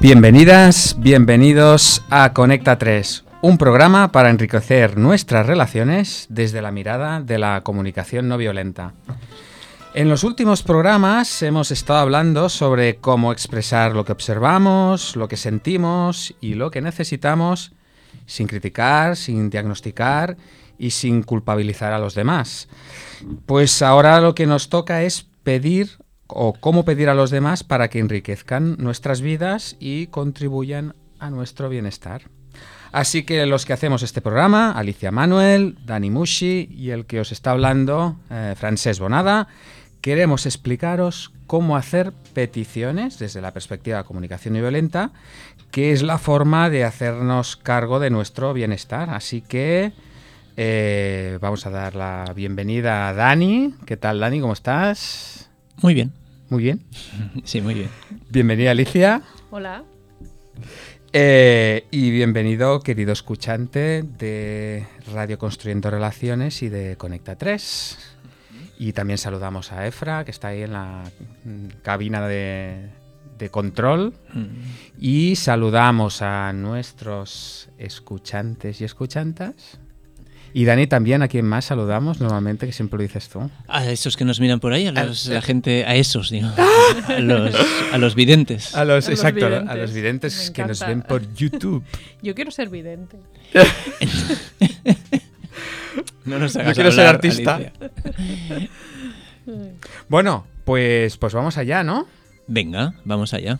Bienvenidas, 0.00 0.96
bienvenidos 0.98 2.02
a 2.08 2.32
Conecta 2.32 2.78
3, 2.78 3.24
un 3.40 3.56
programa 3.56 4.10
para 4.10 4.30
enriquecer 4.30 4.98
nuestras 4.98 5.46
relaciones 5.46 6.26
desde 6.28 6.60
la 6.60 6.72
mirada 6.72 7.20
de 7.20 7.38
la 7.38 7.62
comunicación 7.62 8.28
no 8.28 8.36
violenta. 8.36 8.94
En 9.94 10.08
los 10.08 10.24
últimos 10.24 10.62
programas 10.62 11.42
hemos 11.42 11.70
estado 11.70 12.00
hablando 12.00 12.48
sobre 12.48 12.96
cómo 12.96 13.32
expresar 13.32 13.94
lo 13.94 14.04
que 14.04 14.12
observamos, 14.12 15.14
lo 15.14 15.28
que 15.28 15.36
sentimos 15.36 16.34
y 16.40 16.54
lo 16.54 16.70
que 16.70 16.82
necesitamos 16.82 17.72
sin 18.26 18.48
criticar, 18.48 19.16
sin 19.16 19.50
diagnosticar 19.50 20.36
y 20.76 20.90
sin 20.90 21.22
culpabilizar 21.22 21.92
a 21.92 21.98
los 21.98 22.14
demás. 22.14 22.68
Pues 23.46 23.82
ahora 23.82 24.20
lo 24.20 24.34
que 24.34 24.46
nos 24.46 24.68
toca 24.68 25.02
es 25.02 25.26
pedir 25.44 25.98
o 26.26 26.52
cómo 26.54 26.84
pedir 26.84 27.08
a 27.08 27.14
los 27.14 27.30
demás 27.30 27.62
para 27.62 27.88
que 27.88 28.00
enriquezcan 28.00 28.76
nuestras 28.78 29.20
vidas 29.20 29.76
y 29.78 30.08
contribuyan 30.08 30.94
a 31.18 31.30
nuestro 31.30 31.68
bienestar. 31.68 32.22
Así 32.92 33.22
que 33.22 33.44
los 33.46 33.66
que 33.66 33.72
hacemos 33.72 34.02
este 34.02 34.20
programa, 34.20 34.72
Alicia 34.72 35.10
Manuel, 35.10 35.76
Dani 35.84 36.10
Mushi 36.10 36.68
y 36.70 36.90
el 36.90 37.06
que 37.06 37.20
os 37.20 37.32
está 37.32 37.50
hablando, 37.50 38.16
eh, 38.30 38.54
Francés 38.56 38.98
Bonada, 38.98 39.48
queremos 40.00 40.46
explicaros 40.46 41.32
cómo 41.46 41.76
hacer 41.76 42.12
peticiones 42.34 43.18
desde 43.18 43.40
la 43.40 43.52
perspectiva 43.52 43.98
de 43.98 44.04
comunicación 44.04 44.54
no 44.54 44.60
violenta, 44.60 45.12
que 45.70 45.92
es 45.92 46.02
la 46.02 46.18
forma 46.18 46.70
de 46.70 46.84
hacernos 46.84 47.56
cargo 47.56 48.00
de 48.00 48.10
nuestro 48.10 48.52
bienestar. 48.52 49.10
Así 49.10 49.42
que 49.42 49.92
eh, 50.56 51.38
vamos 51.40 51.66
a 51.66 51.70
dar 51.70 51.94
la 51.94 52.32
bienvenida 52.34 53.08
a 53.08 53.14
Dani. 53.14 53.74
¿Qué 53.86 53.96
tal, 53.96 54.20
Dani? 54.20 54.40
¿Cómo 54.40 54.52
estás? 54.52 55.50
Muy 55.82 55.94
bien. 55.94 56.12
Muy 56.48 56.62
bien. 56.62 56.84
Sí, 57.44 57.60
muy 57.60 57.74
bien. 57.74 57.90
Bienvenida, 58.30 58.70
Alicia. 58.70 59.22
Hola. 59.50 59.84
Eh, 61.12 61.86
y 61.90 62.10
bienvenido, 62.10 62.80
querido 62.80 63.12
escuchante 63.12 64.02
de 64.02 64.86
Radio 65.12 65.38
Construyendo 65.38 65.90
Relaciones 65.90 66.62
y 66.62 66.68
de 66.68 66.96
Conecta 66.96 67.36
3. 67.36 67.98
Y 68.78 68.92
también 68.92 69.16
saludamos 69.16 69.72
a 69.72 69.86
Efra, 69.86 70.24
que 70.24 70.30
está 70.30 70.48
ahí 70.48 70.62
en 70.62 70.72
la 70.74 71.04
mm, 71.44 71.66
cabina 71.82 72.28
de, 72.28 72.90
de 73.38 73.48
control. 73.48 74.12
Mm. 74.34 74.46
Y 74.98 75.36
saludamos 75.36 76.20
a 76.20 76.52
nuestros 76.52 77.70
escuchantes 77.78 78.80
y 78.82 78.84
escuchantas. 78.84 79.80
Y 80.54 80.64
Dani 80.64 80.86
también, 80.86 81.22
a 81.22 81.28
quien 81.28 81.44
más 81.46 81.66
saludamos 81.66 82.20
normalmente, 82.20 82.66
que 82.66 82.72
siempre 82.72 82.96
lo 82.98 83.02
dices 83.02 83.28
tú. 83.28 83.50
A 83.68 83.86
esos 83.86 84.16
que 84.16 84.24
nos 84.24 84.40
miran 84.40 84.60
por 84.60 84.72
ahí, 84.72 84.86
a 84.86 84.92
los- 84.92 85.28
Ah, 85.28 85.34
la 85.34 85.42
gente, 85.42 85.84
a 85.84 85.94
esos, 85.94 86.30
digo. 86.30 86.48
A 87.08 87.18
los, 87.20 87.54
a 87.92 87.98
los 87.98 88.14
videntes. 88.14 88.74
A 88.74 88.84
los, 88.84 89.06
A 89.06 89.10
los 89.10 89.18
exacto, 89.20 89.46
a 89.46 89.48
videntes. 89.50 89.76
los 89.78 89.92
videntes 89.92 90.50
que 90.50 90.64
nos 90.64 90.80
ven 90.80 91.02
por 91.02 91.34
YouTube. 91.34 91.84
Yo 92.22 92.34
quiero 92.34 92.50
ser 92.50 92.68
vidente. 92.68 93.18
No 96.24 96.38
nos 96.38 96.52
Yo 96.54 96.60
hagas 96.60 96.74
quiero 96.74 96.92
ser 96.92 97.06
artista. 97.06 97.54
Alicia. 97.56 97.72
Bueno, 100.08 100.46
pues, 100.64 101.16
pues 101.16 101.32
vamos 101.32 101.56
allá, 101.56 101.82
¿no? 101.82 102.06
Venga, 102.46 102.94
vamos 103.04 103.32
allá. 103.34 103.58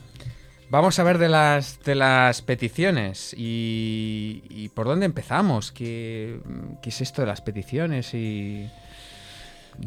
Vamos 0.71 0.99
a 0.99 1.03
ver 1.03 1.17
de 1.19 1.29
las, 1.31 1.81
de 1.85 1.95
las 1.95 2.43
peticiones 2.43 3.35
y, 3.37 4.43
y 4.51 4.69
por 4.69 4.87
dónde 4.87 5.07
empezamos. 5.07 5.73
¿Qué, 5.73 6.41
qué 6.83 6.91
es 6.91 7.01
esto 7.01 7.23
de 7.23 7.29
las 7.29 7.41
peticiones 7.41 8.13
y, 8.13 8.67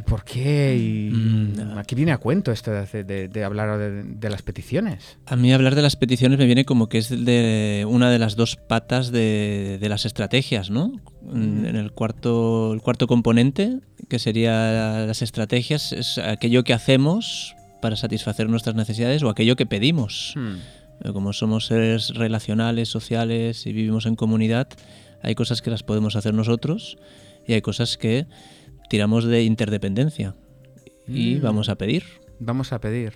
por 0.08 0.24
qué? 0.24 0.76
Y, 0.76 1.12
Mm, 1.14 1.78
aquí 1.78 1.94
viene 1.96 2.14
a 2.14 2.18
cuento 2.18 2.52
esto 2.52 2.72
de, 2.72 2.80
hacer- 2.80 3.06
de- 3.06 3.28
de 3.28 3.44
hablar 3.44 3.78
de, 3.78 4.30
las 4.30 4.42
peticiones. 4.42 5.18
A 5.28 5.36
mí 5.36 5.54
hablar 5.54 5.76
de 5.76 5.82
las 5.84 5.96
peticiones 5.96 6.40
me 6.40 6.46
viene 6.46 6.66
como 6.66 6.88
que 6.90 6.98
es 6.98 7.10
de 7.10 7.86
una 7.88 8.10
de 8.10 8.18
las 8.18 8.36
dos 8.36 8.56
patas 8.56 9.12
de, 9.12 9.78
las 9.88 10.06
estrategias, 10.06 10.70
¿no? 10.72 10.94
En 11.32 11.76
el 11.76 11.92
cuarto, 11.92 12.74
el 12.74 12.82
cuarto 12.82 13.06
componente, 13.06 13.80
que 14.10 14.18
sería 14.18 15.06
las 15.06 15.22
estrategias, 15.22 15.92
es 15.94 16.18
aquello 16.18 16.64
que 16.64 16.74
hacemos 16.74 17.56
para 17.82 17.96
satisfacer 17.96 18.48
nuestras 18.50 18.76
necesidades 18.76 19.24
o 19.24 19.30
aquello 19.30 19.56
que 19.56 19.66
pedimos. 19.66 20.34
Hmm. 20.36 20.56
Eh, 21.04 21.12
Como 21.14 21.34
somos 21.34 21.66
seres 21.66 22.10
relacionales, 22.16 22.90
sociales 22.90 23.66
y 23.66 23.74
vivimos 23.74 24.06
en 24.06 24.16
comunidad, 24.16 24.68
hay 25.24 25.34
cosas 25.36 25.62
que 25.62 25.70
las 25.72 25.84
podemos 25.84 26.16
hacer 26.16 26.34
nosotros 26.34 26.98
y 27.48 27.54
hay 27.54 27.62
cosas 27.62 27.98
que 27.98 28.28
tiramos 28.90 29.26
de 29.26 29.44
interdependencia 29.44 30.36
y 31.08 31.36
Mm. 31.36 31.42
vamos 31.42 31.70
a 31.70 31.76
pedir. 31.76 32.04
Vamos 32.40 32.72
a 32.74 32.80
pedir. 32.80 33.14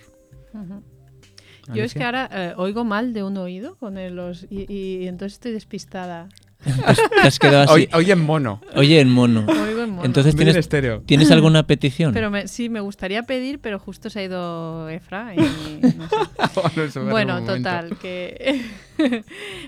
Yo 1.74 1.82
es 1.82 1.94
que 1.94 2.04
ahora 2.04 2.28
eh, 2.32 2.54
oigo 2.56 2.84
mal 2.84 3.12
de 3.12 3.22
un 3.24 3.36
oído 3.36 3.76
con 3.76 3.98
el- 3.98 4.14
los 4.14 4.46
y, 4.50 4.72
y 4.72 5.08
entonces 5.08 5.34
estoy 5.34 5.52
despistada. 5.52 6.28
Te 6.66 7.26
has 7.28 7.38
quedado 7.38 7.62
así. 7.62 7.72
Hoy, 7.72 7.88
hoy 7.92 8.10
en 8.10 8.20
mono. 8.20 8.60
Oye, 8.74 9.00
en 9.00 9.10
mono. 9.10 9.46
Oigo 9.46 9.82
en 9.82 9.90
mono. 9.90 10.04
Entonces 10.04 10.34
tienes, 10.36 10.56
estéreo. 10.56 11.02
¿tienes 11.06 11.30
alguna 11.30 11.66
petición? 11.66 12.12
pero 12.12 12.30
me- 12.30 12.48
sí, 12.48 12.68
me 12.68 12.80
gustaría 12.80 13.22
pedir, 13.22 13.60
pero 13.60 13.78
justo 13.78 14.10
se 14.10 14.20
ha 14.20 14.22
ido 14.24 14.88
Efra 14.88 15.34
y 15.34 15.38
no 15.38 16.08
sé. 16.08 16.98
Bueno, 17.10 17.34
momento. 17.34 17.56
total, 17.56 17.96
que 17.98 18.62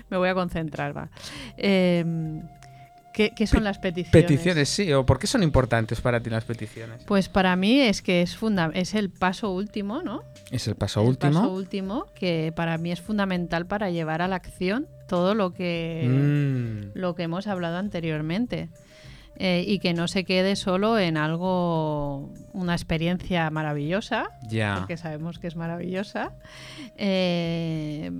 me 0.09 0.17
voy 0.17 0.29
a 0.29 0.33
concentrar, 0.33 0.95
va. 0.95 1.09
Eh, 1.57 2.03
¿qué, 3.13 3.31
qué 3.35 3.47
son 3.47 3.63
las 3.63 3.77
peticiones? 3.79 4.11
Peticiones, 4.11 4.69
sí. 4.69 4.91
¿O 4.93 5.05
por 5.05 5.19
qué 5.19 5.27
son 5.27 5.43
importantes 5.43 6.01
para 6.01 6.19
ti 6.21 6.29
las 6.29 6.45
peticiones? 6.45 7.03
Pues 7.05 7.29
para 7.29 7.55
mí 7.55 7.79
es 7.81 8.01
que 8.01 8.21
es, 8.21 8.35
funda 8.37 8.71
es 8.73 8.93
el 8.93 9.09
paso 9.09 9.51
último, 9.51 10.01
¿no? 10.01 10.23
Es 10.51 10.67
el 10.67 10.75
paso 10.75 11.01
el 11.01 11.07
último. 11.09 11.33
paso 11.41 11.53
último 11.53 12.05
que 12.15 12.51
para 12.55 12.77
mí 12.77 12.91
es 12.91 13.01
fundamental 13.01 13.65
para 13.65 13.89
llevar 13.89 14.21
a 14.21 14.27
la 14.27 14.35
acción 14.37 14.87
todo 15.07 15.33
lo 15.35 15.53
que, 15.53 16.05
Mm. 16.07 16.97
lo 16.97 17.15
que 17.15 17.23
hemos 17.23 17.47
hablado 17.47 17.77
anteriormente. 17.77 18.69
Eh, 19.41 19.63
y 19.65 19.79
que 19.79 19.93
no 19.93 20.09
se 20.09 20.25
quede 20.25 20.57
solo 20.57 20.99
en 20.99 21.15
algo, 21.15 22.29
una 22.51 22.73
experiencia 22.73 23.49
maravillosa, 23.49 24.31
porque 24.77 24.97
sabemos 24.97 25.39
que 25.39 25.47
es 25.47 25.55
maravillosa, 25.55 26.33
eh, 26.97 28.11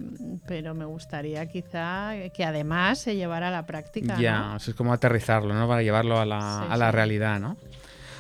pero 0.48 0.74
me 0.74 0.86
gustaría 0.86 1.46
quizá 1.48 2.14
que 2.34 2.46
además 2.46 3.00
se 3.00 3.18
llevara 3.18 3.50
a 3.50 3.52
la 3.52 3.66
práctica. 3.66 4.18
Ya, 4.18 4.40
¿no? 4.40 4.56
o 4.56 4.60
sea, 4.60 4.72
es 4.72 4.76
como 4.78 4.94
aterrizarlo, 4.94 5.54
¿no? 5.54 5.68
Para 5.68 5.82
llevarlo 5.84 6.20
a 6.20 6.26
la, 6.26 6.40
Sí, 6.40 6.68
a 6.74 6.78
la 6.78 6.90
sí. 6.90 6.96
realidad, 6.96 7.40
¿no? 7.40 7.58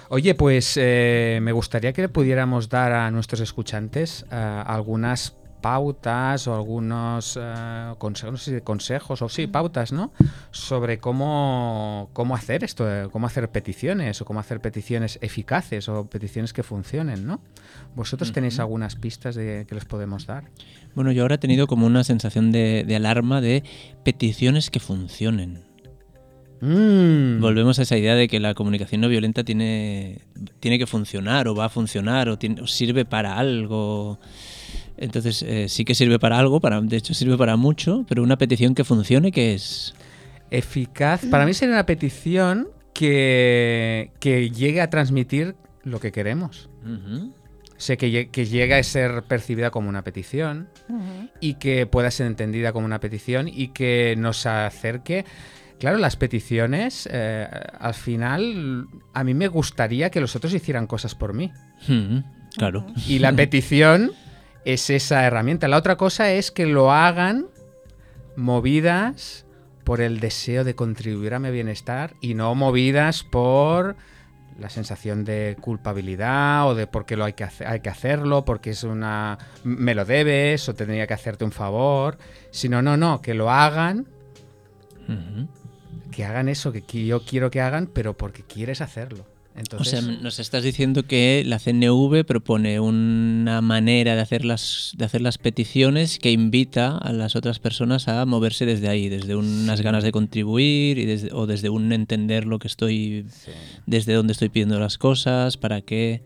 Oye, 0.09 0.35
pues 0.35 0.75
eh, 0.81 1.39
me 1.41 1.51
gustaría 1.51 1.93
que 1.93 2.01
le 2.01 2.09
pudiéramos 2.09 2.67
dar 2.67 2.91
a 2.91 3.11
nuestros 3.11 3.39
escuchantes 3.41 4.25
eh, 4.31 4.35
algunas 4.65 5.35
pautas 5.61 6.47
o 6.47 6.55
algunos 6.55 7.37
eh, 7.41 7.93
consejos, 7.97 8.31
no 8.31 8.37
sé 8.37 8.55
si 8.55 8.61
consejos 8.61 9.21
o 9.21 9.29
sí, 9.29 9.47
pautas, 9.47 9.91
¿no? 9.91 10.11
Sobre 10.51 10.99
cómo, 10.99 12.09
cómo 12.13 12.35
hacer 12.35 12.63
esto, 12.63 12.89
eh, 12.89 13.07
cómo 13.11 13.27
hacer 13.27 13.49
peticiones 13.49 14.21
o 14.21 14.25
cómo 14.25 14.39
hacer 14.39 14.59
peticiones 14.61 15.19
eficaces 15.21 15.89
o 15.89 16.05
peticiones 16.09 16.53
que 16.53 16.63
funcionen, 16.63 17.25
¿no? 17.27 17.41
¿Vosotros 17.95 18.31
tenéis 18.31 18.59
algunas 18.59 18.95
pistas 18.95 19.35
de, 19.35 19.65
que 19.67 19.75
les 19.75 19.85
podemos 19.85 20.25
dar? 20.25 20.45
Bueno, 20.95 21.11
yo 21.11 21.21
ahora 21.23 21.35
he 21.35 21.39
tenido 21.39 21.67
como 21.67 21.85
una 21.85 22.03
sensación 22.03 22.51
de, 22.51 22.83
de 22.87 22.95
alarma 22.95 23.41
de 23.41 23.63
peticiones 24.03 24.69
que 24.69 24.79
funcionen. 24.79 25.63
Mm. 26.61 27.39
Volvemos 27.39 27.79
a 27.79 27.83
esa 27.83 27.97
idea 27.97 28.15
de 28.15 28.27
que 28.27 28.39
la 28.39 28.53
comunicación 28.53 28.99
no 28.99 29.07
violenta 29.07 29.45
tiene, 29.45 30.23
tiene 30.59 30.77
que 30.77 30.87
funcionar 30.87 31.47
o 31.47 31.55
va 31.55 31.65
a 31.65 31.69
funcionar 31.69 32.27
o, 32.27 32.37
tiene- 32.37 32.61
o 32.61 32.67
sirve 32.67 33.05
para 33.05 33.37
algo. 33.37 34.19
Entonces, 34.99 35.43
eh, 35.43 35.69
sí 35.69 35.85
que 35.85 35.95
sirve 35.95 36.19
para 36.19 36.37
algo, 36.37 36.59
para, 36.59 36.81
de 36.81 36.97
hecho 36.97 37.13
sirve 37.13 37.37
para 37.37 37.55
mucho, 37.55 38.05
pero 38.07 38.21
una 38.21 38.37
petición 38.37 38.75
que 38.75 38.83
funcione, 38.83 39.31
que 39.31 39.53
es? 39.53 39.93
Eficaz. 40.51 41.25
Para 41.25 41.45
mí 41.45 41.53
sería 41.53 41.75
una 41.75 41.85
petición 41.85 42.67
que, 42.93 44.11
que 44.19 44.49
llegue 44.49 44.81
a 44.81 44.89
transmitir 44.89 45.55
lo 45.83 45.99
que 45.99 46.11
queremos. 46.11 46.69
Ujú. 46.83 47.33
O 47.79 47.81
sea, 47.81 47.95
que, 47.95 48.29
que 48.29 48.45
llegue 48.45 48.75
a 48.75 48.83
ser 48.83 49.23
percibida 49.23 49.71
como 49.71 49.87
una 49.87 50.03
petición 50.03 50.67
y 51.39 51.53
que 51.53 51.85
pueda 51.85 52.11
ser 52.11 52.27
entendida 52.27 52.73
como 52.73 52.85
una 52.85 52.99
petición 52.99 53.47
y 53.47 53.69
que 53.69 54.15
nos 54.17 54.45
acerque. 54.45 55.23
Claro, 55.79 55.97
las 55.97 56.17
peticiones, 56.17 57.07
eh, 57.09 57.47
al 57.79 57.93
final, 57.93 58.85
a 59.13 59.23
mí 59.23 59.33
me 59.33 59.47
gustaría 59.47 60.09
que 60.09 60.19
los 60.19 60.35
otros 60.35 60.53
hicieran 60.53 60.87
cosas 60.87 61.15
por 61.15 61.33
mí. 61.33 61.53
Claro. 62.57 62.85
Y 63.07 63.19
la 63.19 63.31
petición 63.31 64.11
es 64.65 64.89
esa 64.89 65.25
herramienta. 65.25 65.67
La 65.67 65.77
otra 65.77 65.95
cosa 65.97 66.31
es 66.31 66.51
que 66.51 66.65
lo 66.65 66.91
hagan 66.91 67.47
movidas 68.35 69.45
por 69.83 70.01
el 70.01 70.19
deseo 70.19 70.63
de 70.63 70.75
contribuir 70.75 71.33
a 71.33 71.39
mi 71.39 71.49
bienestar 71.51 72.13
y 72.21 72.35
no 72.35 72.53
movidas 72.55 73.23
por 73.23 73.95
la 74.59 74.69
sensación 74.69 75.23
de 75.23 75.57
culpabilidad 75.59 76.67
o 76.67 76.75
de 76.75 76.85
por 76.85 77.05
qué 77.05 77.15
lo 77.15 77.25
hay 77.25 77.33
que, 77.33 77.47
hay 77.65 77.79
que 77.79 77.89
hacerlo, 77.89 78.45
porque 78.45 78.71
es 78.71 78.83
una 78.83 79.37
me 79.63 79.95
lo 79.95 80.05
debes 80.05 80.67
o 80.69 80.75
tendría 80.75 81.07
que 81.07 81.13
hacerte 81.13 81.45
un 81.45 81.51
favor, 81.51 82.17
sino 82.51 82.81
no, 82.81 82.97
no, 82.97 83.21
que 83.21 83.33
lo 83.33 83.49
hagan, 83.49 84.07
que 86.11 86.25
hagan 86.25 86.49
eso 86.49 86.71
que 86.71 86.81
yo 87.05 87.23
quiero 87.25 87.49
que 87.49 87.61
hagan, 87.61 87.87
pero 87.87 88.15
porque 88.15 88.43
quieres 88.43 88.81
hacerlo. 88.81 89.25
Entonces, 89.59 89.99
o 89.99 90.01
sea, 90.01 90.11
nos 90.21 90.39
estás 90.39 90.63
diciendo 90.63 91.03
que 91.03 91.43
la 91.45 91.59
CNV 91.59 92.23
propone 92.25 92.79
una 92.79 93.61
manera 93.61 94.15
de 94.15 94.21
hacer 94.21 94.45
las, 94.45 94.93
de 94.97 95.05
hacer 95.05 95.21
las 95.21 95.37
peticiones 95.37 96.17
que 96.17 96.31
invita 96.31 96.97
a 96.97 97.11
las 97.13 97.35
otras 97.35 97.59
personas 97.59 98.07
a 98.07 98.25
moverse 98.25 98.65
desde 98.65 98.87
ahí, 98.87 99.09
desde 99.09 99.35
unas 99.35 99.81
ganas 99.81 100.03
de 100.03 100.11
contribuir 100.11 100.97
y 100.97 101.05
desde- 101.05 101.33
o 101.33 101.45
desde 101.45 101.69
un 101.69 101.91
entender 101.91 102.45
lo 102.45 102.57
que 102.59 102.67
estoy, 102.67 103.25
sí. 103.29 103.51
desde 103.85 104.13
dónde 104.13 104.33
estoy 104.33 104.49
pidiendo 104.49 104.79
las 104.79 104.97
cosas, 104.97 105.57
para 105.57 105.81
qué, 105.81 106.21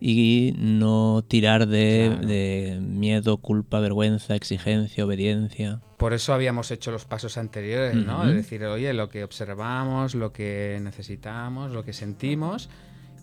y 0.00 0.54
no 0.58 1.24
tirar 1.26 1.66
de, 1.66 2.08
Claro. 2.12 2.26
de 2.26 2.78
miedo, 2.80 3.36
culpa, 3.38 3.80
vergüenza, 3.80 4.34
exigencia, 4.34 5.04
obediencia. 5.04 5.80
Por 5.96 6.12
eso 6.12 6.34
habíamos 6.34 6.70
hecho 6.70 6.90
los 6.90 7.06
pasos 7.06 7.38
anteriores, 7.38 7.94
¿no? 7.96 8.18
Ujú. 8.20 8.28
Es 8.28 8.34
decir, 8.36 8.64
oye, 8.64 8.92
lo 8.92 9.08
que 9.08 9.24
observamos, 9.24 10.14
lo 10.14 10.32
que 10.32 10.78
necesitamos, 10.82 11.72
lo 11.72 11.84
que 11.84 11.92
sentimos 11.94 12.68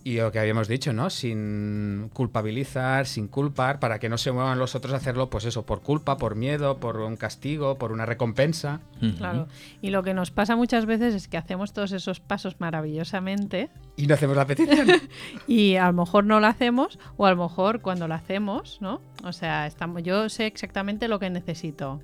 y 0.06 0.18
lo 0.18 0.30
que 0.30 0.38
habíamos 0.38 0.68
dicho, 0.68 0.92
¿no? 0.92 1.08
Sin 1.08 2.10
culpabilizar, 2.12 3.06
sin 3.06 3.26
culpar, 3.26 3.80
para 3.80 3.98
que 3.98 4.10
no 4.10 4.18
se 4.18 4.32
muevan 4.32 4.58
los 4.58 4.74
otros 4.74 4.92
a 4.92 4.98
hacerlo, 4.98 5.30
pues 5.30 5.46
eso, 5.46 5.64
por 5.64 5.80
culpa, 5.80 6.18
por 6.18 6.34
miedo, 6.34 6.76
por 6.76 6.98
un 6.98 7.16
castigo, 7.16 7.78
por 7.78 7.90
una 7.90 8.04
recompensa. 8.04 8.82
Claro. 9.16 9.48
Y 9.80 9.88
lo 9.88 10.02
que 10.02 10.12
nos 10.12 10.30
pasa 10.30 10.56
muchas 10.56 10.84
veces 10.84 11.14
es 11.14 11.26
que 11.26 11.38
hacemos 11.38 11.72
todos 11.72 11.92
esos 11.92 12.20
pasos 12.20 12.56
maravillosamente 12.60 13.70
Y 13.96 14.06
no 14.06 14.14
hacemos 14.14 14.36
la 14.36 14.46
petición. 14.46 14.88
y 15.46 15.76
a 15.76 15.86
lo 15.86 15.94
mejor 15.94 16.24
no 16.24 16.38
lo 16.38 16.48
hacemos 16.48 16.98
o 17.16 17.24
a 17.24 17.30
lo 17.30 17.42
mejor 17.42 17.80
cuando 17.80 18.06
lo 18.06 18.14
hacemos, 18.14 18.82
¿no? 18.82 19.00
O 19.24 19.32
sea, 19.32 19.66
estamos, 19.66 20.02
yo 20.02 20.28
sé 20.28 20.44
exactamente 20.44 21.08
lo 21.08 21.18
que 21.18 21.30
necesito. 21.30 22.02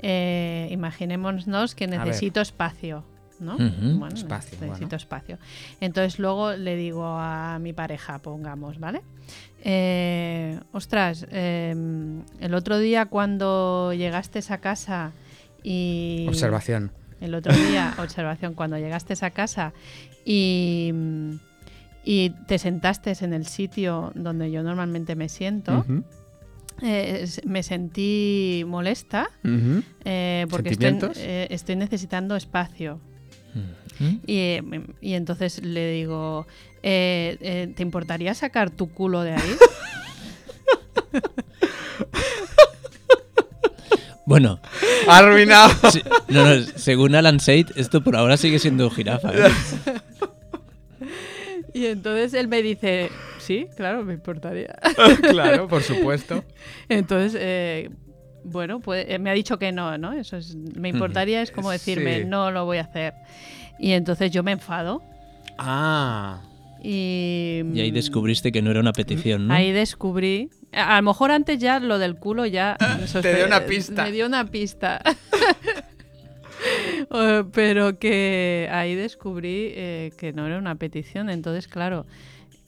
Eh, 0.00 0.68
imaginémonos 0.70 1.74
que 1.74 1.86
necesito 1.86 2.42
espacio, 2.42 3.04
¿no? 3.40 3.54
Ujú. 3.56 3.98
Bueno, 3.98 4.14
Espacio, 4.14 4.58
necesito 4.60 4.86
bueno. 4.86 4.96
espacio. 4.96 5.38
Entonces 5.80 6.18
luego 6.18 6.52
le 6.52 6.76
digo 6.76 7.04
a 7.06 7.58
mi 7.60 7.72
pareja, 7.72 8.18
pongamos, 8.18 8.78
¿vale? 8.78 9.00
Eh, 9.62 10.58
ostras, 10.72 11.26
eh, 11.30 11.74
el 12.40 12.54
otro 12.54 12.78
día 12.78 13.06
cuando 13.06 13.92
llegaste 13.92 14.40
a 14.48 14.58
casa 14.58 15.12
y... 15.62 16.26
Observación. 16.28 16.92
El 17.20 17.34
otro 17.34 17.52
día, 17.54 17.94
observación, 17.98 18.54
cuando 18.54 18.78
llegaste 18.78 19.14
a 19.24 19.30
casa 19.30 19.72
y, 20.24 20.90
y 22.04 22.30
te 22.46 22.58
sentaste 22.58 23.12
en 23.20 23.32
el 23.34 23.46
sitio 23.46 24.12
donde 24.14 24.50
yo 24.50 24.62
normalmente 24.62 25.14
me 25.16 25.28
siento, 25.28 25.80
Ujú, 25.80 26.02
eh, 26.82 27.20
s- 27.24 27.42
me 27.44 27.62
sentí 27.62 28.64
molesta 28.66 29.28
ujú. 29.44 29.82
eh, 30.04 30.46
porque 30.48 30.70
estoy, 30.70 30.96
eh, 31.16 31.46
estoy 31.50 31.76
necesitando 31.76 32.36
espacio. 32.36 33.00
Ujú. 33.54 34.20
Y, 34.26 34.58
y 35.00 35.14
entonces 35.14 35.62
le 35.62 35.90
digo, 35.92 36.46
eh, 36.82 37.36
eh, 37.40 37.72
¿te 37.74 37.82
importaría 37.82 38.34
sacar 38.34 38.70
tu 38.70 38.90
culo 38.90 39.22
de 39.22 39.32
ahí? 39.32 39.56
Bueno, 44.30 44.60
Arruinado. 45.08 45.72
sí, 45.90 46.02
no, 46.28 46.44
no, 46.44 46.62
según 46.76 47.16
Alan 47.16 47.40
Seid, 47.40 47.66
esto 47.74 48.00
por 48.00 48.14
ahora 48.14 48.36
sigue 48.36 48.60
siendo 48.60 48.88
jirafa. 48.88 49.32
¿eh? 49.34 49.50
y 51.74 51.86
entonces 51.86 52.32
él 52.34 52.46
me 52.46 52.62
dice, 52.62 53.10
sí, 53.40 53.66
claro, 53.76 54.04
me 54.04 54.14
importaría. 54.14 54.78
claro, 55.30 55.66
por 55.66 55.82
supuesto. 55.82 56.44
Entonces, 56.88 57.36
eh, 57.42 57.90
bueno, 58.44 58.80
pues 58.80 59.06
eh, 59.08 59.18
me 59.18 59.30
ha 59.30 59.32
dicho 59.34 59.58
que 59.58 59.72
no, 59.72 59.96
¿no? 59.98 60.12
Eso 60.12 60.36
es, 60.36 60.54
me 60.56 60.88
importaría 60.88 61.42
es 61.42 61.50
como 61.50 61.70
decirme, 61.70 62.20
Sí. 62.20 62.24
no 62.26 62.50
lo 62.50 62.64
voy 62.64 62.78
a 62.78 62.82
hacer. 62.82 63.14
Y 63.78 63.92
entonces 63.92 64.30
yo 64.30 64.42
me 64.42 64.52
enfado 64.52 65.02
Ah. 65.58 66.40
y... 66.82 67.62
Y 67.74 67.80
ahí 67.80 67.90
descubriste 67.90 68.50
que 68.52 68.62
no 68.62 68.70
era 68.70 68.80
una 68.80 68.92
petición, 68.92 69.46
¿no? 69.48 69.54
Ahí 69.54 69.72
descubrí... 69.72 70.50
A, 70.72 70.96
a 70.96 71.00
lo 71.00 71.06
mejor 71.10 71.30
antes 71.32 71.58
ya 71.58 71.80
lo 71.80 71.98
del 71.98 72.16
culo 72.16 72.46
ya... 72.46 72.76
Te 73.22 73.34
dio 73.34 73.46
una 73.46 73.60
pista. 73.66 74.04
Me 74.04 74.12
dio 74.12 74.26
una 74.26 74.46
pista. 74.46 75.00
Eh, 77.10 77.44
Pero 77.52 77.98
que 77.98 78.68
ahí 78.70 78.94
descubrí 78.94 79.72
eh, 79.74 80.12
que 80.18 80.32
no 80.32 80.46
era 80.46 80.58
una 80.58 80.74
petición. 80.76 81.30
Entonces, 81.30 81.68
claro... 81.68 82.06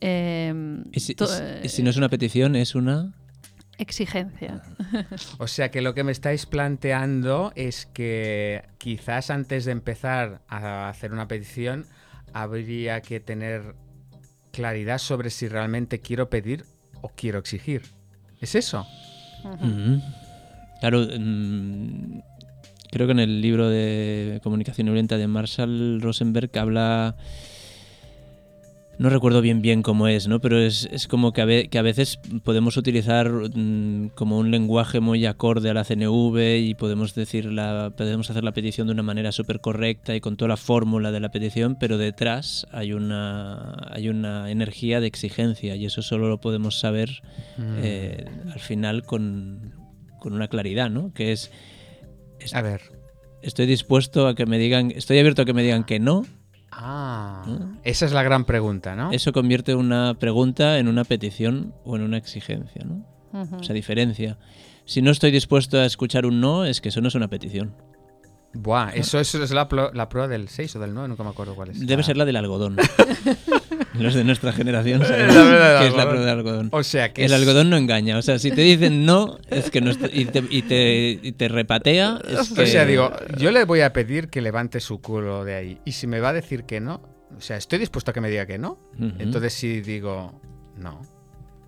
em, 0.00 0.84
Y 0.92 1.00
si, 1.00 1.14
to- 1.14 1.28
y 1.62 1.68
si 1.68 1.82
no 1.82 1.90
es 1.90 1.96
una 1.96 2.08
petición, 2.08 2.56
es 2.56 2.75
una... 2.75 3.12
Exigencia. 3.82 4.62
O 5.38 5.49
sea 5.49 5.70
que 5.70 5.82
lo 5.82 5.93
que 5.93 6.05
me 6.05 6.12
estáis 6.12 6.46
planteando 6.46 7.52
es 7.56 7.87
que 7.87 8.62
quizás 8.79 9.31
antes 9.31 9.64
de 9.64 9.73
empezar 9.73 10.40
a 10.49 10.88
hacer 10.88 11.12
una 11.12 11.26
petición 11.26 11.87
habría 12.32 13.00
que 13.00 13.19
tener 13.19 13.75
claridad 14.52 14.99
sobre 14.99 15.31
si 15.31 15.49
realmente 15.49 16.00
quiero 16.00 16.31
pedir 16.31 16.64
o 17.00 17.08
quiero 17.08 17.40
exigir. 17.40 17.82
¿Es 18.40 18.55
eso? 18.55 18.87
Ujú. 19.44 20.00
Claro, 20.81 21.00
mm, 21.00 22.20
creo 22.90 23.06
que 23.06 23.12
en 23.12 23.20
el 23.20 23.40
libro 23.40 23.69
de 23.69 24.40
comunicación 24.44 24.87
violenta 24.87 25.17
de 25.17 25.26
Marshall 25.26 26.00
Rosenberg 26.00 26.56
habla... 26.56 27.17
No 28.98 29.08
recuerdo 29.08 29.40
bien 29.40 29.62
bien 29.62 29.82
cómo 29.82 30.06
es, 30.06 30.28
¿no? 30.28 30.40
Pero 30.40 30.60
es, 30.60 30.88
es 30.92 31.08
como 31.08 31.32
que 31.32 31.40
a, 31.40 31.44
ve- 31.44 31.68
que 31.68 31.78
a 31.78 31.82
veces 31.82 32.20
podemos 32.44 32.76
utilizar 32.76 33.30
mm, 33.32 34.10
como 34.14 34.38
un 34.38 34.50
lenguaje 34.50 35.00
muy 35.00 35.24
acorde 35.26 35.70
a 35.70 35.74
la 35.74 35.82
CNV 35.84 36.58
y 36.60 36.74
podemos 36.74 37.14
decir 37.14 37.46
la, 37.46 37.92
podemos 37.96 38.30
hacer 38.30 38.44
la 38.44 38.52
petición 38.52 38.86
de 38.86 38.92
una 38.92 39.02
manera 39.02 39.32
súper 39.32 39.60
correcta 39.60 40.14
y 40.14 40.20
con 40.20 40.36
toda 40.36 40.50
la 40.50 40.56
fórmula 40.56 41.10
de 41.10 41.20
la 41.20 41.30
petición, 41.30 41.76
pero 41.80 41.98
detrás 41.98 42.66
hay 42.70 42.92
una, 42.92 43.74
hay 43.90 44.08
una 44.08 44.50
energía 44.50 45.00
de 45.00 45.06
exigencia 45.08 45.74
y 45.74 45.86
eso 45.86 46.02
solo 46.02 46.28
lo 46.28 46.38
podemos 46.40 46.78
saber 46.78 47.22
eh, 47.58 48.26
al 48.52 48.60
final 48.60 49.02
con, 49.04 49.74
con 50.20 50.32
una 50.34 50.46
claridad, 50.48 50.90
¿no? 50.90 51.12
Que 51.14 51.32
es, 51.32 51.50
A 52.54 52.60
ver. 52.62 52.82
estoy 53.40 53.66
dispuesto 53.66 54.28
a 54.28 54.34
que 54.34 54.46
me 54.46 54.58
digan, 54.58 54.92
estoy 54.94 55.18
abierto 55.18 55.42
a 55.42 55.44
que 55.44 55.54
me 55.54 55.62
digan 55.62 55.82
que 55.84 55.98
no. 55.98 56.24
Ah, 56.74 57.42
¿No? 57.46 57.76
esa 57.84 58.06
es 58.06 58.12
la 58.12 58.22
gran 58.22 58.44
pregunta, 58.46 58.96
¿no? 58.96 59.12
Eso 59.12 59.32
convierte 59.32 59.74
una 59.74 60.14
pregunta 60.14 60.78
en 60.78 60.88
una 60.88 61.04
petición 61.04 61.74
o 61.84 61.96
en 61.96 62.02
una 62.02 62.16
exigencia, 62.16 62.82
¿no? 62.85 63.04
O 63.58 63.62
sea, 63.62 63.75
diferencia. 63.75 64.38
Si 64.85 65.00
no 65.02 65.11
estoy 65.11 65.30
dispuesto 65.30 65.78
a 65.78 65.85
escuchar 65.85 66.26
un 66.26 66.40
no, 66.40 66.64
es 66.64 66.80
que 66.80 66.88
eso 66.88 67.00
no 67.00 67.08
es 67.08 67.14
una 67.14 67.28
petición. 67.28 67.75
Buah, 68.54 68.90
eso, 68.90 69.18
eso 69.18 69.42
es 69.42 69.50
la, 69.52 69.66
la 69.94 70.08
prueba 70.11 70.28
del 70.28 70.49
6 70.49 70.76
o 70.76 70.78
del 70.80 70.92
9, 70.92 71.08
nunca 71.08 71.23
me 71.25 71.30
acuerdo 71.30 71.54
cuál 71.54 71.70
es. 71.70 71.87
Debe 71.87 72.02
Ah. 72.02 72.04
ser 72.04 72.16
la 72.18 72.25
del 72.26 72.37
algodón. 72.37 72.76
Los 73.94 74.14
de 74.14 74.25
nuestra 74.25 74.52
generación 74.52 75.02
saben 75.06 75.28
La 75.28 75.42
verdad 75.42 75.87
es 75.87 75.94
la 75.94 76.02
prueba 76.08 76.20
del 76.26 76.28
algodón. 76.38 76.68
O 76.72 76.82
sea 76.82 77.12
que 77.12 77.25
El 77.25 77.32
es- 77.32 77.38
algodón 77.38 77.70
no 77.70 77.76
engaña. 77.76 78.16
O 78.18 78.22
sea, 78.22 78.38
si 78.38 78.50
te 78.50 78.61
dicen 78.62 79.04
no, 79.04 79.38
es 79.50 79.70
que 79.70 79.80
no 79.80 79.90
y, 80.12 80.25
te, 80.26 80.42
y, 80.50 80.62
te, 80.62 81.18
y 81.22 81.32
te 81.32 81.49
repatea, 81.49 82.18
es 82.28 82.50
que... 82.52 82.62
O 82.62 82.66
sea, 82.66 82.84
digo, 82.87 83.11
yo 83.38 83.50
le 83.50 83.64
voy 83.64 83.80
a 83.82 83.92
pedir 83.92 84.28
que 84.28 84.40
levante 84.40 84.80
su 84.80 85.00
culo 85.00 85.44
de 85.44 85.54
ahí. 85.54 85.78
Y 85.84 85.92
si 85.92 86.06
me 86.06 86.20
va 86.20 86.30
a 86.30 86.32
decir 86.32 86.64
que 86.64 86.80
no, 86.80 87.02
o 87.37 87.40
sea, 87.40 87.56
estoy 87.56 87.78
dispuesto 87.78 88.11
a 88.11 88.14
que 88.14 88.20
me 88.20 88.30
diga 88.30 88.46
que 88.46 88.58
no. 88.58 88.78
Entonces 89.18 89.52
si 89.52 89.80
digo 89.80 90.40
no. 90.76 91.00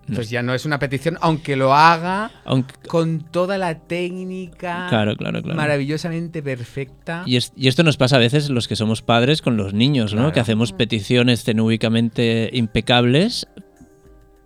Entonces 0.07 0.29
ya 0.29 0.43
no 0.43 0.53
es 0.53 0.65
una 0.65 0.77
petición, 0.77 1.17
aunque 1.21 1.55
lo 1.55 1.73
haga 1.73 2.29
Aunque, 2.45 2.75
con 2.87 3.21
toda 3.21 3.57
la 3.57 3.79
técnica 3.79 4.85
Claro, 4.89 5.15
claro, 5.15 5.41
claro. 5.41 5.57
maravillosamente 5.57 6.43
perfecta. 6.43 7.23
Y, 7.25 7.37
es- 7.37 7.53
y 7.55 7.67
esto 7.67 7.81
nos 7.83 7.97
pasa 7.97 8.17
a 8.17 8.19
veces 8.19 8.49
los 8.49 8.67
que 8.67 8.75
somos 8.75 9.01
padres 9.01 9.41
con 9.41 9.57
los 9.57 9.73
niños, 9.73 10.13
¿no? 10.13 10.31
Que 10.31 10.39
hacemos 10.39 10.73
peticiones 10.73 11.43
cenúbicamente 11.43 12.49
impecables, 12.53 13.47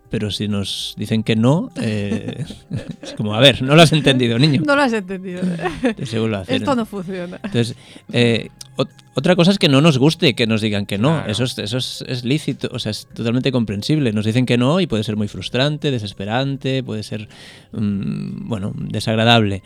pero 0.10 0.32
si 0.32 0.48
nos 0.48 0.94
dicen 0.98 1.24
que 1.24 1.36
no, 1.36 1.70
eh, 1.82 2.46
es 3.02 3.14
como, 3.14 3.34
a 3.36 3.40
ver, 3.40 3.62
no 3.62 3.76
lo 3.76 3.82
has 3.82 3.92
entendido, 3.94 4.38
niño. 4.40 4.62
No 4.66 4.76
lo 4.76 4.82
has 4.82 4.94
entendido. 4.94 5.42
Hacer. 5.42 6.56
Esto 6.56 6.76
no 6.76 6.86
funciona. 6.86 7.40
Entonces, 7.44 7.76
eh, 8.12 8.50
ot- 8.78 8.90
otra 9.16 9.36
cosa 9.36 9.52
es 9.52 9.60
que 9.60 9.70
no 9.70 9.82
nos 9.82 9.98
guste 9.98 10.34
que 10.36 10.48
nos 10.48 10.62
digan 10.62 10.86
que 10.86 10.98
no. 10.98 11.10
Claro. 11.10 11.32
Eso, 11.32 11.44
es, 11.44 11.58
eso 11.60 11.78
es, 11.78 12.04
es 12.08 12.24
lícito, 12.26 12.70
o 12.72 12.80
sea, 12.80 12.92
es 12.92 13.08
totalmente 13.14 13.52
comprensible. 13.52 14.12
Nos 14.14 14.26
dicen 14.26 14.46
que 14.46 14.58
no 14.58 14.80
y 14.80 14.88
puede 14.88 15.04
ser 15.04 15.16
muy 15.16 15.28
frustrante, 15.28 15.92
desesperante, 15.92 16.84
puede 16.84 17.04
ser, 17.04 17.28
mm, 17.74 18.48
bueno, 18.48 18.74
desagradable. 18.76 19.62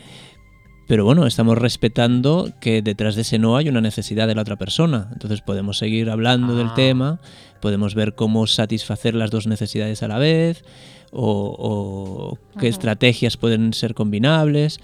Pero 0.86 1.04
bueno, 1.04 1.26
estamos 1.26 1.56
respetando 1.56 2.50
que 2.60 2.82
detrás 2.82 3.14
de 3.14 3.22
ese 3.22 3.38
no 3.38 3.56
hay 3.56 3.68
una 3.68 3.80
necesidad 3.80 4.26
de 4.28 4.34
la 4.34 4.42
otra 4.42 4.56
persona. 4.56 5.08
Entonces 5.12 5.40
podemos 5.40 5.78
seguir 5.78 6.10
hablando 6.10 6.56
del 6.56 6.68
Ah. 6.68 6.74
tema, 6.74 7.20
podemos 7.60 7.94
ver 7.94 8.14
cómo 8.14 8.46
satisfacer 8.46 9.14
las 9.14 9.30
dos 9.30 9.46
necesidades 9.46 10.02
a 10.02 10.08
la 10.08 10.18
vez 10.18 10.62
o, 11.10 11.56
o 11.58 12.38
qué 12.60 12.68
estrategias 12.68 13.36
pueden 13.36 13.72
ser 13.72 13.94
combinables. 13.94 14.78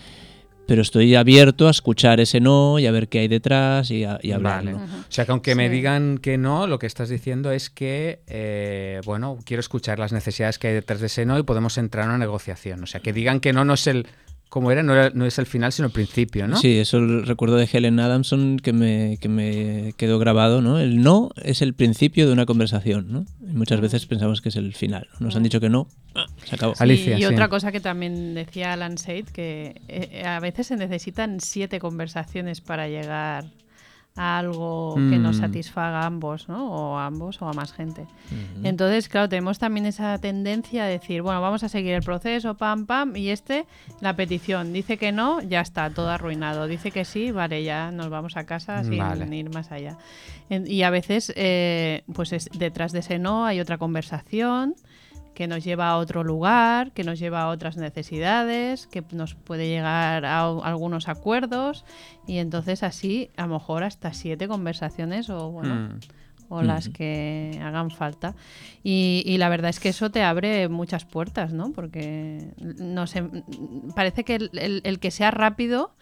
pero 0.66 0.83
estoy 0.83 1.16
abierto 1.16 1.66
a 1.66 1.73
escuchar 1.73 2.21
ese 2.21 2.38
no 2.38 2.78
y 2.78 2.87
a 2.87 2.92
ver 2.92 3.09
qué 3.09 3.19
hay 3.19 3.26
detrás 3.28 3.90
y, 3.90 4.04
a, 4.04 4.21
y 4.23 4.30
hablarlo. 4.30 4.76
Vale. 4.78 4.85
O 4.92 5.04
sea, 5.09 5.25
que 5.26 5.33
aunque 5.33 5.57
me 5.57 5.69
digan 5.69 6.19
que 6.19 6.38
no, 6.38 6.69
lo 6.69 6.78
que 6.78 6.87
estás 6.87 7.09
diciendo 7.09 7.50
es 7.50 7.71
que, 7.71 8.21
eh, 8.28 9.00
bueno, 9.04 9.37
quiero 9.45 9.59
escuchar 9.61 9.99
las 9.99 10.12
necesidades 10.12 10.61
que 10.61 10.69
hay 10.69 10.75
detrás 10.75 11.00
de 11.00 11.07
ese 11.07 11.26
no 11.26 11.37
y 11.40 11.42
podemos 11.42 11.76
entrar 11.76 12.04
en 12.04 12.11
una 12.11 12.19
negociación. 12.19 12.85
O 12.85 12.87
sea, 12.87 13.00
que 13.00 13.12
digan 13.12 13.40
que 13.40 13.52
no 13.52 13.64
no 13.64 13.75
es 13.75 13.88
el, 13.88 14.07
como 14.50 14.71
era, 14.71 14.83
no, 14.83 14.92
era- 14.92 15.11
no 15.14 15.25
es 15.25 15.38
el 15.38 15.47
final, 15.47 15.73
sino 15.73 15.87
el 15.87 15.92
principio, 15.92 16.47
¿no? 16.47 16.57
Sí, 16.59 16.76
eso 16.78 16.99
el 16.99 17.25
recuerdo 17.25 17.57
de 17.57 17.66
Helen 17.73 17.99
Adamson 18.00 18.59
que 18.59 18.73
me, 18.75 19.16
que 19.21 19.28
me 19.30 19.95
quedó 19.97 20.19
grabado, 20.19 20.61
¿no? 20.61 20.78
El 20.78 21.02
no 21.02 21.30
es 21.42 21.62
el 21.62 21.73
principio 21.73 22.26
de 22.26 22.33
una 22.33 22.45
conversación, 22.47 23.07
¿no? 23.11 23.25
Y 23.40 23.54
muchas 23.54 23.80
veces 23.80 24.04
pensamos 24.07 24.42
que 24.42 24.49
es 24.50 24.57
el 24.57 24.75
final. 24.75 25.07
Nos 25.21 25.37
han 25.37 25.45
dicho 25.45 25.61
que 25.61 25.71
no, 25.71 25.87
ah, 26.14 26.26
se 26.45 26.57
acabó. 26.57 26.75
Sí, 26.75 26.83
Alicia, 26.83 27.16
y 27.16 27.21
sí. 27.21 27.25
otra 27.25 27.49
cosa 27.49 27.73
que 27.73 27.80
también 27.80 28.35
decía 28.35 28.73
Alan 28.75 28.99
Seid, 28.99 29.26
que 29.28 29.80
eh, 29.88 30.25
a 30.26 30.40
veces 30.40 30.66
se 30.66 30.76
necesitan 30.76 31.40
siete 31.40 31.78
conversaciones 31.78 32.61
para 32.61 32.88
llegar 32.88 33.45
a 34.17 34.38
algo 34.38 34.97
que 34.97 35.19
nos 35.19 35.37
Mm. 35.38 35.40
satisfaga 35.40 36.00
a 36.02 36.07
ambos, 36.07 36.49
¿no? 36.49 36.69
O 36.71 36.99
a 36.99 37.07
ambos 37.07 37.40
o 37.40 37.49
a 37.49 37.52
más 37.52 37.73
gente. 37.73 38.07
Entonces, 38.64 39.09
claro, 39.09 39.29
tenemos 39.29 39.59
también 39.59 39.87
esa 39.87 40.19
tendencia 40.19 40.85
a 40.85 40.87
decir, 40.87 41.23
bueno, 41.23 41.40
vamos 41.40 41.62
a 41.64 41.69
seguir 41.69 41.93
el 41.95 42.02
proceso, 42.02 42.55
pam, 42.55 42.87
pam, 42.87 43.17
y 43.17 43.31
este, 43.31 43.67
la 44.00 44.14
petición, 44.17 44.73
dice 44.73 44.99
que 44.99 45.12
no, 45.12 45.40
ya 45.40 45.61
está, 45.61 45.88
todo 45.90 46.11
arruinado. 46.11 46.67
Dice 46.67 46.90
que 46.90 47.05
sí, 47.05 47.31
vale, 47.31 47.62
ya 47.64 47.90
nos 47.93 48.11
vamos 48.11 48.37
a 48.37 48.45
casa 48.45 48.83
sin 48.85 48.99
Vale. 48.99 49.37
ir 49.37 49.49
más 49.55 49.71
allá. 49.73 49.97
En- 50.50 50.67
y 50.67 50.83
a 50.83 50.90
veces, 50.90 51.33
eh, 51.37 52.02
pues 52.12 52.33
es- 52.33 52.50
detrás 52.52 52.93
de 52.93 52.99
ese 52.99 53.19
no 53.19 53.47
hay 53.47 53.61
otra 53.61 53.79
conversación 53.79 54.75
que 55.40 55.49
nos 55.49 55.64
lleva 55.64 55.88
a 55.88 55.97
otro 55.97 56.23
lugar, 56.23 56.92
que 56.92 57.02
nos 57.02 57.18
lleva 57.18 57.40
a 57.40 57.49
otras 57.49 57.78
necesidades, 57.78 58.87
que 58.87 59.02
nos 59.12 59.35
puede 59.35 59.68
llegar 59.68 60.26
a, 60.26 60.42
algunos 60.42 61.09
acuerdos 61.09 61.87
y 62.26 62.37
entonces 62.37 62.82
así 62.82 63.30
a 63.38 63.47
lo 63.47 63.54
mejor 63.54 63.82
hasta 63.82 64.12
siete 64.12 64.49
conversaciones 64.49 65.30
o 65.30 65.50
bueno, 65.50 65.75
Mm. 65.75 65.99
o 66.50 66.61
las 66.61 66.90
que 66.90 67.59
hagan 67.62 67.90
falta. 67.90 68.35
Y, 68.82 69.23
y 69.25 69.38
la 69.38 69.49
verdad 69.49 69.70
es 69.70 69.80
que 69.80 69.88
eso 69.88 70.11
te 70.11 70.23
abre 70.23 70.68
muchas 70.68 71.06
puertas, 71.06 71.54
¿no? 71.54 71.73
Porque 71.73 72.52
no 72.78 73.06
sé, 73.06 73.25
parece 73.97 74.25
que 74.25 74.35
el, 74.35 74.50
el- 74.59 74.80
el 74.85 74.99
que 74.99 75.11
sea 75.11 75.30
rápido 75.30 75.94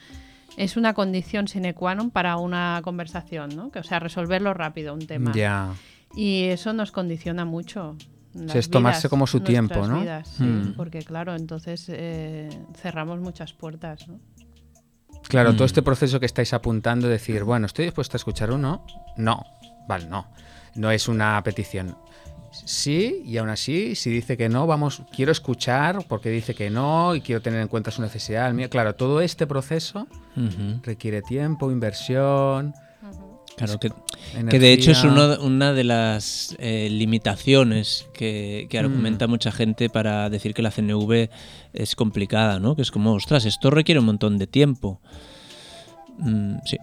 es 0.57 0.77
una 0.77 0.95
condición 0.95 1.47
sine 1.47 1.75
qua 1.75 1.95
non 1.95 2.11
para 2.11 2.39
una 2.39 2.81
conversación, 2.83 3.55
¿no? 3.55 3.71
Que, 3.71 3.79
o 3.79 3.85
sea, 3.85 4.01
resolverlo 4.01 4.53
rápido, 4.53 4.95
un 4.95 5.07
tema. 5.07 5.31
Ya. 5.31 5.75
Y 6.17 6.45
eso 6.51 6.73
nos 6.73 6.91
condiciona 6.91 7.45
mucho. 7.45 7.95
Las 8.35 8.57
es 8.57 8.71
tomarse 8.71 9.01
vidas, 9.01 9.11
como 9.11 9.27
su 9.27 9.41
tiempo, 9.41 9.87
¿no? 9.87 10.01
vidas, 10.01 10.29
sí, 10.37 10.45
Mm. 10.45 10.75
Porque 10.77 11.01
claro, 11.01 11.35
entonces 11.35 11.87
eh, 11.89 12.49
cerramos 12.75 13.21
muchas 13.21 13.53
puertas, 13.53 14.07
¿no? 14.09 14.19
Claro, 15.29 15.53
todo 15.55 15.65
Mm. 15.65 15.67
este 15.67 15.83
proceso 15.83 16.21
que 16.21 16.27
estáis 16.27 16.53
apuntando, 16.55 17.09
decir, 17.09 17.45
bueno, 17.45 17.67
estoy 17.67 17.87
dispuesto 17.87 18.17
a 18.17 18.19
escuchar 18.19 18.51
uno, 18.51 18.85
no, 19.17 19.45
vale, 19.89 20.07
no, 20.07 20.27
no 20.75 20.91
es 20.91 21.09
una 21.09 21.43
petición. 21.43 21.97
Sí, 22.51 23.23
y 23.27 23.37
aún 23.37 23.51
así, 23.51 23.95
si 23.95 24.09
dice 24.11 24.37
que 24.39 24.49
no, 24.49 24.67
vamos, 24.67 25.03
quiero 25.15 25.33
escuchar 25.33 25.99
porque 26.09 26.31
dice 26.31 26.55
que 26.55 26.71
no 26.71 27.15
y 27.15 27.21
quiero 27.21 27.43
tener 27.43 27.61
en 27.61 27.69
cuenta 27.69 27.91
su 27.91 28.01
necesidad. 28.01 28.49
el 28.49 28.55
mío. 28.55 28.71
Claro, 28.71 28.95
todo 28.95 29.21
este 29.21 29.47
proceso 29.47 30.07
requiere 30.83 31.21
tiempo, 31.21 31.71
inversión. 31.71 32.75
Claro, 33.59 33.79
que, 33.81 33.91
que 34.51 34.59
de 34.59 34.73
hecho 34.73 34.91
es 34.93 35.05
uno- 35.05 35.41
una 35.41 35.73
de 35.73 35.85
las 35.85 36.55
eh, 36.59 36.89
limitaciones 36.91 38.07
que, 38.15 38.67
que 38.71 38.79
argumenta 38.79 39.27
Mm. 39.27 39.31
mucha 39.31 39.53
gente 39.53 39.89
para 39.91 40.31
decir 40.31 40.55
que 40.55 40.63
la 40.63 40.71
CNV 40.71 41.29
es 41.73 41.95
complicada, 41.97 42.59
¿no? 42.61 42.75
Que 42.77 42.83
es 42.83 42.91
como, 42.91 43.13
ostras, 43.13 43.45
esto 43.45 43.71
requiere 43.71 43.99
un 44.01 44.07
montón 44.07 44.39
de 44.39 44.47
tiempo. 44.47 45.01
Mm, 46.19 46.57
sí. 46.65 46.79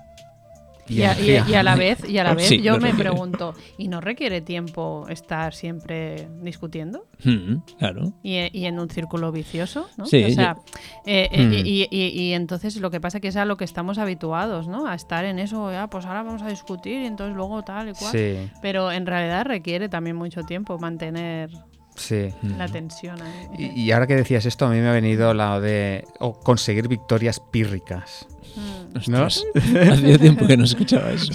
Y 0.88 1.02
a, 1.04 1.20
y- 1.20 1.52
y 1.52 1.54
a 1.56 1.64
la 1.64 1.76
vez, 1.76 2.08
y 2.08 2.18
a 2.20 2.24
la 2.24 2.34
vez 2.36 2.48
Sí, 2.50 2.62
yo 2.62 2.74
me 2.74 2.90
requiere. 2.92 3.10
pregunto, 3.10 3.56
¿y 3.78 3.88
no 3.88 4.02
requiere 4.02 4.42
tiempo 4.42 5.06
estar 5.10 5.54
siempre 5.54 6.28
discutiendo? 6.42 7.08
Mm, 7.24 7.56
claro. 7.80 8.14
Y, 8.22 8.38
y 8.58 8.66
en 8.66 8.78
un 8.80 8.90
círculo 8.90 9.32
vicioso, 9.32 9.88
¿no? 9.98 10.06
Sí, 10.06 10.24
o 10.24 10.30
sea, 10.30 10.58
eh, 11.06 11.28
eh, 11.32 11.44
Mm. 11.48 11.54
y, 11.66 11.88
y- 11.90 12.22
y 12.22 12.34
entonces 12.34 12.76
lo 12.78 12.92
que 12.92 13.02
pasa 13.02 13.20
que 13.20 13.30
es 13.30 13.36
a 13.36 13.46
lo 13.46 13.58
que 13.58 13.64
estamos 13.66 13.98
habituados, 13.98 14.68
¿no? 14.68 14.86
A 14.88 14.94
estar 14.96 15.26
en 15.26 15.40
eso, 15.40 15.72
ya, 15.72 15.88
pues 15.88 16.06
ahora 16.06 16.22
vamos 16.24 16.42
a 16.44 16.50
discutir 16.50 17.02
y 17.02 17.06
entonces 17.08 17.36
luego 17.36 17.64
tal 17.64 17.90
y 17.90 17.94
cual. 17.94 18.12
Sí, 18.12 18.52
Pero 18.62 18.92
en 18.92 19.06
realidad 19.06 19.46
requiere 19.46 19.90
también 19.90 20.16
mucho 20.16 20.44
tiempo 20.44 20.78
mantener 20.78 21.50
sí. 21.96 22.30
la 22.58 22.68
tensión 22.68 23.20
ahí. 23.22 23.72
Y, 23.76 23.82
y 23.86 23.92
ahora 23.92 24.06
que 24.06 24.16
decías 24.16 24.46
esto, 24.46 24.66
a 24.66 24.70
mí 24.70 24.78
me 24.80 24.90
ha 24.90 24.94
venido 24.94 25.34
la 25.34 25.60
de 25.60 26.04
o 26.20 26.34
conseguir 26.40 26.88
victorias 26.88 27.40
pírricas. 27.52 28.28
Mm. 28.56 29.12
¿No? 29.12 29.26
Hacía 29.92 30.18
tiempo 30.20 30.48
que 30.48 30.56
no 30.56 30.64
escuchaba 30.64 31.12
eso. 31.12 31.34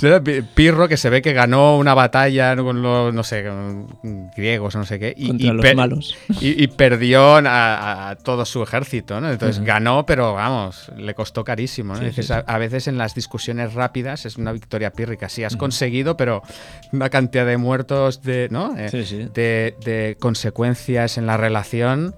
Pirro 0.54 0.88
que 0.88 0.96
se 0.96 1.10
ve 1.10 1.20
que 1.20 1.32
ganó 1.34 1.76
una 1.76 1.92
batalla 1.94 2.56
con 2.56 2.80
los, 2.82 3.12
no 3.12 3.22
sé, 3.22 3.44
con 3.44 4.30
griegos 4.34 4.76
no 4.76 4.84
sé 4.86 4.98
qué. 4.98 5.12
Y, 5.16 5.26
Contra 5.28 5.46
y 5.46 5.50
los 5.52 5.62
per- 5.62 5.76
malos. 5.76 6.16
Y, 6.40 6.62
y 6.62 6.66
perdió 6.68 7.36
a, 7.36 8.10
a 8.10 8.16
todo 8.16 8.44
su 8.46 8.62
ejército, 8.62 9.20
¿no? 9.20 9.30
Entonces 9.30 9.62
ganó, 9.62 10.06
pero 10.06 10.32
vamos, 10.34 10.90
le 10.96 11.14
costó 11.14 11.44
carísimo, 11.44 11.92
¿no? 11.94 12.00
Sí, 12.00 12.06
Dices, 12.06 12.26
sí, 12.28 12.32
sí. 12.32 12.40
A, 12.46 12.54
a 12.54 12.58
veces 12.58 12.88
en 12.88 12.96
las 12.96 13.14
discusiones 13.14 13.74
rápidas 13.74 14.24
es 14.24 14.36
una 14.38 14.52
victoria 14.52 14.90
pírrica. 14.92 15.28
Sí, 15.28 15.44
has 15.44 15.56
conseguido, 15.56 16.16
pero 16.16 16.42
una 16.92 17.10
cantidad 17.10 17.44
de 17.44 17.58
muertos, 17.58 18.22
de, 18.22 18.48
¿no? 18.50 18.74
Eh, 18.78 18.88
Sí, 18.90 19.04
sí. 19.04 19.28
de, 19.34 19.74
de 19.84 20.16
consecuencias 20.18 21.18
en 21.18 21.26
la 21.26 21.36
relación 21.36 22.14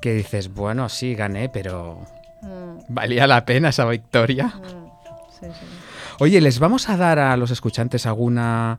que 0.00 0.14
dices, 0.14 0.52
bueno, 0.54 0.88
sí, 0.88 1.14
gané, 1.14 1.48
pero 1.48 2.00
Mm, 2.46 2.78
valía 2.94 3.26
la 3.26 3.44
pena 3.44 3.70
esa 3.70 3.84
victoria. 3.86 4.46
mm. 4.46 4.86
Sí, 5.40 5.46
sí. 5.46 5.66
Oye, 6.18 6.40
¿les 6.40 6.58
vamos 6.58 6.88
a 6.88 6.96
dar 6.96 7.18
a 7.18 7.36
los 7.36 7.50
escuchantes 7.50 8.06
alguna... 8.06 8.78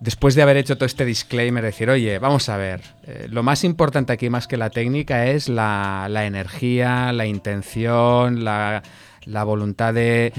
Después 0.00 0.34
de 0.34 0.42
haber 0.42 0.56
hecho 0.56 0.76
todo 0.76 0.86
este 0.86 1.04
disclaimer, 1.04 1.62
decir, 1.62 1.88
oye, 1.90 2.18
vamos 2.18 2.48
a 2.48 2.56
ver, 2.56 2.80
eh, 3.06 3.26
lo 3.30 3.44
más 3.44 3.62
importante 3.62 4.12
aquí 4.12 4.30
más 4.30 4.48
que 4.48 4.56
la 4.56 4.70
técnica 4.70 5.26
es 5.26 5.48
la, 5.48 6.08
la 6.10 6.24
energía, 6.26 7.12
la 7.12 7.26
intención, 7.26 8.42
la, 8.44 8.82
la 9.26 9.44
voluntad 9.44 9.94
de, 9.94 10.32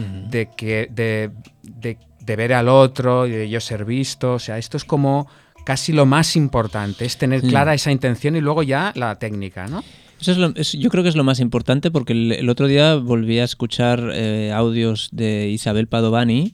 que, 0.58 0.90
de, 0.92 1.32
de- 1.62 1.98
de 2.20 2.36
ver 2.38 2.54
al 2.54 2.70
otro 2.70 3.26
y 3.28 3.32
de 3.32 3.50
yo 3.50 3.60
ser 3.62 3.84
visto. 3.86 4.34
O 4.36 4.40
sea, 4.40 4.58
esto 4.58 4.76
es 4.78 4.84
como 4.86 5.28
casi 5.66 5.92
lo 5.94 6.06
más 6.06 6.36
importante, 6.38 7.06
es 7.06 7.18
tener 7.18 7.44
Mm. 7.44 7.48
clara 7.50 7.74
esa 7.74 7.92
intención 7.92 8.36
y 8.36 8.42
luego 8.42 8.64
ya 8.64 8.92
la 8.96 9.16
técnica, 9.16 9.68
¿no? 9.68 9.84
Eso 10.24 10.32
es 10.32 10.38
lo- 10.38 10.54
es- 10.56 10.72
yo 10.72 10.90
creo 10.90 11.04
que 11.04 11.10
es 11.10 11.18
lo 11.18 11.26
más 11.26 11.42
importante 11.42 11.92
porque 11.92 12.14
el, 12.14 12.32
el 12.32 12.50
otro 12.50 12.68
día 12.68 12.96
volví 12.96 13.40
a 13.40 13.44
escuchar 13.44 14.10
eh, 14.14 14.54
audios 14.56 15.10
de 15.12 15.50
Isabel 15.50 15.88
Padovani, 15.88 16.54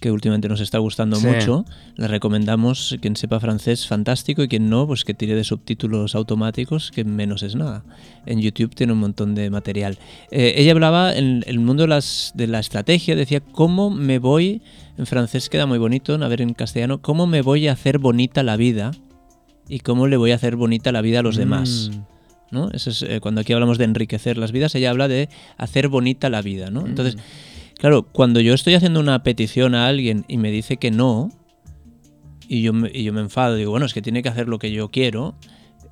que 0.00 0.10
últimamente 0.10 0.48
nos 0.48 0.62
está 0.62 0.78
gustando 0.78 1.16
Sí. 1.16 1.26
mucho. 1.26 1.66
Le 1.96 2.08
recomendamos, 2.08 2.96
quien 3.02 3.16
sepa 3.16 3.38
francés, 3.40 3.86
fantástico, 3.86 4.42
y 4.42 4.48
quien 4.48 4.70
no, 4.70 4.86
pues 4.86 5.04
que 5.04 5.12
tire 5.12 5.34
de 5.34 5.44
subtítulos 5.44 6.14
automáticos, 6.14 6.90
que 6.90 7.04
menos 7.04 7.42
es 7.42 7.56
nada. 7.56 7.84
En 8.24 8.40
YouTube 8.40 8.74
tiene 8.74 8.94
un 8.94 9.00
montón 9.00 9.34
de 9.34 9.50
material. 9.50 9.98
Eh, 10.30 10.54
ella 10.56 10.72
hablaba 10.72 11.14
en 11.14 11.44
el 11.46 11.58
mundo 11.60 11.82
de, 11.82 11.88
las, 11.88 12.32
de 12.34 12.46
la 12.46 12.60
estrategia, 12.60 13.14
decía, 13.16 13.40
¿cómo 13.40 13.90
me 13.90 14.18
voy, 14.18 14.62
en 14.96 15.04
francés 15.04 15.50
queda 15.50 15.66
muy 15.66 15.76
bonito, 15.76 16.14
a 16.14 16.28
ver 16.28 16.40
en 16.40 16.54
castellano, 16.54 17.02
¿cómo 17.02 17.26
me 17.26 17.42
voy 17.42 17.68
a 17.68 17.72
hacer 17.72 17.98
bonita 17.98 18.42
la 18.42 18.56
vida? 18.56 18.92
Y 19.68 19.80
cómo 19.80 20.06
le 20.06 20.16
voy 20.16 20.30
a 20.32 20.36
hacer 20.36 20.56
bonita 20.56 20.90
la 20.90 21.02
vida 21.02 21.20
a 21.20 21.22
los 21.22 21.36
demás. 21.36 21.90
Mm. 22.50 22.54
¿no? 22.54 22.70
Eso 22.70 22.90
es, 22.90 23.02
eh, 23.02 23.20
cuando 23.20 23.40
aquí 23.40 23.52
hablamos 23.52 23.78
de 23.78 23.84
enriquecer 23.84 24.38
las 24.38 24.52
vidas, 24.52 24.74
ella 24.74 24.90
habla 24.90 25.08
de 25.08 25.28
hacer 25.56 25.88
bonita 25.88 26.30
la 26.30 26.42
vida, 26.42 26.70
¿no? 26.70 26.86
Entonces, 26.86 27.16
claro, 27.78 28.02
cuando 28.04 28.40
yo 28.40 28.54
estoy 28.54 28.74
haciendo 28.74 29.00
una 29.00 29.22
petición 29.22 29.74
a 29.74 29.86
alguien 29.86 30.24
y 30.28 30.38
me 30.38 30.50
dice 30.50 30.76
que 30.76 30.90
no, 30.90 31.30
y 32.48 32.62
yo 32.62 32.72
me, 32.72 32.90
y 32.92 33.04
yo 33.04 33.12
me 33.12 33.20
enfado, 33.20 33.54
digo, 33.54 33.70
bueno, 33.70 33.86
es 33.86 33.94
que 33.94 34.02
tiene 34.02 34.22
que 34.22 34.28
hacer 34.28 34.48
lo 34.48 34.58
que 34.58 34.72
yo 34.72 34.88
quiero, 34.88 35.34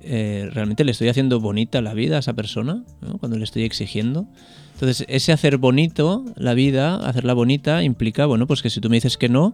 eh, 0.01 0.49
realmente 0.51 0.83
le 0.83 0.91
estoy 0.91 1.09
haciendo 1.09 1.39
bonita 1.39 1.81
la 1.81 1.93
vida 1.93 2.17
a 2.17 2.19
esa 2.19 2.33
persona. 2.33 2.83
Cuando 3.19 3.37
le 3.37 3.43
estoy 3.43 3.63
exigiendo. 3.63 4.27
Entonces, 4.73 5.05
ese 5.09 5.33
hacer 5.33 5.57
bonito 5.57 6.23
la 6.37 6.53
vida, 6.53 6.95
hacerla 7.05 7.33
bonita, 7.33 7.83
implica, 7.83 8.25
bueno, 8.25 8.47
pues 8.47 8.61
que 8.61 8.69
si 8.69 8.79
tú 8.79 8.89
me 8.89 8.95
dices 8.95 9.17
que 9.17 9.27
no, 9.27 9.53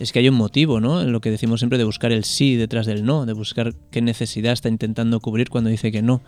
es 0.00 0.10
que 0.10 0.18
hay 0.18 0.28
un 0.28 0.34
motivo, 0.34 0.80
¿no? 0.80 1.04
Lo 1.04 1.20
que 1.20 1.30
decimos 1.30 1.60
siempre 1.60 1.78
de 1.78 1.84
buscar 1.84 2.10
el 2.10 2.24
sí 2.24 2.56
detrás 2.56 2.84
del 2.84 3.04
no, 3.04 3.24
de 3.24 3.34
buscar 3.34 3.72
qué 3.92 4.02
necesidad 4.02 4.52
está 4.52 4.68
intentando 4.68 5.20
cubrir 5.20 5.48
cuando 5.48 5.70
dice 5.70 5.92
que 5.92 6.02
no. 6.02 6.22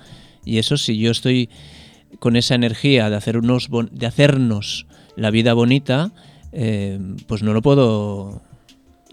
Y 0.45 0.59
eso, 0.59 0.77
si 0.77 0.97
yo 0.97 1.11
estoy 1.11 1.51
con 2.21 2.37
esa 2.37 2.55
energía 2.55 3.11
de, 3.11 3.17
hacer 3.17 3.37
unos 3.37 3.69
de 3.91 4.07
hacernos 4.07 4.87
la 5.17 5.33
vida 5.33 5.53
bonita, 5.53 6.13
eh, 6.53 7.01
pues 7.27 7.43
no 7.43 7.53
lo 7.53 7.63
puedo. 7.63 8.43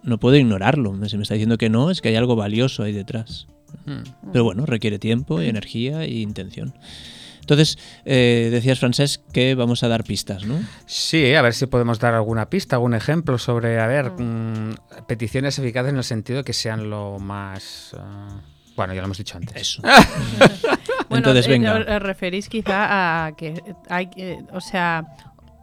No 0.04 0.20
puedo 0.20 0.36
ignorarlo. 0.36 0.94
Si 1.08 1.18
me 1.18 1.24
está 1.24 1.34
diciendo 1.34 1.58
que 1.58 1.70
no, 1.70 1.90
es 1.90 2.02
que 2.02 2.10
hay 2.10 2.16
algo 2.18 2.36
valioso 2.36 2.84
ahí 2.84 2.92
detrás. 2.92 3.48
Mm. 3.86 4.32
Pero 4.32 4.44
bueno, 4.44 4.66
requiere 4.66 5.00
tiempo, 5.00 5.42
y 5.42 5.48
energía 5.50 6.04
e 6.04 6.12
intención. 6.12 6.74
Entonces, 7.42 7.78
eh, 8.06 8.48
decías, 8.52 8.80
Francés, 8.80 9.22
que 9.34 9.54
vamos 9.56 9.84
a 9.84 9.90
dar 9.90 10.06
pistas, 10.06 10.46
¿no? 10.46 10.62
Sí, 10.86 11.34
a 11.36 11.42
ver 11.42 11.54
si 11.54 11.66
podemos 11.66 12.00
dar 12.00 12.14
alguna 12.14 12.50
pista, 12.50 12.78
algún 12.78 12.94
ejemplo 12.94 13.38
sobre, 13.38 13.82
a 13.82 13.88
ver, 13.88 14.12
mm, 14.12 14.76
peticiones 15.08 15.60
eficaces 15.60 15.92
en 15.92 15.98
el 15.98 16.06
sentido 16.06 16.38
de 16.38 16.44
que 16.46 16.54
sean 16.54 16.90
lo 16.90 17.20
más... 17.20 17.96
ah, 18.00 18.40
bueno, 18.78 18.94
ya 18.94 19.02
lo 19.02 19.06
hemos 19.06 19.18
dicho 19.18 19.38
antes. 19.38 19.56
Eso. 19.58 19.82
Bueno, 21.10 21.28
Entonces, 21.28 21.46
eh, 21.48 21.50
venga. 21.50 21.76
os 21.76 22.02
referís 22.02 22.50
quizá 22.50 23.26
a 23.28 23.36
que 23.36 23.62
hay, 23.90 24.08
que- 24.08 24.40
o 24.52 24.62
sea, 24.62 25.04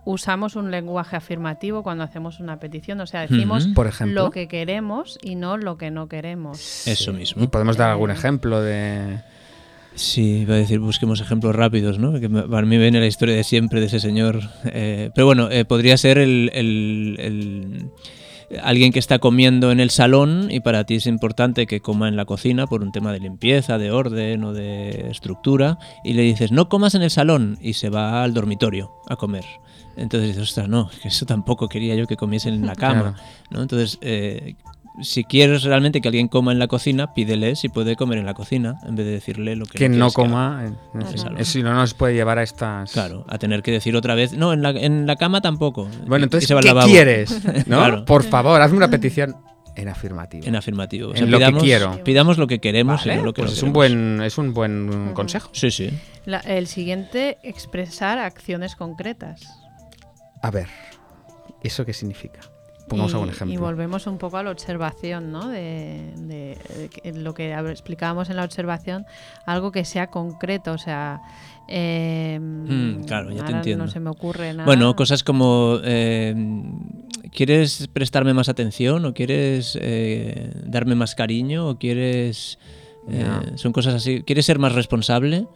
usamos 0.04 0.57
un 0.57 0.71
lenguaje 0.71 1.16
afirmativo 1.16 1.83
cuando 1.83 2.04
hacemos 2.04 2.40
una 2.40 2.59
petición, 2.59 3.00
o 3.00 3.07
sea, 3.07 3.23
decimos 3.23 3.64
Ujú. 3.66 3.75
Por 3.75 3.87
ejemplo. 3.87 4.25
lo 4.25 4.30
que 4.30 4.49
queremos 4.49 5.19
y 5.23 5.35
no 5.35 5.57
lo 5.57 5.76
que 5.76 5.90
no 5.90 6.09
queremos. 6.09 6.87
Eso 6.87 7.12
mismo. 7.12 7.49
¿Podemos 7.50 7.76
dar 7.76 7.90
algún 7.90 8.11
Eh, 8.11 8.14
ejemplo 8.14 8.61
de...? 8.62 9.21
Sí, 9.95 10.42
iba 10.42 10.54
a 10.54 10.59
decir, 10.59 10.78
busquemos 10.78 11.21
ejemplos 11.21 11.54
rápidos, 11.54 11.99
¿no? 11.99 12.19
Que 12.21 12.28
para 12.30 12.64
mí 12.64 12.78
viene 12.78 13.00
la 13.00 13.07
historia 13.07 13.35
de 13.35 13.42
siempre 13.45 13.80
de 13.80 13.87
ese 13.87 13.99
señor. 14.00 14.40
eh, 14.66 15.11
pero 15.14 15.26
bueno, 15.26 15.50
eh, 15.50 15.64
podría 15.64 15.97
ser 15.97 16.19
el, 16.19 16.50
el- 16.54 17.16
el- 17.19 17.90
alguien 18.62 18.92
que 18.92 18.99
está 19.00 19.19
comiendo 19.19 19.71
en 19.71 19.78
el 19.80 19.90
salón 19.90 20.49
y 20.50 20.61
para 20.61 20.85
ti 20.85 20.95
es 20.97 21.07
importante 21.07 21.66
que 21.66 21.80
coma 21.80 22.09
en 22.09 22.16
la 22.16 22.25
cocina 22.25 22.66
por 22.66 22.83
un 22.83 22.90
tema 22.92 23.12
de 23.12 23.21
limpieza, 23.21 23.78
de 23.78 23.90
orden 23.92 24.42
o 24.45 24.52
de 24.52 25.09
estructura 25.11 25.78
y 26.04 26.14
le 26.14 26.23
dices, 26.23 26.50
no 26.52 26.69
comas 26.69 26.95
en 26.95 27.02
el 27.02 27.11
salón 27.11 27.59
y 27.61 27.75
se 27.75 27.90
va 27.90 28.23
al 28.25 28.33
dormitorio 28.35 28.92
a 29.09 29.16
comer. 29.16 29.45
Entonces 30.00 30.28
dices, 30.30 30.42
ostras, 30.50 30.69
no, 30.69 30.90
que 31.02 31.09
eso 31.09 31.26
tampoco 31.26 31.69
quería 31.69 31.95
yo 31.95 32.07
que 32.07 32.16
comiesen 32.16 32.54
en 32.54 32.66
la 32.66 32.75
cama. 32.75 33.16
¿no? 33.50 33.62
Entonces, 33.62 33.99
eh, 34.00 34.54
si 35.02 35.25
quieres 35.25 35.62
realmente 35.62 36.00
que 36.00 36.09
alguien 36.09 36.28
coma 36.28 36.52
en 36.52 36.59
la 36.59 36.66
cocina, 36.66 37.14
pídele 37.14 37.54
si 37.57 37.69
puede 37.69 37.97
comer 37.97 38.19
en 38.19 38.26
la 38.26 38.35
cocina, 38.35 38.78
en 38.87 38.97
vez 38.97 39.07
de 39.07 39.12
decirle 39.12 39.57
lo 39.57 39.64
que, 39.66 39.78
Que 39.78 39.88
no 39.88 40.09
quieres 40.09 40.14
que 40.14 40.21
haga. 40.23 40.28
coma... 40.30 40.62
en- 40.66 41.00
en- 41.00 41.12
Claro. 41.14 41.38
en- 41.38 41.45
Si 41.45 41.62
no 41.62 41.73
nos 41.75 41.95
puede 41.95 42.14
llevar 42.14 42.38
a 42.38 42.42
estas... 42.42 42.92
Claro, 42.92 43.25
a 43.28 43.38
tener 43.38 43.62
que 43.62 43.71
decir 43.71 43.95
otra 43.97 44.14
vez, 44.14 44.33
no, 44.33 44.52
en 44.52 44.62
la, 44.62 44.71
en 44.71 45.07
la 45.07 45.16
cama 45.16 45.40
tampoco. 45.40 45.88
Bueno, 46.07 46.25
entonces, 46.25 46.49
se 46.49 46.54
va 46.54 46.61
al 46.61 46.66
¿qué 46.66 46.90
quieres? 46.92 47.45
¿No? 47.66 47.78
Claro. 47.78 48.04
Por 48.04 48.25
favor, 48.25 48.61
hazme 48.61 48.76
una 48.78 48.90
petición 48.90 49.37
en 49.76 49.88
afirmativo. 49.88 50.45
En 50.47 50.57
afirmativo. 50.57 51.09
O 51.09 51.12
En 51.12 51.19
sea, 51.19 51.26
lo 51.26 51.38
que 51.38 51.52
quiero. 51.61 52.04
Pidamos 52.04 52.37
lo 52.37 52.47
que 52.49 52.59
queremos 52.59 53.00
Vale, 53.00 53.14
y 53.14 53.16
no 53.19 53.25
lo 53.25 53.33
que 53.33 53.42
pues 53.42 53.52
no 53.52 53.57
es 53.57 53.62
un 53.62 53.73
buen, 53.73 54.21
es 54.23 54.37
un 54.37 54.52
buen 54.52 55.12
consejo. 55.14 55.49
Sí, 55.52 55.71
sí. 55.71 55.90
La- 56.26 56.40
el 56.40 56.66
siguiente, 56.66 57.38
expresar 57.45 58.19
acciones 58.19 58.75
concretas. 58.76 59.47
A 60.42 60.50
ver, 60.50 60.68
¿eso 61.62 61.85
qué 61.85 61.92
significa? 61.92 62.40
Pongamos 62.88 63.12
y, 63.12 63.14
algún 63.14 63.28
y 63.28 63.32
ejemplo. 63.32 63.61
volvemos 63.61 64.06
un 64.09 64.18
poco 64.18 64.37
a 64.38 64.42
la 64.42 64.50
observación, 64.50 65.30
¿no? 65.30 65.49
De, 65.49 66.12
de- 66.16 67.12
lo 67.14 67.35
que 67.35 67.52
explicábamos 67.52 68.30
en 68.30 68.37
la 68.37 68.44
observación, 68.44 69.06
algo 69.47 69.70
que 69.70 69.85
sea 69.85 70.09
concreto, 70.09 70.73
o 70.73 70.78
sea... 70.78 71.20
eh, 71.68 72.38
Mm, 72.40 73.04
claro, 73.04 73.30
ya 73.30 73.44
te 73.44 73.52
entiendo. 73.52 73.85
No 73.85 73.90
se 73.90 74.00
me 74.00 74.11
ocurre 74.11 74.52
nada. 74.52 74.64
Bueno, 74.64 74.97
cosas 74.97 75.23
como, 75.23 75.78
eh, 75.85 76.35
¿quieres 77.32 77.87
prestarme 77.92 78.35
más 78.35 78.49
atención 78.49 79.04
o 79.04 79.14
quieres 79.14 79.78
eh, 79.80 80.50
darme 80.64 80.97
más 80.97 81.14
cariño 81.14 81.68
o 81.68 81.78
quieres... 81.78 82.59
eh. 83.09 83.52
Son 83.54 83.73
cosas 83.73 83.94
así. 83.94 84.23
¿Quieres 84.25 84.47
ser 84.47 84.59
más 84.59 84.75
responsable? 84.75 85.47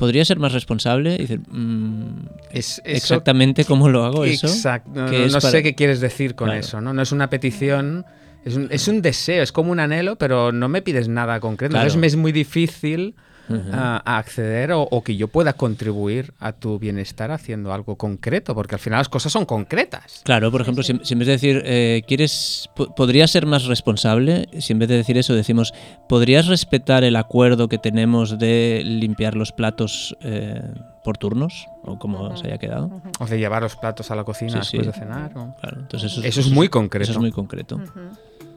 ¿Podría 0.00 0.24
ser 0.24 0.38
más 0.40 0.52
responsable? 0.52 1.14
Y 1.14 1.18
dices, 1.18 1.38
mm, 1.48 2.08
Es, 2.50 2.80
exactamente 2.84 3.64
cómo 3.64 3.88
lo 3.88 4.02
hago 4.04 4.24
eso. 4.24 4.48
Exacto. 4.48 4.90
No, 4.92 5.06
que 5.10 5.18
no- 5.18 5.24
es 5.26 5.32
no 5.34 5.38
para- 5.40 5.50
sé 5.52 5.62
qué 5.62 5.74
quieres 5.76 6.00
decir 6.00 6.34
con 6.34 6.46
Claro. 6.48 6.60
eso, 6.60 6.80
¿no? 6.80 6.92
No 6.92 7.02
es 7.02 7.12
una 7.12 7.30
petición, 7.30 8.04
es 8.44 8.56
un, 8.56 8.66
es 8.70 8.88
un 8.88 9.02
deseo, 9.02 9.42
es 9.42 9.52
como 9.52 9.70
un 9.70 9.78
anhelo, 9.78 10.16
pero 10.16 10.50
no 10.50 10.68
me 10.68 10.82
pides 10.82 11.06
nada 11.08 11.38
concreto. 11.38 11.72
Claro. 11.72 11.82
Entonces 11.84 12.00
me 12.00 12.06
es 12.08 12.16
muy 12.16 12.32
difícil 12.32 13.14
Ujú. 13.50 13.70
a, 13.72 14.00
a 14.04 14.18
acceder 14.18 14.72
o, 14.72 14.82
o 14.82 15.02
que 15.02 15.16
yo 15.16 15.28
pueda 15.28 15.52
contribuir 15.52 16.32
a 16.38 16.52
tu 16.52 16.78
bienestar 16.78 17.30
haciendo 17.30 17.72
algo 17.72 17.96
concreto, 17.96 18.54
porque 18.54 18.76
al 18.76 18.80
final 18.80 18.98
las 19.00 19.08
cosas 19.08 19.32
son 19.32 19.44
concretas. 19.44 20.22
Claro, 20.24 20.50
por 20.50 20.60
ejemplo, 20.60 20.82
si, 20.82 20.98
si 21.02 21.12
en 21.14 21.18
vez 21.18 21.26
de 21.26 21.32
decir, 21.32 21.62
eh, 21.64 22.02
¿quieres, 22.06 22.68
po- 22.76 22.94
¿podrías 22.94 23.30
ser 23.30 23.46
más 23.46 23.64
responsable? 23.64 24.48
Si 24.60 24.72
en 24.72 24.78
vez 24.78 24.88
de 24.88 24.96
decir 24.96 25.18
eso 25.18 25.34
decimos, 25.34 25.72
¿podrías 26.08 26.46
respetar 26.46 27.04
el 27.04 27.16
acuerdo 27.16 27.68
que 27.68 27.78
tenemos 27.78 28.38
de 28.38 28.82
limpiar 28.84 29.34
los 29.34 29.52
platos 29.52 30.16
eh, 30.20 30.62
por 31.04 31.18
turnos? 31.18 31.66
O 31.82 31.98
como 31.98 32.36
se 32.36 32.46
haya 32.46 32.58
quedado. 32.58 32.90
O 33.18 33.26
de 33.26 33.38
llevar 33.38 33.62
los 33.62 33.74
platos 33.76 34.10
a 34.10 34.14
la 34.14 34.24
cocina 34.24 34.62
Sí, 34.62 34.76
después 34.78 34.82
sí. 34.82 35.00
de 35.00 35.06
cenar. 35.06 35.36
o- 35.36 35.56
Claro, 35.60 35.80
entonces 35.80 36.12
eso, 36.12 36.22
Eso 36.22 36.40
es 36.40 36.50
muy 36.50 36.68
concreto. 36.68 37.04
Eso 37.04 37.12
es 37.12 37.18
muy 37.18 37.32
concreto. 37.32 37.80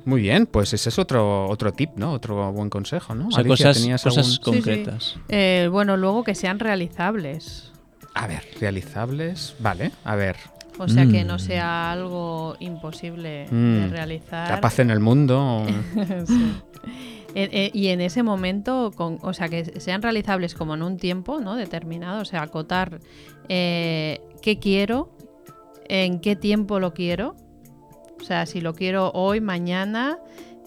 Muy 0.05 0.21
bien, 0.21 0.45
pues 0.45 0.73
ese 0.73 0.89
es 0.89 0.99
otro, 0.99 1.47
otro 1.47 1.71
tip, 1.71 1.91
¿no? 1.95 2.11
Otro 2.11 2.51
buen 2.51 2.69
consejo, 2.69 3.15
¿no? 3.15 3.27
O 3.27 3.31
sea, 3.31 3.39
Alicia, 3.39 3.67
cosas, 3.67 3.81
¿tenías 3.81 4.03
cosas 4.03 4.17
algún- 4.25 4.31
Sí, 4.31 4.37
sí. 4.37 4.41
concretas. 4.43 5.15
Eh, 5.29 5.69
bueno, 5.71 5.95
luego 5.97 6.23
que 6.23 6.35
sean 6.35 6.59
realizables. 6.59 7.71
A 8.13 8.27
ver, 8.27 8.43
realizables. 8.59 9.55
Vale, 9.59 9.91
a 10.03 10.15
ver. 10.15 10.35
O 10.79 10.87
sea, 10.87 11.05
que 11.05 11.23
no 11.23 11.35
Mm. 11.35 11.39
sea 11.39 11.91
algo 11.91 12.55
imposible 12.59 13.47
de 13.49 13.87
Mm. 13.87 13.91
realizar. 13.91 14.49
La 14.49 14.59
paz 14.61 14.79
en 14.79 14.89
el 14.89 14.99
mundo. 14.99 15.39
o- 15.39 15.65
Sí. 16.27 16.53
Eh, 17.35 17.71
y 17.73 17.87
en 17.87 18.01
ese 18.01 18.21
momento, 18.21 18.91
con, 18.95 19.17
o 19.21 19.33
sea, 19.33 19.49
que 19.49 19.79
sean 19.79 20.01
realizables 20.03 20.53
como 20.53 20.75
en 20.75 20.83
un 20.83 20.97
tiempo 20.97 21.39
¿no? 21.39 21.55
determinado, 21.55 22.21
o 22.21 22.25
sea, 22.25 22.43
acotar 22.43 22.99
eh, 23.49 24.21
qué 24.41 24.59
quiero, 24.59 25.15
en 25.89 26.19
qué 26.19 26.35
tiempo 26.35 26.79
lo 26.79 26.93
quiero, 26.93 27.35
o 28.23 28.25
sea, 28.25 28.45
si 28.45 28.61
lo 28.61 28.73
quiero 28.73 29.11
hoy, 29.13 29.41
mañana, 29.41 30.17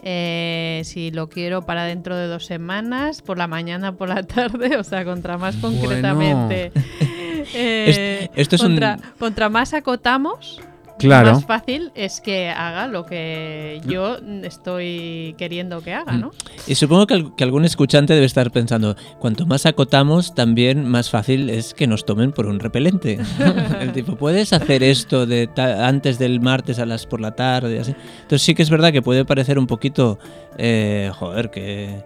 eh, 0.02 0.82
si 0.84 1.10
lo 1.10 1.30
quiero 1.30 1.62
para 1.64 1.84
dentro 1.84 2.14
de 2.14 2.26
dos 2.26 2.44
semanas, 2.44 3.22
por 3.22 3.38
la 3.38 3.46
mañana, 3.46 3.96
por 3.96 4.10
la 4.10 4.22
tarde, 4.26 4.76
o 4.76 4.84
sea, 4.84 5.04
contra 5.06 5.38
más 5.38 5.58
Bueno. 5.60 5.78
concretamente. 5.80 6.70
eh, 7.54 8.28
Est- 8.28 8.38
esto 8.38 8.56
es 8.56 8.62
un- 8.62 8.68
contra, 8.72 8.98
contra 9.18 9.48
más 9.48 9.72
acotamos, 9.72 10.60
Claro. 10.98 11.32
más 11.34 11.44
fácil 11.44 11.92
es 11.94 12.20
que 12.20 12.48
haga 12.48 12.86
lo 12.88 13.04
que 13.04 13.80
yo 13.86 14.16
estoy 14.42 15.34
queriendo 15.36 15.80
que 15.82 15.92
haga, 15.92 16.12
¿no? 16.12 16.30
Y 16.66 16.74
supongo 16.74 17.06
que, 17.06 17.14
al- 17.14 17.34
que 17.36 17.44
algún 17.44 17.64
escuchante 17.64 18.14
debe 18.14 18.26
estar 18.26 18.50
pensando, 18.50 18.96
cuanto 19.18 19.44
más 19.46 19.66
acotamos, 19.66 20.34
también 20.34 20.88
más 20.88 21.10
fácil 21.10 21.50
es 21.50 21.74
que 21.74 21.86
nos 21.86 22.04
tomen 22.06 22.32
por 22.32 22.46
un 22.46 22.60
repelente. 22.60 23.18
El 23.80 23.92
tipo, 23.92 24.16
¿puedes 24.16 24.52
hacer 24.52 24.82
esto 24.82 25.26
de 25.26 25.48
antes 25.56 26.18
del 26.18 26.40
martes 26.40 26.78
a 26.78 26.86
las 26.86 27.06
por 27.06 27.20
la 27.20 27.32
tarde? 27.34 27.78
Así? 27.80 27.94
Entonces 28.22 28.42
sí 28.42 28.54
que 28.54 28.62
es 28.62 28.70
verdad 28.70 28.92
que 28.92 29.02
puede 29.02 29.24
parecer 29.24 29.58
un 29.58 29.66
poquito, 29.66 30.18
eh, 30.56 31.10
joder, 31.14 31.50
que, 31.50 32.04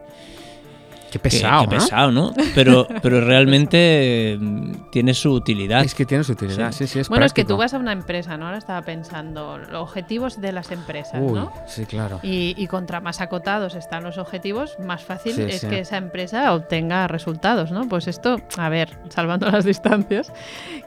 Qué 1.11 1.19
que- 1.19 1.19
pesado, 1.19 1.69
pesado, 1.69 2.13
¿no? 2.13 2.33
Pero, 2.55 2.87
pero 3.03 3.21
realmente 3.21 4.37
mm, 4.41 4.91
tiene 4.91 5.13
su 5.15 5.33
utilidad. 5.33 5.83
Es 5.85 5.95
que 5.95 6.07
tiene 6.07 6.23
su 6.25 6.33
utilidad, 6.33 6.73
sí, 6.73 6.87
sí, 6.87 6.99
es 7.01 7.09
bueno, 7.09 7.25
es 7.25 7.33
que 7.33 7.45
tú 7.45 7.57
vas 7.57 7.75
a 7.75 7.79
una 7.79 7.93
empresa, 7.93 8.37
¿no? 8.37 8.47
Ahora 8.47 8.59
estaba 8.59 8.83
pensando, 8.83 9.59
los 9.59 9.83
objetivos 9.83 10.41
de 10.41 10.53
las 10.53 10.71
empresas, 10.71 11.21
Uy, 11.21 11.33
¿no? 11.41 11.53
sí, 11.67 11.85
claro. 11.87 12.21
Y, 12.23 12.55
y 12.57 12.67
contra 12.67 13.01
más 13.01 13.21
acotados 13.21 13.75
están 13.75 14.05
los 14.05 14.19
objetivos, 14.19 14.77
más 14.79 15.03
fácil 15.03 15.35
Sí, 15.35 15.43
es 15.43 15.61
sí. 15.61 15.67
que 15.69 15.81
esa 15.81 15.97
empresa 15.97 16.53
obtenga 16.55 17.09
resultados, 17.09 17.71
¿no? 17.73 17.89
Pues 17.89 18.07
esto, 18.09 18.37
a 18.57 18.69
ver, 18.69 18.97
salvando 19.09 19.51
las 19.51 19.65
distancias, 19.65 20.33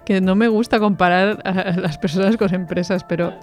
que 0.06 0.22
no 0.22 0.36
me 0.36 0.48
gusta 0.48 0.80
comparar 0.80 1.42
a 1.46 1.72
las 1.78 1.98
personas 1.98 2.38
con 2.38 2.54
empresas, 2.54 3.04
pero, 3.04 3.34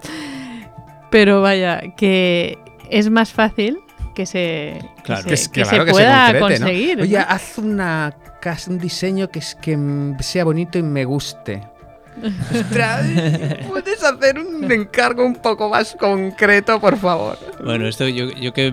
pero 1.11 1.43
vaya, 1.43 1.81
que 1.97 2.59
es 2.91 3.11
más 3.11 3.33
fácil 3.33 3.79
que 4.21 4.27
se, 4.27 4.79
que 4.97 5.03
Claro. 5.03 5.23
se, 5.23 5.29
Que, 5.29 5.35
es- 5.35 5.49
que 5.49 5.63
claro 5.63 5.79
se 5.79 5.85
que 5.87 5.91
pueda 5.93 6.25
concrete, 6.39 6.41
¿no? 6.61 6.67
conseguir. 6.67 7.01
Oye, 7.01 7.19
¿no? 7.19 7.25
haz 7.29 7.59
una 7.59 8.15
casa, 8.41 8.71
un 8.71 8.79
diseño 8.79 9.31
que, 9.31 9.39
es, 9.39 9.55
que 9.55 9.79
sea 10.21 10.45
bonito 10.45 10.79
y 10.79 10.83
me 10.83 11.05
guste. 11.07 11.63
Ostras, 12.55 13.07
¿Puedes 13.69 14.03
hacer 14.03 14.39
un 14.39 14.71
encargo 14.71 15.25
un 15.25 15.35
poco 15.37 15.69
más 15.69 15.97
concreto, 15.99 16.81
por 16.81 16.97
favor? 16.99 17.39
Bueno, 17.65 17.87
esto 17.87 18.09
yo, 18.09 18.31
yo 18.33 18.53
que 18.53 18.69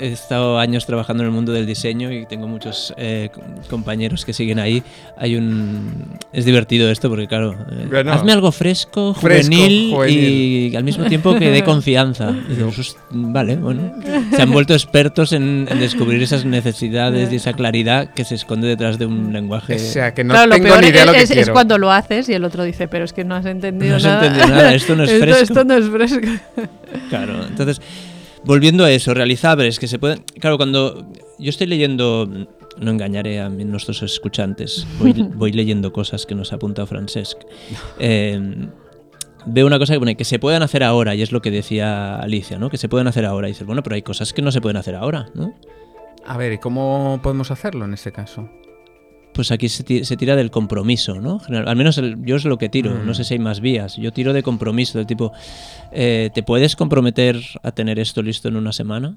he 0.00 0.12
estado 0.12 0.58
años 0.58 0.86
trabajando 0.86 1.22
en 1.22 1.28
el 1.28 1.32
mundo 1.34 1.52
del 1.52 1.66
diseño 1.66 2.12
y 2.12 2.26
tengo 2.26 2.46
muchos 2.48 2.92
eh, 2.96 3.30
com- 3.32 3.44
compañeros 3.68 4.24
que 4.24 4.32
siguen 4.32 4.58
ahí, 4.58 4.82
hay 5.16 5.36
un... 5.36 6.18
Es 6.32 6.44
divertido 6.44 6.90
esto 6.90 7.08
porque, 7.08 7.26
claro, 7.28 7.52
eh, 7.70 7.86
Bueno. 7.90 8.12
hazme 8.12 8.32
algo 8.32 8.52
fresco, 8.52 9.14
Fresco, 9.14 9.54
juvenil, 9.54 9.92
juvenil. 9.94 10.72
y 10.72 10.76
al 10.76 10.84
mismo 10.84 11.04
tiempo 11.06 11.34
que 11.38 11.50
dé 11.50 11.62
confianza. 11.64 12.32
Dices, 12.32 12.64
"Ust- 12.78 12.96
vale, 13.10 13.56
bueno. 13.56 13.92
Se 14.34 14.42
han 14.42 14.50
vuelto 14.50 14.72
expertos 14.74 15.32
en, 15.32 15.66
en 15.70 15.78
descubrir 15.80 16.22
esas 16.22 16.44
necesidades 16.44 17.32
y 17.32 17.36
esa 17.36 17.52
claridad 17.52 18.08
que 18.14 18.24
se 18.24 18.34
esconde 18.34 18.68
detrás 18.68 18.98
de 18.98 19.06
un 19.06 19.32
lenguaje... 19.32 19.74
O 19.76 19.78
sea, 19.78 20.14
que 20.14 20.24
no 20.24 20.34
claro, 20.34 20.46
lo 20.48 20.54
tengo 20.54 20.68
peor 20.68 20.80
ni 20.80 20.88
idea 20.88 21.00
es, 21.02 21.06
lo 21.06 21.12
que 21.12 21.22
es- 21.22 21.30
es 21.30 21.50
cuando 21.50 21.78
lo 21.78 21.90
haces 21.90 22.28
y 22.28 22.34
el 22.34 22.44
otro 22.44 22.64
dice, 22.64 22.81
pero 22.88 23.04
es 23.04 23.12
que 23.12 23.24
no 23.24 23.34
has 23.34 23.46
entendido 23.46 23.92
No 23.92 23.96
has 23.96 24.04
nada. 24.04 24.26
entendido 24.26 24.48
nada, 24.56 24.74
esto 24.74 24.96
no 24.96 25.04
es 25.04 25.10
Esto- 25.12 25.24
fresco. 25.24 25.42
Esto 25.42 25.64
no 25.64 25.74
es 25.74 25.88
fresco. 25.88 26.42
Claro, 27.08 27.44
entonces, 27.46 27.80
volviendo 28.44 28.84
a 28.84 28.90
eso, 28.90 29.14
realizables, 29.14 29.78
que 29.78 29.88
se 29.88 29.98
pueden... 29.98 30.22
Claro, 30.40 30.56
cuando 30.56 31.06
yo 31.38 31.50
estoy 31.50 31.66
leyendo, 31.66 32.26
no 32.78 32.90
engañaré 32.90 33.40
a 33.40 33.48
nuestros 33.48 34.02
escuchantes, 34.02 34.86
voy, 34.98 35.12
voy 35.34 35.52
leyendo 35.52 35.92
cosas 35.92 36.26
que 36.26 36.34
nos 36.34 36.52
ha 36.52 36.56
apuntado 36.56 36.86
Francesc. 36.86 37.38
Eh, 37.98 38.68
veo 39.46 39.66
una 39.66 39.78
cosa 39.78 39.94
que 39.94 39.98
pone 39.98 40.16
que 40.16 40.24
se 40.24 40.38
puedan 40.38 40.62
hacer 40.62 40.82
ahora, 40.84 41.14
y 41.14 41.22
es 41.22 41.32
lo 41.32 41.40
que 41.42 41.50
decía 41.50 42.16
Alicia, 42.16 42.58
¿no? 42.58 42.70
Que 42.70 42.76
se 42.78 42.88
pueden 42.88 43.06
hacer 43.08 43.24
ahora. 43.24 43.48
Y 43.48 43.52
dices, 43.52 43.66
bueno, 43.66 43.82
pero 43.82 43.96
hay 43.96 44.02
cosas 44.02 44.32
que 44.32 44.42
no 44.42 44.52
se 44.52 44.60
pueden 44.60 44.76
hacer 44.76 44.94
ahora, 44.94 45.26
¿no? 45.34 45.54
A 46.26 46.36
ver, 46.36 46.52
¿y 46.52 46.58
cómo 46.58 47.20
podemos 47.22 47.50
hacerlo 47.50 47.84
en 47.84 47.94
este 47.94 48.12
caso? 48.12 48.48
Pues 49.34 49.50
aquí 49.50 49.68
se, 49.68 49.82
ti- 49.82 50.04
se 50.04 50.16
tira 50.16 50.36
del 50.36 50.50
compromiso, 50.50 51.14
¿no? 51.20 51.38
General- 51.38 51.68
al 51.68 51.76
menos 51.76 51.96
el- 51.98 52.22
yo 52.24 52.36
es 52.36 52.44
lo 52.44 52.58
que 52.58 52.68
tiro, 52.68 52.90
Mm. 52.90 53.06
no 53.06 53.14
sé 53.14 53.24
si 53.24 53.34
hay 53.34 53.40
más 53.40 53.60
vías. 53.60 53.96
Yo 53.96 54.12
tiro 54.12 54.32
de 54.34 54.42
compromiso, 54.42 54.98
del 54.98 55.06
tipo, 55.06 55.32
eh, 55.90 56.30
¿te 56.34 56.42
puedes 56.42 56.76
comprometer 56.76 57.40
a 57.62 57.72
tener 57.72 57.98
esto 57.98 58.22
listo 58.22 58.48
en 58.48 58.56
una 58.56 58.72
semana? 58.72 59.16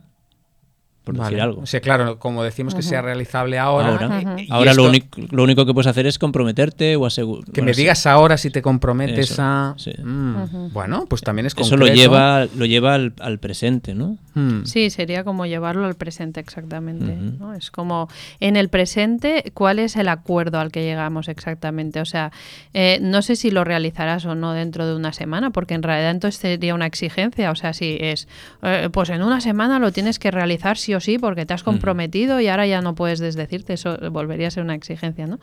por 1.04 1.16
Vale. 1.16 1.30
decir 1.36 1.42
algo. 1.44 1.62
O 1.62 1.66
sea, 1.68 1.82
claro, 1.82 2.18
como 2.18 2.42
decimos 2.44 2.74
que 2.74 2.82
sea 2.82 3.00
realizable 3.04 3.60
ahora. 3.60 3.90
Ahora, 3.90 4.36
y- 4.42 4.46
y 4.46 4.48
ahora 4.50 4.74
lo, 4.74 4.88
esto- 4.88 4.90
único, 4.90 5.36
lo 5.36 5.44
único 5.44 5.64
que 5.64 5.72
puedes 5.72 5.86
hacer 5.86 6.08
es 6.08 6.18
comprometerte 6.18 6.96
o 6.96 7.06
asegurar. 7.06 7.46
Que 7.52 7.62
me 7.62 7.74
digas 7.74 8.08
ahora 8.08 8.38
si 8.40 8.50
te 8.50 8.64
comprometes 8.64 9.30
Eso, 9.30 9.42
a. 9.44 9.76
sí. 9.78 9.92
Mm, 10.04 10.72
Bueno, 10.74 11.06
pues 11.08 11.22
también 11.22 11.46
es 11.46 11.54
Eso 11.54 11.62
concreto. 11.62 11.86
lo 11.86 11.94
lleva, 11.94 12.48
lo 12.58 12.66
lleva 12.66 12.96
al, 12.96 13.14
al 13.20 13.38
presente, 13.38 13.94
¿no? 13.94 14.18
Mm, 14.36 14.66
Sí, 14.66 14.90
sería 14.90 15.24
como 15.24 15.46
llevarlo 15.46 15.86
al 15.86 15.96
presente 15.96 16.40
exactamente. 16.42 17.16
¿no? 17.16 17.54
Es 17.54 17.72
como 17.72 18.10
en 18.40 18.58
el 18.58 18.70
presente, 18.70 19.52
¿cuál 19.54 19.80
es 19.80 19.96
el 19.96 20.10
acuerdo 20.10 20.60
al 20.60 20.72
que 20.72 20.84
llegamos 20.84 21.30
exactamente? 21.30 22.02
O 22.02 22.06
sea, 22.06 22.32
eh, 22.74 23.00
no 23.02 23.22
sé 23.22 23.38
si 23.38 23.50
lo 23.50 23.64
realizarás 23.64 24.26
o 24.26 24.36
no 24.36 24.54
dentro 24.54 24.86
de 24.86 24.96
una 24.96 25.14
semana, 25.14 25.52
porque 25.52 25.74
en 25.74 25.84
realidad 25.84 26.12
entonces 26.12 26.40
sería 26.40 26.76
una 26.76 26.86
exigencia. 26.86 27.50
O 27.50 27.56
sea, 27.56 27.74
si 27.74 27.98
es, 28.00 28.28
eh, 28.62 28.90
pues 28.92 29.10
en 29.10 29.24
una 29.24 29.40
semana 29.42 29.80
lo 29.80 29.92
tienes 29.92 30.20
que 30.20 30.32
realizar 30.32 30.78
sí 30.78 30.94
o 30.94 31.00
sí 31.00 31.18
porque 31.18 31.46
te 31.46 31.54
has 31.54 31.64
comprometido 31.64 32.40
y 32.42 32.48
ahora 32.48 32.68
ya 32.68 32.82
no 32.82 32.94
puedes 32.94 33.20
desdecirte, 33.20 33.74
eso 33.74 33.98
volvería 34.12 34.50
a 34.50 34.52
ser 34.52 34.64
una 34.64 34.76
exigencia, 34.76 35.28
¿no? 35.28 35.40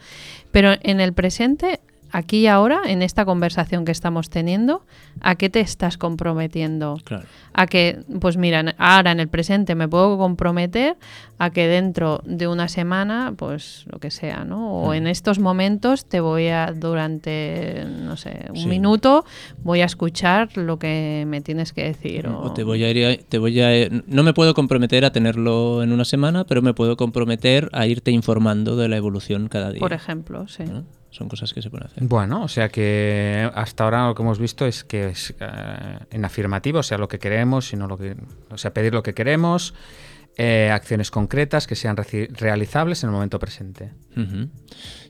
Pero 0.51 0.75
en 0.83 1.01
el 1.01 1.15
presente, 1.15 1.81
aquí 2.13 2.41
y 2.41 2.47
ahora, 2.47 2.83
en 2.87 3.03
esta 3.03 3.25
conversación 3.25 3.85
que 3.85 3.93
estamos 3.93 4.31
teniendo, 4.31 4.85
¿a 5.21 5.35
qué 5.35 5.51
te 5.51 5.61
estás 5.61 5.99
comprometiendo? 5.99 6.99
Claro. 7.05 7.25
a 7.55 7.67
que, 7.67 7.99
pues 8.21 8.39
mira, 8.39 8.75
ahora 8.79 9.13
en 9.13 9.21
el 9.21 9.29
presente 9.29 9.75
me 9.75 9.87
puedo 9.87 10.17
comprometer 10.17 10.97
a 11.39 11.51
que 11.51 11.67
dentro 11.69 12.23
de 12.25 12.49
una 12.49 12.69
semana, 12.69 13.35
pues 13.37 13.85
lo 13.93 13.99
que 13.99 14.11
sea, 14.11 14.45
¿no? 14.45 14.73
O 14.73 14.95
en 14.95 15.07
estos 15.07 15.39
momentos 15.39 16.07
te 16.07 16.21
voy 16.21 16.49
a, 16.49 16.73
durante, 16.75 17.85
no 18.03 18.17
sé, 18.17 18.47
un 18.51 18.57
Sí. 18.57 18.67
minuto, 18.69 19.25
voy 19.63 19.83
a 19.83 19.85
escuchar 19.85 20.57
lo 20.57 20.79
que 20.79 21.25
me 21.27 21.41
tienes 21.43 21.75
que 21.75 21.85
decir. 21.85 22.27
O, 22.27 22.45
O 22.45 22.53
te 22.55 22.65
voy 22.65 22.85
a 22.85 22.91
ir, 22.91 23.05
a- 23.07 23.17
te 23.23 23.37
voy 23.39 23.61
a, 23.61 23.71
no 24.07 24.23
me 24.23 24.33
puedo 24.33 24.55
comprometer 24.55 25.05
a 25.05 25.13
tenerlo 25.13 25.83
en 25.83 25.93
una 25.93 26.05
semana, 26.07 26.45
pero 26.45 26.63
me 26.63 26.73
puedo 26.73 26.97
comprometer 26.97 27.69
a 27.73 27.87
irte 27.87 28.11
informando 28.13 28.77
de 28.77 28.89
la 28.89 28.97
evolución 28.97 29.49
cada 29.49 29.71
día. 29.73 29.81
Por 29.81 29.93
ejemplo, 29.93 30.49
sí. 30.49 30.65
¿no? 30.65 30.85
Son 31.13 31.29
cosas 31.29 31.53
que 31.53 31.63
se 31.63 31.71
pueden 31.71 31.87
hacer. 31.87 32.03
Bueno, 32.05 32.43
o 32.43 32.49
sea 32.49 32.69
que 32.71 33.49
hasta 33.55 33.85
ahora 33.85 34.07
lo 34.09 34.15
que 34.15 34.23
hemos 34.23 34.39
visto 34.39 34.67
es 34.67 34.83
que 34.83 35.11
es 35.11 35.33
eh, 35.39 35.45
en 36.11 36.25
afirmativo, 36.25 36.79
o 36.81 36.83
sea, 36.83 36.99
lo 36.99 37.07
que 37.07 37.19
queremos, 37.19 37.69
sino 37.69 37.87
lo 37.87 37.97
que, 37.99 38.17
o 38.51 38.57
sea, 38.59 38.73
pedir 38.73 38.93
lo 38.95 39.03
que 39.03 39.13
queremos, 39.13 39.75
eh, 40.39 40.71
acciones 40.73 41.11
concretas 41.11 41.67
que 41.67 41.77
sean 41.77 41.95
realizables 41.97 43.03
en 43.05 43.11
el 43.11 43.13
momento 43.15 43.39
presente. 43.39 43.93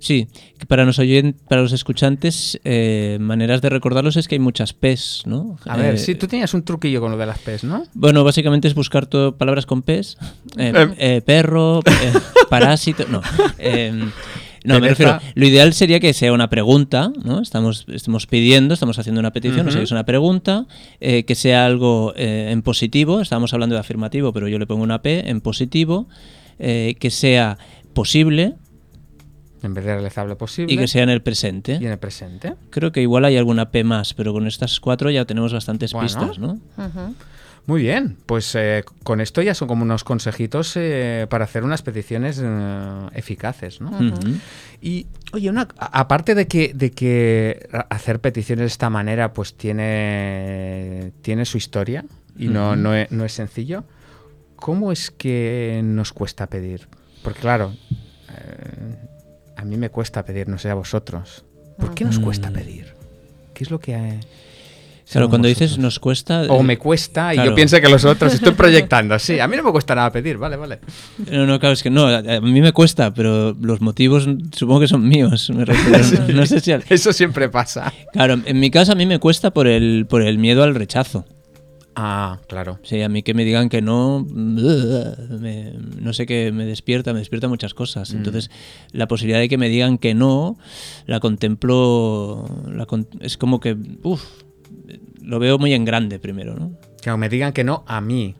Sí, 0.00 0.26
para 0.66 0.84
los, 0.84 0.98
oyen- 0.98 1.36
para 1.48 1.62
los 1.62 1.72
escuchantes, 1.72 2.60
eh, 2.64 3.18
maneras 3.20 3.62
de 3.62 3.68
recordarlos 3.68 4.16
es 4.16 4.26
que 4.26 4.34
hay 4.34 4.38
muchas 4.40 4.72
P's, 4.72 5.22
¿no? 5.26 5.56
A 5.66 5.76
ver, 5.76 5.94
Eh, 5.94 5.98
sí, 5.98 6.16
tú 6.16 6.26
tenías 6.26 6.52
un 6.54 6.64
truquillo 6.64 7.00
con 7.00 7.12
lo 7.12 7.16
de 7.16 7.26
las 7.26 7.38
P's, 7.38 7.62
¿no? 7.62 7.84
Bueno, 7.94 8.24
básicamente 8.24 8.66
es 8.66 8.74
buscar 8.74 9.06
todo, 9.06 9.36
palabras 9.38 9.64
con 9.66 9.82
P's. 9.82 10.16
Eh, 10.56 10.72
Em. 10.74 10.94
eh, 10.98 11.22
perro, 11.24 11.78
eh, 11.86 12.12
parásito. 12.50 13.04
No. 13.08 13.22
no, 14.64 14.80
me 14.80 14.88
refiero. 14.90 15.18
Lo 15.34 15.46
ideal 15.46 15.72
sería 15.74 15.98
que 16.00 16.12
sea 16.12 16.32
una 16.32 16.48
pregunta, 16.50 17.12
¿no? 17.24 17.40
Estamos, 17.40 17.84
estamos 17.88 18.26
pidiendo, 18.26 18.74
estamos 18.74 18.98
haciendo 18.98 19.18
una 19.20 19.32
petición, 19.32 19.60
o 19.66 19.70
sea, 19.70 19.78
Ujú. 19.78 19.78
que 19.80 19.84
es 19.84 19.90
una 19.92 20.04
pregunta, 20.04 20.66
eh, 21.00 21.24
que 21.24 21.34
sea 21.34 21.66
algo 21.66 22.12
eh, 22.16 22.48
en 22.50 22.62
positivo. 22.62 23.20
Estábamos 23.20 23.52
hablando 23.54 23.74
de 23.74 23.80
afirmativo, 23.80 24.32
pero 24.32 24.48
yo 24.48 24.58
le 24.58 24.66
pongo 24.66 24.82
una 24.82 25.02
P 25.02 25.28
en 25.28 25.40
positivo, 25.40 26.08
eh, 26.58 26.94
que 27.00 27.10
sea 27.10 27.58
posible 27.94 28.54
En 29.62 29.74
vez 29.74 29.84
de 29.84 29.94
realizable 29.94 30.36
posible. 30.36 30.72
y 30.72 30.76
que 30.76 30.86
sea 30.88 31.02
en 31.02 31.10
el 31.10 31.22
presente. 31.22 31.78
y 31.80 31.86
en 31.86 31.92
el 31.92 31.98
presente. 31.98 32.54
Creo 32.70 32.92
que 32.92 33.02
igual 33.02 33.24
hay 33.24 33.36
alguna 33.36 33.70
P 33.70 33.84
más, 33.84 34.14
pero 34.14 34.32
con 34.32 34.46
estas 34.46 34.78
cuatro 34.80 35.10
ya 35.10 35.24
tenemos 35.24 35.52
bastantes 35.52 35.92
Bueno. 35.92 36.06
pistas, 36.08 36.38
¿no? 36.38 36.58
Muy 37.66 37.82
bien, 37.82 38.16
pues 38.26 38.54
eh, 38.56 38.82
con 39.04 39.20
esto 39.20 39.40
ya 39.40 39.54
son 39.54 39.68
como 39.68 39.82
unos 39.84 40.02
consejitos 40.02 40.72
eh, 40.76 41.26
para 41.30 41.44
hacer 41.44 41.62
unas 41.62 41.80
peticiones 41.82 42.40
eh, 42.42 43.06
eficaces, 43.14 43.80
¿no? 43.80 43.90
Y, 44.80 45.06
oye, 45.32 45.48
una, 45.48 45.68
aparte 45.78 46.34
de 46.34 46.48
que, 46.48 46.72
de 46.74 46.90
que 46.90 47.68
hacer 47.88 48.18
peticiones 48.20 48.62
de 48.62 48.66
esta 48.66 48.90
manera 48.90 49.32
pues 49.32 49.54
tiene, 49.54 51.12
tiene 51.22 51.44
su 51.44 51.56
historia 51.56 52.04
y 52.36 52.48
no, 52.48 52.74
no, 52.74 52.94
es, 52.94 53.12
no 53.12 53.24
es 53.24 53.32
sencillo, 53.32 53.84
¿cómo 54.56 54.90
es 54.90 55.12
que 55.12 55.80
nos 55.84 56.12
cuesta 56.12 56.48
pedir? 56.48 56.88
Porque 57.22 57.38
claro, 57.40 57.76
eh, 57.92 58.96
a 59.56 59.64
mí 59.64 59.76
me 59.76 59.88
cuesta 59.90 60.24
pedir, 60.24 60.48
no 60.48 60.58
sé 60.58 60.68
a 60.68 60.74
vosotros. 60.74 61.44
¿Por 61.78 61.94
qué 61.94 62.04
nos 62.04 62.18
cuesta 62.18 62.50
Mm. 62.50 62.54
pedir? 62.54 62.94
¿Qué 63.54 63.62
es 63.64 63.70
lo 63.70 63.78
que... 63.78 63.94
hay? 63.94 64.20
Claro, 65.12 65.28
cuando 65.28 65.48
dices 65.48 65.78
nos 65.78 65.98
cuesta... 65.98 66.42
O 66.48 66.60
eh, 66.60 66.62
me 66.62 66.78
cuesta 66.78 67.32
y 67.32 67.36
claro. 67.36 67.50
yo 67.50 67.54
pienso 67.54 67.80
que 67.80 67.88
los 67.88 68.04
otros 68.04 68.34
estoy 68.34 68.52
proyectando. 68.56 69.18
Sí, 69.18 69.38
a 69.40 69.46
mí 69.46 69.56
no 69.56 69.62
me 69.62 69.70
cuesta 69.72 69.94
nada 69.94 70.10
pedir, 70.10 70.38
vale, 70.38 70.56
vale. 70.56 70.78
No, 71.30 71.46
no, 71.46 71.58
claro, 71.60 71.74
es 71.74 71.82
que 71.82 71.90
no, 71.90 72.06
a 72.06 72.40
mí 72.40 72.60
me 72.60 72.72
cuesta, 72.72 73.12
pero 73.12 73.52
los 73.60 73.80
motivos 73.80 74.26
supongo 74.56 74.80
que 74.80 74.88
son 74.88 75.06
míos. 75.06 75.50
me 75.50 75.64
refiero, 75.64 75.98
no, 76.28 76.34
no 76.40 76.46
sé 76.46 76.60
si... 76.60 76.72
al- 76.72 76.84
Eso 76.88 77.12
siempre 77.12 77.48
pasa. 77.48 77.92
Claro, 78.12 78.40
en 78.44 78.60
mi 78.60 78.70
caso 78.70 78.92
a 78.92 78.94
mí 78.94 79.06
me 79.06 79.18
cuesta 79.18 79.50
por 79.50 79.66
el, 79.66 80.06
por 80.08 80.22
el 80.22 80.38
miedo 80.38 80.62
al 80.62 80.74
rechazo. 80.74 81.24
Ah, 81.94 82.38
claro. 82.48 82.78
Sí, 82.84 83.02
a 83.02 83.08
mí 83.08 83.22
que 83.22 83.34
me 83.34 83.44
digan 83.44 83.68
que 83.68 83.82
no, 83.82 84.24
me- 84.30 85.72
no 86.00 86.12
sé 86.12 86.26
qué 86.26 86.50
me 86.52 86.64
despierta, 86.64 87.12
me 87.12 87.18
despierta 87.18 87.48
muchas 87.48 87.74
cosas. 87.74 88.12
Entonces, 88.12 88.50
la 88.92 89.06
posibilidad 89.08 89.40
de 89.40 89.48
que 89.48 89.58
me 89.58 89.68
digan 89.68 89.98
que 89.98 90.14
no, 90.14 90.56
la 91.06 91.20
contemplo, 91.20 92.46
la 92.66 92.86
es 93.20 93.36
como 93.36 93.60
que, 93.60 93.76
uff, 94.02 94.22
lo 95.22 95.38
veo 95.38 95.58
muy 95.58 95.72
en 95.74 95.84
grande 95.84 96.18
primero, 96.18 96.54
¿no? 96.54 96.72
Que 97.00 97.16
me 97.16 97.28
digan 97.28 97.52
que 97.52 97.64
no 97.64 97.84
a 97.86 98.00
mí. 98.00 98.34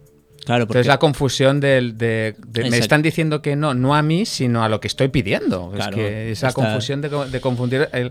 Claro, 0.45 0.67
porque 0.67 0.79
Entonces 0.81 0.89
la 0.89 0.99
confusión 0.99 1.61
del, 1.61 1.97
de, 1.97 2.35
de- 2.49 2.69
me 2.69 2.79
están 2.79 3.01
diciendo 3.03 3.43
que 3.43 3.55
no, 3.55 3.75
no 3.75 3.95
a 3.95 4.03
mí, 4.03 4.27
sino 4.27 4.65
a 4.65 4.69
lo 4.69 4.81
que 4.81 4.89
estoy 4.89 5.09
pidiendo. 5.09 5.71
Claro, 5.71 5.97
es 5.97 6.03
que 6.03 6.33
esa 6.33 6.49
está- 6.49 6.61
confusión 6.61 7.01
de, 7.01 7.11
co- 7.11 7.27
de 7.27 7.41
confundir 7.41 7.89
el- 7.93 8.11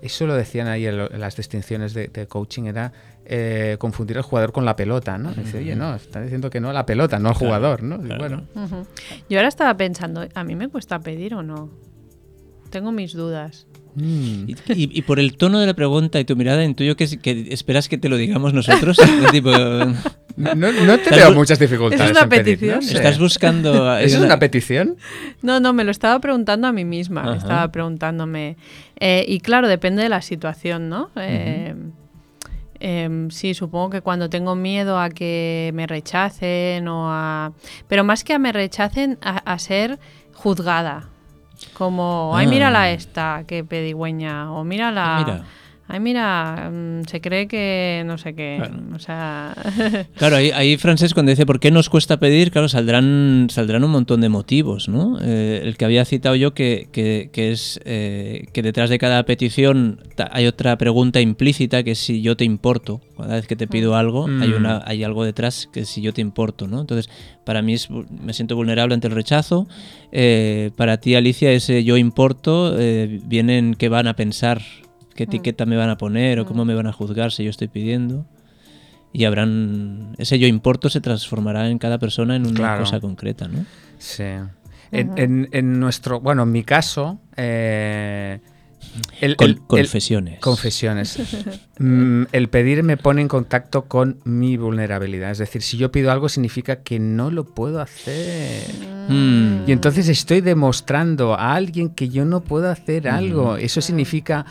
eso 0.00 0.26
lo 0.26 0.34
decían 0.34 0.68
ahí 0.68 0.86
en, 0.86 0.98
lo- 0.98 1.10
en 1.12 1.18
las 1.20 1.36
distinciones 1.36 1.92
de, 1.94 2.08
de 2.08 2.26
coaching, 2.28 2.64
era 2.64 2.92
eh, 3.24 3.76
confundir 3.80 4.18
al 4.18 4.22
jugador 4.22 4.52
con 4.52 4.64
la 4.64 4.76
pelota, 4.76 5.16
¿no? 5.18 5.32
Dice, 5.32 5.58
oye, 5.58 5.74
no, 5.74 5.94
están 5.96 6.22
diciendo 6.24 6.48
que 6.50 6.60
no 6.60 6.70
a 6.70 6.72
la 6.72 6.84
pelota, 6.86 7.18
no 7.18 7.30
al 7.30 7.34
Claro, 7.34 7.46
jugador, 7.46 7.82
¿no? 7.82 8.00
Claro, 8.00 8.18
bueno. 8.20 8.46
Yo 9.28 9.38
ahora 9.38 9.48
estaba 9.48 9.76
pensando, 9.76 10.28
¿a 10.34 10.44
mí 10.44 10.54
me 10.54 10.68
cuesta 10.68 11.00
pedir 11.00 11.34
o 11.34 11.42
no? 11.42 11.70
Tengo 12.70 12.92
mis 12.92 13.14
dudas. 13.14 13.66
Mm, 13.94 14.48
Y, 14.48 14.52
y- 14.74 14.90
y 14.98 15.02
por 15.02 15.18
el 15.20 15.36
tono 15.36 15.58
de 15.60 15.66
la 15.66 15.74
pregunta 15.74 16.18
y 16.20 16.24
tu 16.24 16.36
mirada 16.36 16.64
intuyo 16.64 16.96
que, 16.96 17.06
que 17.18 17.48
esperas 17.50 17.88
que 17.88 17.98
te 17.98 18.08
lo 18.08 18.16
digamos 18.16 18.52
nosotros. 18.54 18.96
tipo, 19.32 19.50
no, 19.50 20.54
no 20.54 20.98
te 20.98 21.10
veo 21.10 21.32
muchas 21.32 21.58
dificultades. 21.58 22.06
¿Es 22.06 22.10
una 22.12 22.22
en 22.22 22.28
pedir, 22.28 22.44
petición? 22.58 22.80
no 22.80 22.98
estás 22.98 23.18
buscando... 23.18 23.96
¿Eso 23.98 24.16
es 24.18 24.22
una- 24.24 24.38
petición? 24.38 24.96
No, 25.42 25.60
no, 25.60 25.72
me 25.72 25.84
lo 25.84 25.90
estaba 25.90 26.18
preguntando 26.20 26.66
a 26.68 26.72
mí 26.72 26.84
misma. 26.84 27.22
Ajá. 27.22 27.34
Estaba 27.36 27.68
preguntándome. 27.72 28.56
Eh, 28.98 29.24
y 29.28 29.40
claro, 29.40 29.68
depende 29.68 30.02
de 30.02 30.08
la 30.08 30.22
situación, 30.22 30.88
¿no? 30.88 31.10
Eh, 31.16 31.74
em, 32.80 33.30
sí, 33.30 33.54
supongo 33.54 33.90
que 33.90 34.00
cuando 34.00 34.28
tengo 34.28 34.54
miedo 34.56 34.98
a 34.98 35.08
que 35.10 35.70
me 35.74 35.86
rechacen 35.86 36.86
o 36.88 37.10
a... 37.10 37.52
Pero 37.88 38.04
más 38.04 38.24
que 38.24 38.34
a 38.34 38.38
me 38.38 38.52
rechacen, 38.52 39.18
a, 39.22 39.38
a 39.38 39.58
ser 39.58 39.98
juzgada. 40.32 41.08
Como, 41.72 42.32
ay, 42.34 42.46
Ah. 42.46 42.48
mírala 42.48 42.90
esta, 42.90 43.44
que 43.46 43.64
pedigüeña. 43.64 44.52
O 44.52 44.64
mírala... 44.64 45.16
Ah, 45.16 45.18
mira. 45.24 45.44
Ay, 45.86 46.00
mira, 46.00 46.70
mm, 46.72 47.02
se 47.06 47.20
cree 47.20 47.46
que 47.46 48.02
no 48.06 48.16
sé 48.16 48.34
qué. 48.34 48.56
Claro. 48.58 48.74
O 48.94 48.98
sea... 48.98 49.54
Claro, 50.16 50.36
ahí, 50.36 50.50
ahí 50.50 50.76
Francés 50.78 51.12
cuando 51.12 51.30
dice 51.30 51.44
¿por 51.44 51.60
qué 51.60 51.70
nos 51.70 51.90
cuesta 51.90 52.18
pedir? 52.18 52.50
Claro, 52.50 52.68
saldrán, 52.70 53.48
saldrán 53.50 53.84
un 53.84 53.90
montón 53.90 54.22
de 54.22 54.30
motivos, 54.30 54.88
¿no? 54.88 55.18
Eh, 55.20 55.60
el 55.62 55.76
que 55.76 55.84
había 55.84 56.04
citado 56.06 56.36
yo 56.36 56.54
que, 56.54 56.88
que- 56.90 57.28
que 57.32 57.50
es 57.52 57.80
eh, 57.84 58.46
que 58.54 58.62
detrás 58.62 58.88
de 58.88 58.98
cada 58.98 59.22
petición 59.24 60.00
hay 60.30 60.46
otra 60.46 60.78
pregunta 60.78 61.20
implícita 61.20 61.82
que 61.82 61.90
es 61.92 61.98
si 61.98 62.22
yo 62.22 62.34
te 62.36 62.44
importo. 62.44 63.02
Cada 63.18 63.34
vez 63.34 63.46
que 63.46 63.54
te 63.56 63.66
pido 63.66 63.94
algo 63.94 64.26
hay, 64.26 64.48
Mm. 64.50 64.56
una, 64.56 64.82
hay 64.86 65.04
algo 65.04 65.24
detrás 65.24 65.68
que 65.72 65.80
es 65.80 65.88
si 65.90 66.00
yo 66.00 66.14
te 66.14 66.22
importo, 66.22 66.66
¿no? 66.66 66.80
Entonces, 66.80 67.10
para 67.44 67.60
mí 67.60 67.74
es, 67.74 67.88
me 67.90 68.32
siento 68.32 68.56
vulnerable 68.56 68.94
ante 68.94 69.08
el 69.08 69.14
rechazo. 69.14 69.68
Eh, 70.12 70.70
para 70.76 70.96
ti, 70.96 71.14
Alicia, 71.14 71.52
ese 71.52 71.84
yo 71.84 71.96
importo 71.98 72.74
eh, 72.78 73.20
viene 73.26 73.58
en 73.58 73.74
qué 73.74 73.88
van 73.90 74.06
a 74.08 74.14
pensar, 74.16 74.62
qué 75.14 75.24
etiqueta 75.24 75.66
me 75.66 75.76
van 75.76 75.90
a 75.90 75.98
poner 75.98 76.40
o 76.40 76.46
cómo 76.46 76.64
me 76.64 76.74
van 76.74 76.86
a 76.86 76.92
juzgar 76.92 77.30
si 77.32 77.44
yo 77.44 77.50
estoy 77.50 77.68
pidiendo 77.68 78.26
y 79.12 79.24
habrán 79.24 80.14
ese 80.18 80.38
yo 80.38 80.46
importo 80.48 80.88
se 80.90 81.00
transformará 81.00 81.68
en 81.70 81.78
cada 81.78 81.98
persona 81.98 82.34
en 82.36 82.46
una 82.46 82.54
Claro. 82.56 82.80
cosa 82.84 83.00
concreta, 83.00 83.46
¿no? 83.48 83.64
Sí. 83.98 84.24
En, 84.90 85.12
en- 85.16 85.48
en 85.52 85.80
nuestro, 85.80 86.20
bueno, 86.20 86.42
en 86.44 86.52
mi 86.52 86.62
caso, 86.62 87.18
eh, 87.36 88.38
el, 89.20 89.34
Con- 89.36 89.48
el- 89.50 89.54
el- 89.56 89.60
confesiones. 89.62 90.40
confesiones. 90.40 91.18
Mm, 91.80 92.26
el 92.30 92.48
pedir 92.50 92.84
me 92.84 92.96
pone 92.96 93.20
en 93.20 93.26
contacto 93.26 93.86
con 93.86 94.20
mi 94.22 94.56
vulnerabilidad. 94.56 95.32
Es 95.32 95.38
decir, 95.38 95.60
si 95.60 95.76
yo 95.76 95.90
pido 95.90 96.12
algo 96.12 96.28
significa 96.28 96.82
que 96.84 97.00
no 97.00 97.32
lo 97.32 97.46
puedo 97.46 97.80
hacer. 97.80 98.62
Mm. 99.08 99.64
Y 99.66 99.72
entonces 99.72 100.08
estoy 100.08 100.40
demostrando 100.40 101.34
a 101.34 101.54
alguien 101.56 101.88
que 101.90 102.08
yo 102.10 102.24
no 102.24 102.42
puedo 102.42 102.70
hacer 102.70 103.08
algo. 103.08 103.56
Eso 103.56 103.80
significa 103.80 104.46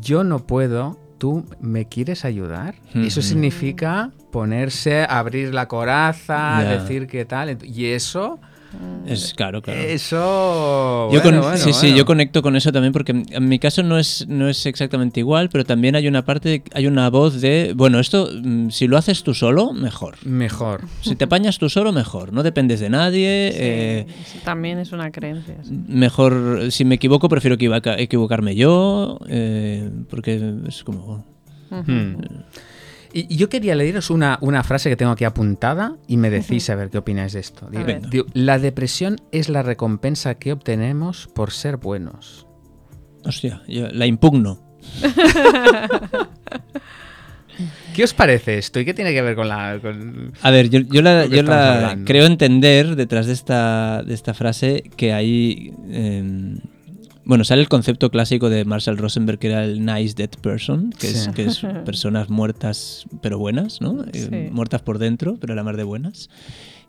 yo 0.00 0.24
no 0.24 0.46
puedo, 0.46 0.98
¿tú 1.18 1.44
me 1.60 1.86
quieres 1.86 2.24
ayudar? 2.24 2.74
Eso 2.94 3.22
significa 3.22 4.12
ponerse, 4.30 5.04
abrir 5.08 5.54
la 5.54 5.68
coraza, 5.68 6.60
decir 6.62 7.06
qué 7.06 7.24
tal. 7.24 7.58
Y 7.64 7.86
eso, 7.86 8.38
Es 9.06 9.34
claro, 9.34 9.60
claro. 9.60 9.78
eso... 9.80 11.10
Yo 11.12 11.20
bueno, 11.20 11.40
con- 11.42 11.50
bueno, 11.50 11.56
sí, 11.58 11.72
sí, 11.74 11.94
yo 11.94 12.06
conecto 12.06 12.40
con 12.40 12.56
eso 12.56 12.72
también 12.72 12.92
porque 12.92 13.12
en 13.12 13.48
mi 13.48 13.58
caso 13.58 13.82
no 13.82 13.98
es, 13.98 14.26
no 14.28 14.48
es 14.48 14.64
exactamente 14.64 15.20
igual, 15.20 15.50
pero 15.50 15.64
también 15.64 15.94
hay 15.94 16.08
una 16.08 16.24
parte, 16.24 16.62
hay 16.72 16.86
una 16.86 17.10
voz 17.10 17.40
de, 17.42 17.74
bueno, 17.76 18.00
esto 18.00 18.30
mm, 18.42 18.70
si 18.70 18.86
lo 18.86 18.96
haces 18.96 19.22
tú 19.22 19.34
solo, 19.34 19.72
mejor. 19.74 20.14
Mejor. 20.26 20.82
Si 21.02 21.16
te 21.16 21.24
apañas 21.24 21.58
tú 21.58 21.68
solo, 21.68 21.92
mejor. 21.92 22.32
No 22.32 22.42
dependes 22.42 22.80
de 22.80 22.88
nadie. 22.88 23.50
Sí, 23.52 23.58
eh, 23.60 24.06
eso 24.22 24.38
también 24.44 24.78
es 24.78 24.92
una 24.92 25.10
creencia. 25.10 25.56
sí. 25.62 25.70
mejor, 25.86 26.70
si 26.72 26.84
me 26.86 26.94
equivoco, 26.94 27.28
prefiero 27.28 27.56
equivoca- 27.56 27.98
equivocarme 27.98 28.56
yo, 28.56 29.18
eh, 29.28 29.90
porque 30.08 30.54
es 30.66 30.82
como... 30.82 31.26
Hmm. 31.70 32.14
Y 33.16 33.32
y 33.32 33.36
yo 33.36 33.48
quería 33.48 33.74
leeros 33.76 34.10
una, 34.10 34.38
una 34.40 34.62
frase 34.64 34.90
que 34.90 34.96
tengo 34.96 35.12
aquí 35.12 35.24
apuntada 35.24 35.96
y 36.08 36.16
me 36.16 36.28
decís 36.30 36.68
a 36.68 36.74
ver 36.74 36.90
qué 36.90 36.98
opináis 36.98 37.32
de 37.34 37.40
esto. 37.40 37.68
Digo, 37.70 37.84
ver. 37.84 38.10
digo, 38.10 38.26
la 38.34 38.58
depresión 38.58 39.20
es 39.30 39.48
la 39.48 39.62
recompensa 39.62 40.34
que 40.34 40.52
obtenemos 40.52 41.28
por 41.34 41.52
ser 41.52 41.76
buenos. 41.76 42.46
Hostia, 43.24 43.62
yo 43.68 43.88
la 43.88 44.06
impugno. 44.06 44.58
¿Qué 47.94 48.02
os 48.02 48.12
parece 48.12 48.58
esto? 48.58 48.80
¿Y 48.80 48.84
qué 48.84 48.92
tiene 48.94 49.12
que 49.12 49.22
ver 49.22 49.36
con 49.36 49.48
la... 49.48 49.78
con- 49.80 50.32
A 50.42 50.50
ver, 50.50 50.68
yo, 50.68 50.80
yo 50.80 51.00
la, 51.00 51.26
yo 51.26 51.44
creo 52.04 52.26
entender 52.26 52.96
detrás 52.96 53.26
de 53.26 53.32
esta, 53.32 54.02
de 54.02 54.12
esta 54.14 54.34
frase 54.34 54.82
que 54.96 55.12
hay... 55.12 55.72
eh, 55.88 56.56
bueno, 57.24 57.44
sale 57.44 57.62
el 57.62 57.68
concepto 57.68 58.10
clásico 58.10 58.50
de 58.50 58.64
Marshall 58.64 58.98
Rosenberg, 58.98 59.38
que 59.38 59.46
era 59.48 59.64
el 59.64 59.84
nice 59.84 60.14
dead 60.16 60.30
person, 60.40 60.90
que, 60.98 61.08
es, 61.08 61.24
Sí. 61.24 61.30
que 61.32 61.44
es 61.46 61.58
personas 61.84 62.28
muertas 62.30 63.06
pero 63.22 63.38
buenas, 63.38 63.80
¿no? 63.80 64.02
Eh, 64.12 64.28
Sí. 64.30 64.50
Muertas 64.52 64.82
por 64.82 64.98
dentro, 64.98 65.36
pero 65.40 65.52
a 65.52 65.56
la 65.56 65.62
mar 65.64 65.76
de 65.76 65.84
buenas. 65.84 66.28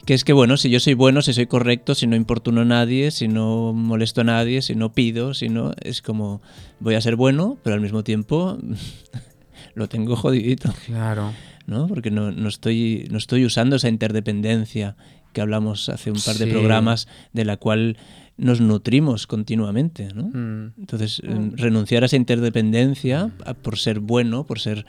Que 0.06 0.14
es 0.14 0.24
que, 0.24 0.34
bueno, 0.34 0.56
si 0.58 0.70
yo 0.70 0.80
soy 0.80 0.94
bueno, 0.94 1.24
si 1.24 1.34
soy 1.34 1.48
correcto, 1.48 1.96
si 1.96 2.06
no 2.06 2.16
importuno 2.16 2.62
a 2.62 2.66
nadie, 2.66 3.10
si 3.10 3.28
no 3.28 3.74
molesto 3.74 4.22
a 4.22 4.24
nadie, 4.24 4.62
si 4.62 4.76
no 4.76 4.94
pido, 4.94 5.34
si 5.34 5.50
no... 5.50 5.74
Es 5.82 6.04
como, 6.04 6.42
voy 6.80 6.94
a 6.94 7.02
ser 7.02 7.16
bueno, 7.16 7.58
pero 7.64 7.74
al 7.74 7.82
mismo 7.82 8.04
tiempo 8.04 8.60
lo 9.74 9.88
tengo 9.90 10.16
jodidito. 10.16 10.72
Claro. 10.86 11.34
¿no? 11.66 11.88
Porque 11.88 12.12
no, 12.12 12.32
no 12.32 12.48
estoy, 12.50 13.08
no 13.10 13.18
estoy 13.18 13.46
usando 13.46 13.78
esa 13.78 13.90
interdependencia 13.90 14.96
que 15.34 15.42
hablamos 15.42 15.90
hace 15.90 16.12
un 16.12 16.20
par 16.24 16.36
de 16.36 16.46
Sí. 16.46 16.52
programas, 16.52 17.08
de 17.34 17.44
la 17.46 17.58
cual 17.58 17.98
nos 18.38 18.60
nutrimos 18.62 19.28
continuamente, 19.28 20.10
¿no? 20.14 20.24
Mm. 20.26 20.74
Entonces, 20.78 21.22
eh, 21.24 21.52
renunciar 21.56 22.04
a 22.04 22.08
esa 22.08 22.18
interdependencia 22.18 23.32
a- 23.46 23.54
por 23.54 23.78
ser 23.78 24.00
bueno, 24.00 24.44
por 24.46 24.60
ser 24.60 24.86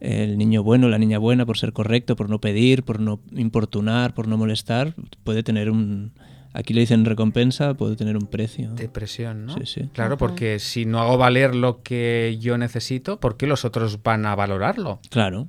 eh, 0.00 0.24
el 0.24 0.38
niño 0.38 0.62
bueno, 0.62 0.88
la 0.88 0.98
niña 0.98 1.18
buena, 1.18 1.46
por 1.46 1.56
ser 1.58 1.72
correcto, 1.72 2.14
por 2.16 2.28
no 2.28 2.40
pedir, 2.40 2.82
por 2.82 3.00
no 3.00 3.20
importunar, 3.32 4.14
por 4.14 4.28
no 4.28 4.36
molestar, 4.36 4.94
puede 5.24 5.42
tener 5.42 5.70
un... 5.70 6.12
Aquí 6.56 6.72
le 6.72 6.82
dicen 6.82 7.04
recompensa, 7.04 7.74
puede 7.74 7.96
tener 7.96 8.16
un 8.16 8.26
precio. 8.26 8.70
Depresión, 8.74 9.46
¿no? 9.46 9.54
Sí, 9.54 9.62
sí. 9.66 9.88
Claro, 9.92 10.16
porque 10.16 10.60
si 10.60 10.84
no 10.84 11.00
hago 11.00 11.18
valer 11.18 11.52
lo 11.56 11.82
que 11.82 12.36
yo 12.40 12.56
necesito, 12.58 13.18
¿por 13.18 13.36
qué 13.36 13.48
los 13.48 13.64
otros 13.64 14.04
van 14.04 14.24
a 14.24 14.36
valorarlo? 14.36 15.00
Claro. 15.10 15.48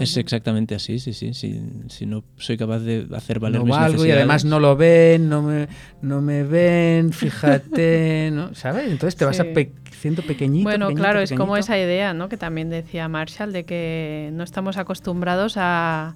Es 0.00 0.16
exactamente 0.16 0.74
así, 0.74 0.98
sí, 0.98 1.12
sí. 1.12 1.32
Si, 1.34 1.60
si 1.88 2.06
no 2.06 2.24
soy 2.36 2.56
capaz 2.56 2.80
de 2.80 3.06
hacer 3.14 3.38
valer 3.40 3.60
no 3.60 3.66
mis 3.66 3.76
valgo 3.76 4.04
y 4.06 4.10
además 4.10 4.44
no 4.44 4.60
lo 4.60 4.76
ven, 4.76 5.28
no 5.28 5.42
me, 5.42 5.68
no 6.02 6.20
me 6.20 6.42
ven, 6.42 7.12
fíjate, 7.12 8.30
¿no? 8.32 8.54
¿Sabes? 8.54 8.90
Entonces 8.90 9.16
te 9.16 9.24
vas 9.24 9.40
a 9.40 9.44
pe- 9.44 9.72
siendo 9.92 10.22
pequeñito. 10.22 10.64
Bueno, 10.64 10.86
pequeñito, 10.86 11.02
claro, 11.02 11.20
es 11.20 11.32
como 11.32 11.56
esa 11.56 11.78
idea, 11.78 12.14
¿no? 12.14 12.28
Que 12.28 12.36
también 12.36 12.70
decía 12.70 13.08
Marshall 13.08 13.52
de 13.52 13.64
que 13.64 14.30
no 14.32 14.44
estamos 14.44 14.76
acostumbrados 14.76 15.54
a, 15.56 16.14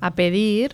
a 0.00 0.14
pedir 0.14 0.72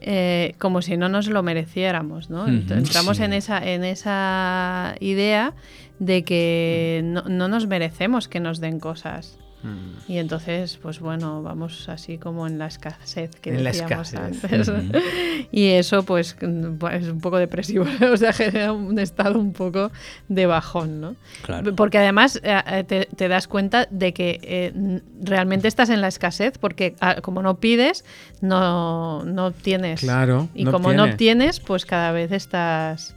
eh, 0.00 0.54
como 0.58 0.82
si 0.82 0.96
no 0.96 1.08
nos 1.08 1.28
lo 1.28 1.42
mereciéramos, 1.42 2.28
¿no? 2.28 2.46
Entramos 2.46 3.16
sí. 3.16 3.22
en 3.22 3.32
esa 3.32 3.64
en 3.64 3.84
esa 3.84 4.96
idea 5.00 5.54
de 5.98 6.24
que 6.24 7.00
no, 7.04 7.22
no 7.22 7.48
nos 7.48 7.66
merecemos 7.66 8.28
que 8.28 8.40
nos 8.40 8.60
den 8.60 8.80
cosas. 8.80 9.38
Mm. 9.64 10.12
Y 10.12 10.18
entonces, 10.18 10.78
pues 10.80 11.00
bueno, 11.00 11.42
vamos 11.42 11.88
así 11.88 12.18
como 12.18 12.46
en 12.46 12.58
la 12.58 12.66
escasez 12.66 13.30
que 13.40 13.50
En 13.50 13.64
la 13.64 13.70
decíamos 13.72 14.12
escasez. 14.12 14.68
antes. 14.68 15.02
Y 15.50 15.68
eso, 15.70 16.04
pues, 16.04 16.36
es 16.40 17.08
un 17.08 17.20
poco 17.20 17.38
depresivo, 17.38 17.86
o 18.12 18.16
sea, 18.16 18.32
genera 18.32 18.72
un 18.72 18.98
estado 18.98 19.38
un 19.38 19.52
poco 19.52 19.90
de 20.28 20.46
bajón, 20.46 21.00
¿no? 21.00 21.16
Claro. 21.42 21.74
Porque 21.74 21.98
además 21.98 22.40
eh, 22.42 22.60
eh, 22.66 22.84
te, 22.84 23.06
te 23.16 23.28
das 23.28 23.46
cuenta 23.48 23.86
de 23.90 24.12
que 24.12 24.40
eh, 24.42 25.00
realmente 25.22 25.68
estás 25.68 25.90
en 25.90 26.00
la 26.00 26.08
escasez, 26.08 26.58
porque 26.58 26.94
ah, 27.00 27.20
como 27.22 27.42
no 27.42 27.56
pides, 27.58 28.04
no, 28.40 29.24
no 29.24 29.46
obtienes. 29.46 30.00
Claro, 30.00 30.48
Y 30.54 30.64
no 30.64 30.72
como 30.72 30.92
no 30.92 31.04
obtiene. 31.04 31.12
obtienes, 31.14 31.60
pues 31.60 31.86
cada 31.86 32.12
vez 32.12 32.32
estás 32.32 33.14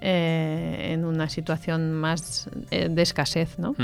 eh, 0.00 0.90
en 0.92 1.04
una 1.04 1.28
situación 1.28 1.92
más 1.92 2.48
eh, 2.70 2.88
de 2.90 3.02
escasez, 3.02 3.58
¿no? 3.58 3.74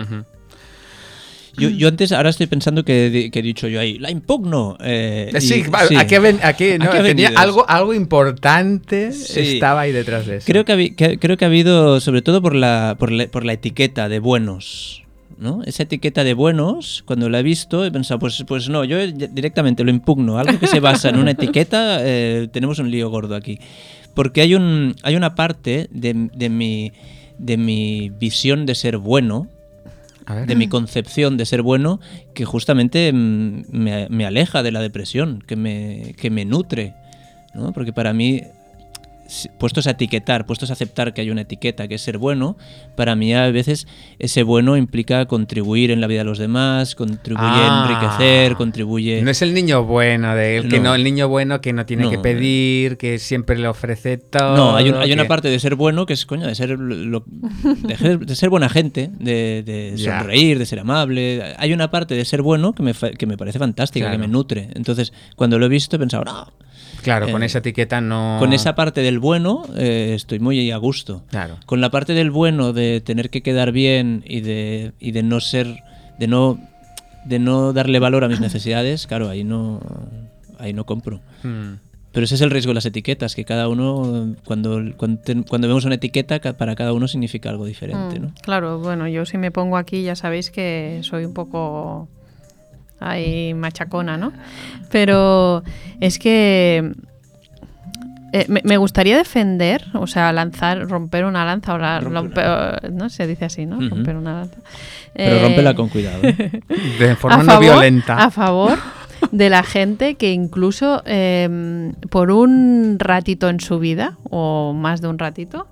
Yo, 1.58 1.68
yo 1.70 1.88
antes, 1.88 2.12
ahora 2.12 2.30
estoy 2.30 2.46
pensando 2.46 2.84
que, 2.84 3.30
he 3.32 3.42
dicho 3.42 3.68
yo 3.68 3.80
ahí, 3.80 3.98
la 3.98 4.10
impugno. 4.10 4.76
eh, 4.80 5.30
y- 5.36 5.40
Sí, 5.40 5.62
va, 5.62 5.80
aquí, 5.82 5.96
aquí, 5.96 6.78
no, 6.78 6.90
tenía 7.02 7.30
algo, 7.36 7.68
algo 7.68 7.94
importante 7.94 9.12
Sí. 9.12 9.54
estaba 9.54 9.82
ahí 9.82 9.92
detrás 9.92 10.26
de 10.26 10.36
eso. 10.36 10.46
Creo 10.46 10.64
que, 10.64 10.72
habi- 10.74 10.94
que- 10.94 11.18
creo 11.18 11.36
que 11.36 11.44
ha 11.44 11.48
habido, 11.48 12.00
sobre 12.00 12.22
todo 12.22 12.40
por 12.42 12.54
la, 12.54 12.96
por 12.98 13.10
la, 13.10 13.26
por 13.26 13.44
la 13.44 13.52
etiqueta 13.54 14.08
de 14.08 14.18
buenos. 14.18 15.02
¿no? 15.38 15.62
Esa 15.64 15.84
etiqueta 15.84 16.24
de 16.24 16.34
buenos, 16.34 17.04
cuando 17.06 17.28
la 17.28 17.38
he 17.38 17.42
visto, 17.44 17.84
he 17.84 17.92
pensado, 17.92 18.18
pues, 18.18 18.42
pues 18.48 18.68
no, 18.68 18.82
yo 18.82 18.98
directamente 19.06 19.84
lo 19.84 19.90
impugno. 19.90 20.36
Algo 20.36 20.58
que 20.58 20.66
se 20.66 20.80
basa 20.80 21.10
en 21.10 21.16
una 21.18 21.30
etiqueta, 21.30 21.98
eh, 22.02 22.48
tenemos 22.52 22.80
un 22.80 22.90
lío 22.90 23.08
gordo 23.08 23.36
aquí. 23.36 23.60
Porque 24.14 24.40
hay, 24.40 24.56
un, 24.56 24.96
hay 25.04 25.14
una 25.14 25.36
parte 25.36 25.86
de, 25.92 26.28
de 26.34 26.48
mi, 26.48 26.90
de 27.38 27.56
mi 27.56 28.10
visión 28.18 28.66
de 28.66 28.74
ser 28.74 28.98
bueno. 28.98 29.46
De 30.46 30.56
mi 30.56 30.68
concepción 30.68 31.36
de 31.36 31.46
ser 31.46 31.62
bueno 31.62 32.00
que 32.34 32.44
justamente 32.44 33.12
mm, 33.12 33.64
me, 33.70 34.26
aleja 34.26 34.62
de 34.62 34.72
la 34.72 34.80
depresión, 34.80 35.42
que 35.46 35.56
me, 35.56 36.14
que 36.18 36.30
me 36.30 36.44
nutre. 36.44 36.94
¿no? 37.54 37.72
Porque 37.72 37.92
para 37.92 38.12
mí, 38.12 38.42
puestos 39.58 39.86
a 39.86 39.90
etiquetar, 39.90 40.46
puestos 40.46 40.70
a 40.70 40.72
aceptar 40.72 41.12
que 41.12 41.20
hay 41.20 41.30
una 41.30 41.42
etiqueta 41.42 41.86
que 41.86 41.96
es 41.96 42.02
ser 42.02 42.18
bueno, 42.18 42.56
para 42.96 43.14
mí 43.14 43.34
a 43.34 43.50
veces 43.50 43.86
ese 44.18 44.42
bueno 44.42 44.76
implica 44.76 45.26
contribuir 45.26 45.90
en 45.90 46.00
la 46.00 46.06
vida 46.06 46.20
de 46.20 46.24
los 46.24 46.38
demás, 46.38 46.94
contribuye 46.94 47.46
Ah. 47.46 47.84
a 47.84 47.88
enriquecer, 47.92 48.54
contribuye... 48.56 49.20
No 49.22 49.30
es 49.30 49.42
el 49.42 49.52
niño 49.54 49.84
bueno 49.84 50.34
de 50.34 50.56
él, 50.56 50.68
que 50.68 50.78
No. 50.78 50.84
no, 50.90 50.94
el 50.94 51.04
niño 51.04 51.28
bueno 51.28 51.60
que 51.60 51.72
no 51.72 51.84
tiene 51.86 52.04
No. 52.04 52.10
que 52.10 52.18
pedir, 52.18 52.96
que 52.96 53.18
siempre 53.18 53.58
le 53.58 53.68
ofrece 53.68 54.16
todo. 54.18 54.56
No, 54.56 54.76
hay, 54.76 54.88
un- 54.88 54.96
hay 54.96 55.12
una 55.12 55.26
parte 55.26 55.48
de 55.48 55.58
ser 55.58 55.74
bueno 55.74 56.06
que 56.06 56.14
es, 56.14 56.24
coño, 56.26 56.46
de 56.46 56.54
ser, 56.54 56.70
lo- 56.78 57.24
de 57.26 57.96
ser, 57.96 58.18
de 58.20 58.34
ser 58.36 58.48
buena 58.50 58.68
gente, 58.68 59.10
de, 59.18 59.94
sonreír, 59.98 60.58
de 60.58 60.66
ser 60.66 60.80
amable. 60.80 61.54
Hay 61.58 61.72
una 61.72 61.90
parte 61.90 62.14
de 62.14 62.24
ser 62.24 62.42
bueno 62.42 62.72
que 62.74 62.82
me, 62.82 62.92
que 62.94 63.26
me 63.26 63.36
parece 63.36 63.58
fantástica, 63.58 64.06
Claro. 64.06 64.20
que 64.20 64.26
me 64.26 64.32
nutre. 64.32 64.70
Entonces, 64.74 65.12
cuando 65.36 65.58
lo 65.58 65.66
he 65.66 65.68
visto, 65.68 65.96
he 65.96 65.98
pensado, 65.98 66.24
no, 66.24 66.52
Claro, 67.02 67.30
con 67.30 67.42
eh, 67.42 67.46
esa 67.46 67.58
etiqueta 67.58 68.00
no. 68.00 68.36
con 68.40 68.52
esa 68.52 68.74
parte 68.74 69.02
del 69.02 69.17
bueno 69.18 69.64
eh, 69.76 70.12
estoy 70.14 70.38
muy 70.38 70.70
a 70.70 70.76
gusto. 70.76 71.22
Claro. 71.30 71.56
Con 71.66 71.80
la 71.80 71.90
parte 71.90 72.14
del 72.14 72.30
bueno 72.30 72.72
de 72.72 73.00
tener 73.00 73.30
que 73.30 73.42
quedar 73.42 73.72
bien 73.72 74.24
y 74.26 74.40
de, 74.40 74.92
y 74.98 75.12
de 75.12 75.22
no 75.22 75.40
ser, 75.40 75.82
de 76.18 76.26
no, 76.26 76.58
de 77.24 77.38
no 77.38 77.72
darle 77.72 77.98
valor 77.98 78.24
a 78.24 78.28
mis 78.28 78.40
necesidades, 78.48 79.06
claro, 79.06 79.28
ahí 79.28 79.44
no, 79.44 79.80
ahí 80.58 80.72
no 80.72 80.84
compro. 80.84 81.20
Mm. 81.42 81.74
Pero 82.12 82.24
ese 82.24 82.36
es 82.36 82.40
el 82.40 82.50
riesgo 82.50 82.70
de 82.70 82.76
las 82.76 82.86
etiquetas, 82.86 83.34
que 83.34 83.44
cada 83.44 83.68
uno, 83.68 84.34
cuando, 84.44 84.80
cuando, 84.96 85.20
cuando 85.48 85.68
vemos 85.68 85.84
una 85.84 85.96
etiqueta, 85.96 86.40
para 86.40 86.74
cada 86.74 86.92
uno 86.92 87.06
significa 87.06 87.50
algo 87.50 87.66
diferente, 87.66 88.18
Mm, 88.18 88.22
¿no? 88.22 88.32
Claro, 88.42 88.78
bueno, 88.78 89.06
yo 89.08 89.26
si 89.26 89.38
me 89.38 89.50
pongo 89.50 89.76
aquí 89.76 90.02
ya 90.02 90.16
sabéis 90.16 90.50
que 90.50 91.00
soy 91.02 91.26
un 91.26 91.34
poco 91.34 92.08
ahí 92.98 93.54
machacona, 93.54 94.16
¿no? 94.16 94.32
Pero 94.90 95.62
es 96.00 96.18
que 96.18 96.92
eh, 98.32 98.44
me, 98.48 98.60
me 98.64 98.76
gustaría 98.76 99.16
defender, 99.16 99.84
o 99.94 100.06
sea, 100.06 100.32
lanzar, 100.32 100.86
romper 100.88 101.24
una 101.24 101.44
lanza, 101.44 101.74
o 101.74 101.78
la- 101.78 102.00
Romper 102.00 102.44
romper- 102.44 102.90
no 102.92 103.08
se 103.10 103.26
dice 103.26 103.46
así, 103.46 103.66
¿no? 103.66 103.80
Romper 103.88 104.16
una 104.16 104.34
lanza. 104.40 104.58
Pero 105.14 105.36
Eh, 105.36 105.42
rómpela 105.42 105.74
con 105.74 105.88
cuidado. 105.88 106.20
¿eh? 106.22 106.60
De 106.98 107.16
forma 107.16 107.36
a 107.36 107.42
no 107.42 107.52
favor- 107.52 107.60
violenta. 107.60 108.16
A 108.22 108.30
favor 108.30 108.78
de 109.32 109.50
la 109.50 109.62
gente 109.62 110.14
que 110.14 110.32
incluso 110.32 111.02
eh, 111.06 111.92
por 112.10 112.30
un 112.30 112.96
ratito 112.98 113.48
en 113.48 113.60
su 113.60 113.78
vida, 113.78 114.16
o 114.30 114.72
más 114.74 115.00
de 115.00 115.08
un 115.08 115.18
ratito, 115.18 115.66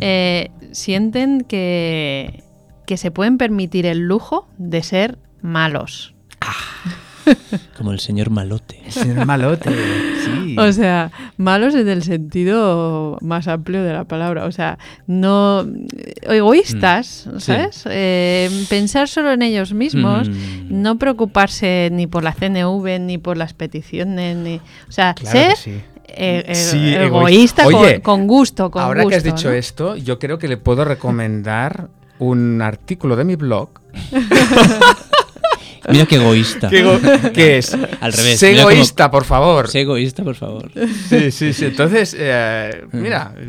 eh, 0.00 0.50
sienten 0.72 1.42
que, 1.42 2.42
que 2.86 2.96
se 2.96 3.10
pueden 3.12 3.38
permitir 3.38 3.86
el 3.86 4.00
lujo 4.08 4.48
de 4.58 4.82
ser 4.82 5.18
malos. 5.40 6.14
Como 7.76 7.90
el 7.92 7.98
señor 7.98 8.30
malote. 8.30 8.80
El 8.86 8.92
señor 8.92 9.26
malote, 9.26 9.68
sí. 10.24 10.56
O 10.58 10.72
sea, 10.72 11.10
malos 11.36 11.74
en 11.74 11.88
el 11.88 12.02
sentido 12.04 13.18
más 13.20 13.48
amplio 13.48 13.82
de 13.82 13.92
la 13.92 14.04
palabra. 14.04 14.44
O 14.44 14.52
sea, 14.52 14.78
no 15.08 15.66
egoístas, 16.22 17.26
Mm, 17.26 17.38
sí. 17.38 17.46
¿sabes? 17.46 17.82
Eh, 17.90 18.48
pensar 18.68 19.08
solo 19.08 19.32
en 19.32 19.42
ellos 19.42 19.72
mismos, 19.74 20.28
Mm. 20.28 20.82
no 20.82 20.98
preocuparse 20.98 21.88
ni 21.92 22.06
por 22.06 22.22
la 22.22 22.32
CNV, 22.32 22.98
ni 23.00 23.18
por 23.18 23.36
las 23.36 23.54
peticiones, 23.54 24.36
ni... 24.36 24.56
O 24.88 24.92
sea, 24.92 25.14
Claro 25.14 25.32
ser 25.38 25.50
que 25.50 25.56
sí. 25.56 25.80
Sí, 26.54 26.94
egoísta, 26.94 27.64
con- 27.64 27.74
Oye, 27.74 28.00
con, 28.00 28.26
gusto, 28.28 28.70
con 28.70 28.82
Ahora 28.82 29.04
que 29.06 29.16
has 29.16 29.24
dicho 29.24 29.48
¿no? 29.48 29.54
esto, 29.54 29.96
yo 29.96 30.20
creo 30.20 30.38
que 30.38 30.46
le 30.46 30.56
puedo 30.58 30.84
recomendar 30.84 31.88
un 32.20 32.62
artículo 32.62 33.16
de 33.16 33.24
mi 33.24 33.34
blog 33.34 33.70
Mira 35.90 36.06
qué 36.06 36.16
egoísta. 36.16 36.68
que, 36.70 36.82
go- 36.82 36.98
que 37.34 37.58
es 37.58 37.74
Al 38.00 38.12
revés, 38.12 38.38
Sé 38.38 38.58
egoísta, 38.58 39.10
por 39.10 39.24
favor. 39.24 39.68
Sé 39.68 39.80
egoísta, 39.82 40.22
por 40.24 40.34
favor. 40.34 40.70
Sí, 41.08 41.30
sí, 41.30 41.52
sí. 41.52 41.66
Entonces, 41.66 42.16
eh, 42.18 42.84
mira, 42.92 43.34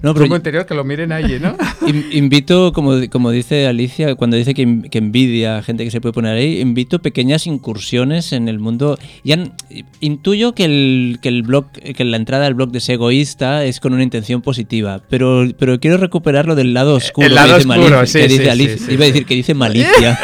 No, 0.00 0.10
no, 0.10 0.14
pero 0.14 0.26
yo- 0.26 0.36
interior 0.36 0.64
que 0.66 0.74
lo 0.74 0.84
miren 0.84 1.10
allí, 1.12 1.38
¿no? 1.40 1.56
In- 1.86 2.06
invito, 2.12 2.72
como, 2.72 2.92
como 3.10 3.30
dice 3.32 3.66
Alicia, 3.66 4.14
cuando 4.14 4.36
dice 4.36 4.54
que, 4.54 4.82
que 4.90 4.98
envidia 4.98 5.58
a 5.58 5.62
gente 5.62 5.82
que 5.84 5.90
se 5.90 6.00
puede 6.00 6.12
poner 6.12 6.36
ahí, 6.36 6.60
invito 6.60 7.00
pequeñas 7.00 7.46
incursiones 7.48 8.32
en 8.32 8.48
el 8.48 8.58
mundo. 8.60 8.96
Ya 9.24 9.38
intuyo 10.00 10.54
que 10.54 10.64
el, 10.66 11.18
que 11.20 11.28
el 11.28 11.42
blog, 11.42 11.70
que 11.72 12.04
la 12.04 12.16
entrada 12.16 12.46
al 12.46 12.54
blog 12.54 12.70
de 12.70 12.78
ese 12.78 12.92
egoísta 12.94 13.64
es 13.64 13.80
con 13.80 13.92
una 13.92 14.02
intención 14.04 14.40
positiva, 14.40 15.00
pero, 15.10 15.44
pero 15.58 15.80
quiero 15.80 15.96
recuperarlo 15.96 16.54
del 16.54 16.74
lado 16.74 16.94
oscuro. 16.94 17.26
El 17.26 17.34
lado 17.34 17.48
que 17.48 17.54
dice 17.64 17.68
oscuro, 17.68 17.96
malicia- 17.98 18.06
sí, 18.06 18.18
que 18.20 18.28
dice 18.28 18.78
sí, 18.78 18.84
sí, 18.86 18.92
Iba 18.92 19.04
a 19.04 19.06
decir 19.08 19.26
que 19.26 19.34
dice 19.34 19.54
malicia. 19.54 20.18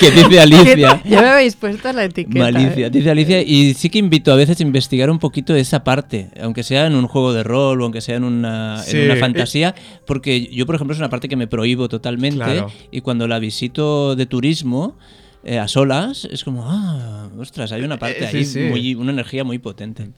Que 0.00 0.10
dice 0.10 0.40
Alicia. 0.40 1.00
Ya 1.04 1.22
me 1.22 1.28
habéis 1.28 1.56
puesto 1.56 1.92
la 1.92 2.04
etiqueta. 2.04 2.38
Malicia, 2.38 2.86
¿eh? 2.86 2.90
dice 2.90 3.10
Alicia, 3.10 3.42
y 3.42 3.74
sí 3.74 3.90
que 3.90 3.98
invito 3.98 4.32
a 4.32 4.36
veces 4.36 4.58
a 4.60 4.62
investigar 4.62 5.10
un 5.10 5.18
poquito 5.18 5.54
esa 5.54 5.84
parte, 5.84 6.30
aunque 6.40 6.62
sea 6.62 6.86
en 6.86 6.94
un 6.94 7.06
juego 7.06 7.32
de 7.32 7.42
rol 7.42 7.80
o 7.80 7.84
aunque 7.84 8.00
sea 8.00 8.16
en 8.16 8.24
una, 8.24 8.82
en 8.86 9.04
una 9.10 9.16
fantasía, 9.16 9.74
porque 10.06 10.46
yo, 10.52 10.66
por 10.66 10.74
ejemplo, 10.74 10.92
es 10.94 10.98
una 10.98 11.10
parte 11.10 11.28
que 11.28 11.36
me 11.36 11.46
prohíbo 11.46 11.88
totalmente 11.88 12.36
Claro. 12.36 12.70
y 12.90 13.00
cuando 13.00 13.28
la 13.28 13.38
visito 13.38 14.16
de 14.16 14.26
turismo 14.26 14.96
eh, 15.44 15.58
a 15.58 15.68
solas, 15.68 16.26
es 16.30 16.42
como, 16.42 16.64
ah, 16.66 17.28
ostras, 17.38 17.70
hay 17.72 17.82
una 17.82 17.98
parte 17.98 18.24
Eh, 18.24 18.28
sí, 18.30 18.36
ahí, 18.38 18.44
sí. 18.44 18.60
muy- 18.60 18.94
una 18.94 19.12
energía 19.12 19.44
muy 19.44 19.58
potente. 19.58 20.08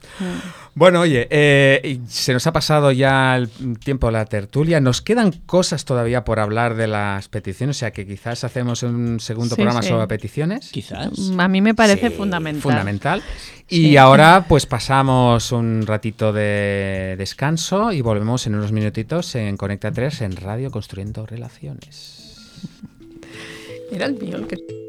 Bueno, 0.74 1.00
oye, 1.00 1.26
eh, 1.30 1.98
se 2.08 2.32
nos 2.32 2.46
ha 2.46 2.52
pasado 2.52 2.92
ya 2.92 3.36
el 3.36 3.48
tiempo 3.78 4.06
de 4.06 4.12
la 4.12 4.24
tertulia. 4.26 4.80
Nos 4.80 5.02
quedan 5.02 5.32
cosas 5.46 5.84
todavía 5.84 6.24
por 6.24 6.38
hablar 6.38 6.76
de 6.76 6.86
las 6.86 7.28
peticiones, 7.28 7.76
o 7.76 7.80
sea 7.80 7.90
que 7.92 8.06
quizás 8.06 8.44
hacemos 8.44 8.82
un 8.82 9.18
segundo 9.20 9.54
Sí, 9.56 9.62
programa 9.62 9.82
sí. 9.82 9.88
sobre 9.88 10.06
peticiones. 10.06 10.70
Quizás. 10.70 11.10
A 11.36 11.48
mí 11.48 11.60
me 11.60 11.74
parece 11.74 12.08
Sí, 12.10 12.14
fundamental. 12.14 12.62
Fundamental. 12.62 13.22
Sí. 13.68 13.88
Y 13.88 13.96
ahora 13.96 14.44
pues 14.48 14.64
pasamos 14.66 15.50
un 15.50 15.84
ratito 15.86 16.32
de 16.32 17.16
descanso 17.18 17.90
y 17.90 18.00
volvemos 18.00 18.46
en 18.46 18.54
unos 18.54 18.70
minutitos 18.70 19.34
en 19.34 19.56
Conecta 19.56 19.90
3 19.90 20.20
en 20.22 20.36
Radio 20.36 20.70
Construyendo 20.70 21.26
Relaciones. 21.26 22.12
Era 23.90 24.06
el 24.06 24.14
mío 24.14 24.36
el 24.36 24.46
que... 24.46 24.85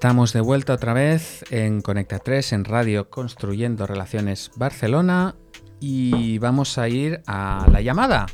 Estamos 0.00 0.32
de 0.32 0.40
vuelta 0.40 0.72
otra 0.72 0.94
vez 0.94 1.44
en 1.50 1.82
Conecta 1.82 2.20
3 2.20 2.54
en 2.54 2.64
Radio 2.64 3.10
Construyendo 3.10 3.86
Relaciones 3.86 4.50
Barcelona 4.56 5.34
y 5.78 6.38
vamos 6.38 6.78
a 6.78 6.88
ir 6.88 7.20
a 7.26 7.66
la 7.70 7.82
llamada. 7.82 8.24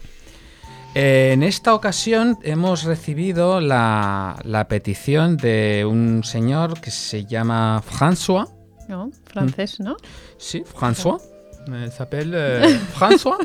En 0.94 1.42
esta 1.42 1.74
ocasión 1.74 2.38
hemos 2.44 2.84
recibido 2.84 3.60
la, 3.60 4.38
la 4.44 4.68
petición 4.68 5.36
de 5.36 5.84
un 5.84 6.22
señor 6.22 6.80
que 6.80 6.92
se 6.92 7.24
llama 7.24 7.82
François. 7.82 8.48
¿No? 8.88 9.10
Francés, 9.24 9.80
¿no? 9.80 9.96
Sí, 10.38 10.62
François. 10.62 11.20
Eh, 11.66 11.90
s'appelle 11.90 12.64
eh, 12.64 12.80
François. 12.96 13.44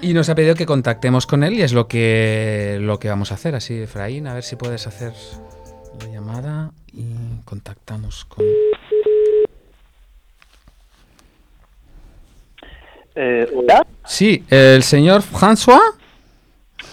Y 0.00 0.14
nos 0.14 0.30
ha 0.30 0.34
pedido 0.34 0.54
que 0.54 0.64
contactemos 0.64 1.26
con 1.26 1.44
él 1.44 1.52
y 1.52 1.60
es 1.60 1.74
lo 1.74 1.88
que, 1.88 2.78
lo 2.80 2.98
que 2.98 3.10
vamos 3.10 3.32
a 3.32 3.34
hacer. 3.34 3.54
Así, 3.54 3.82
Efraín, 3.82 4.26
a 4.28 4.32
ver 4.32 4.44
si 4.44 4.56
puedes 4.56 4.86
hacer 4.86 5.12
la 6.00 6.06
llamada 6.12 6.70
y 6.92 7.40
contactamos 7.44 8.24
con... 8.24 8.44
Eh, 13.14 13.48
Hola, 13.54 13.84
Sí, 14.04 14.44
el 14.48 14.82
señor 14.82 15.22
François. 15.22 15.80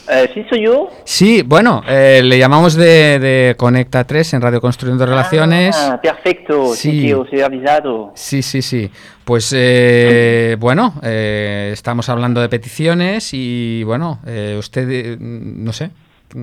Eh, 0.07 0.29
sí 0.33 0.43
soy 0.49 0.65
yo. 0.65 0.89
Sí, 1.03 1.41
bueno, 1.43 1.81
eh, 1.87 2.21
le 2.23 2.37
llamamos 2.37 2.75
de, 2.75 3.17
de 3.19 3.55
Conecta 3.57 4.03
3 4.05 4.35
en 4.35 4.41
Radio 4.41 4.61
Construyendo 4.61 5.05
Relaciones. 5.05 5.75
Ah, 5.77 5.99
perfecto, 6.01 6.73
sí, 6.75 6.91
Sí. 6.91 7.05
que 7.07 7.15
os 7.15 7.31
he 7.33 7.43
avisado. 7.43 8.11
Sí, 8.15 8.41
sí, 8.43 8.61
sí. 8.61 8.89
Pues 9.23 9.51
eh, 9.55 10.57
bueno, 10.59 10.93
eh, 11.03 11.69
estamos 11.73 12.09
hablando 12.09 12.39
de 12.41 12.49
peticiones 12.49 13.29
y 13.33 13.83
bueno, 13.83 14.19
eh, 14.27 14.55
usted, 14.59 15.17
no 15.19 15.73
sé, 15.73 15.89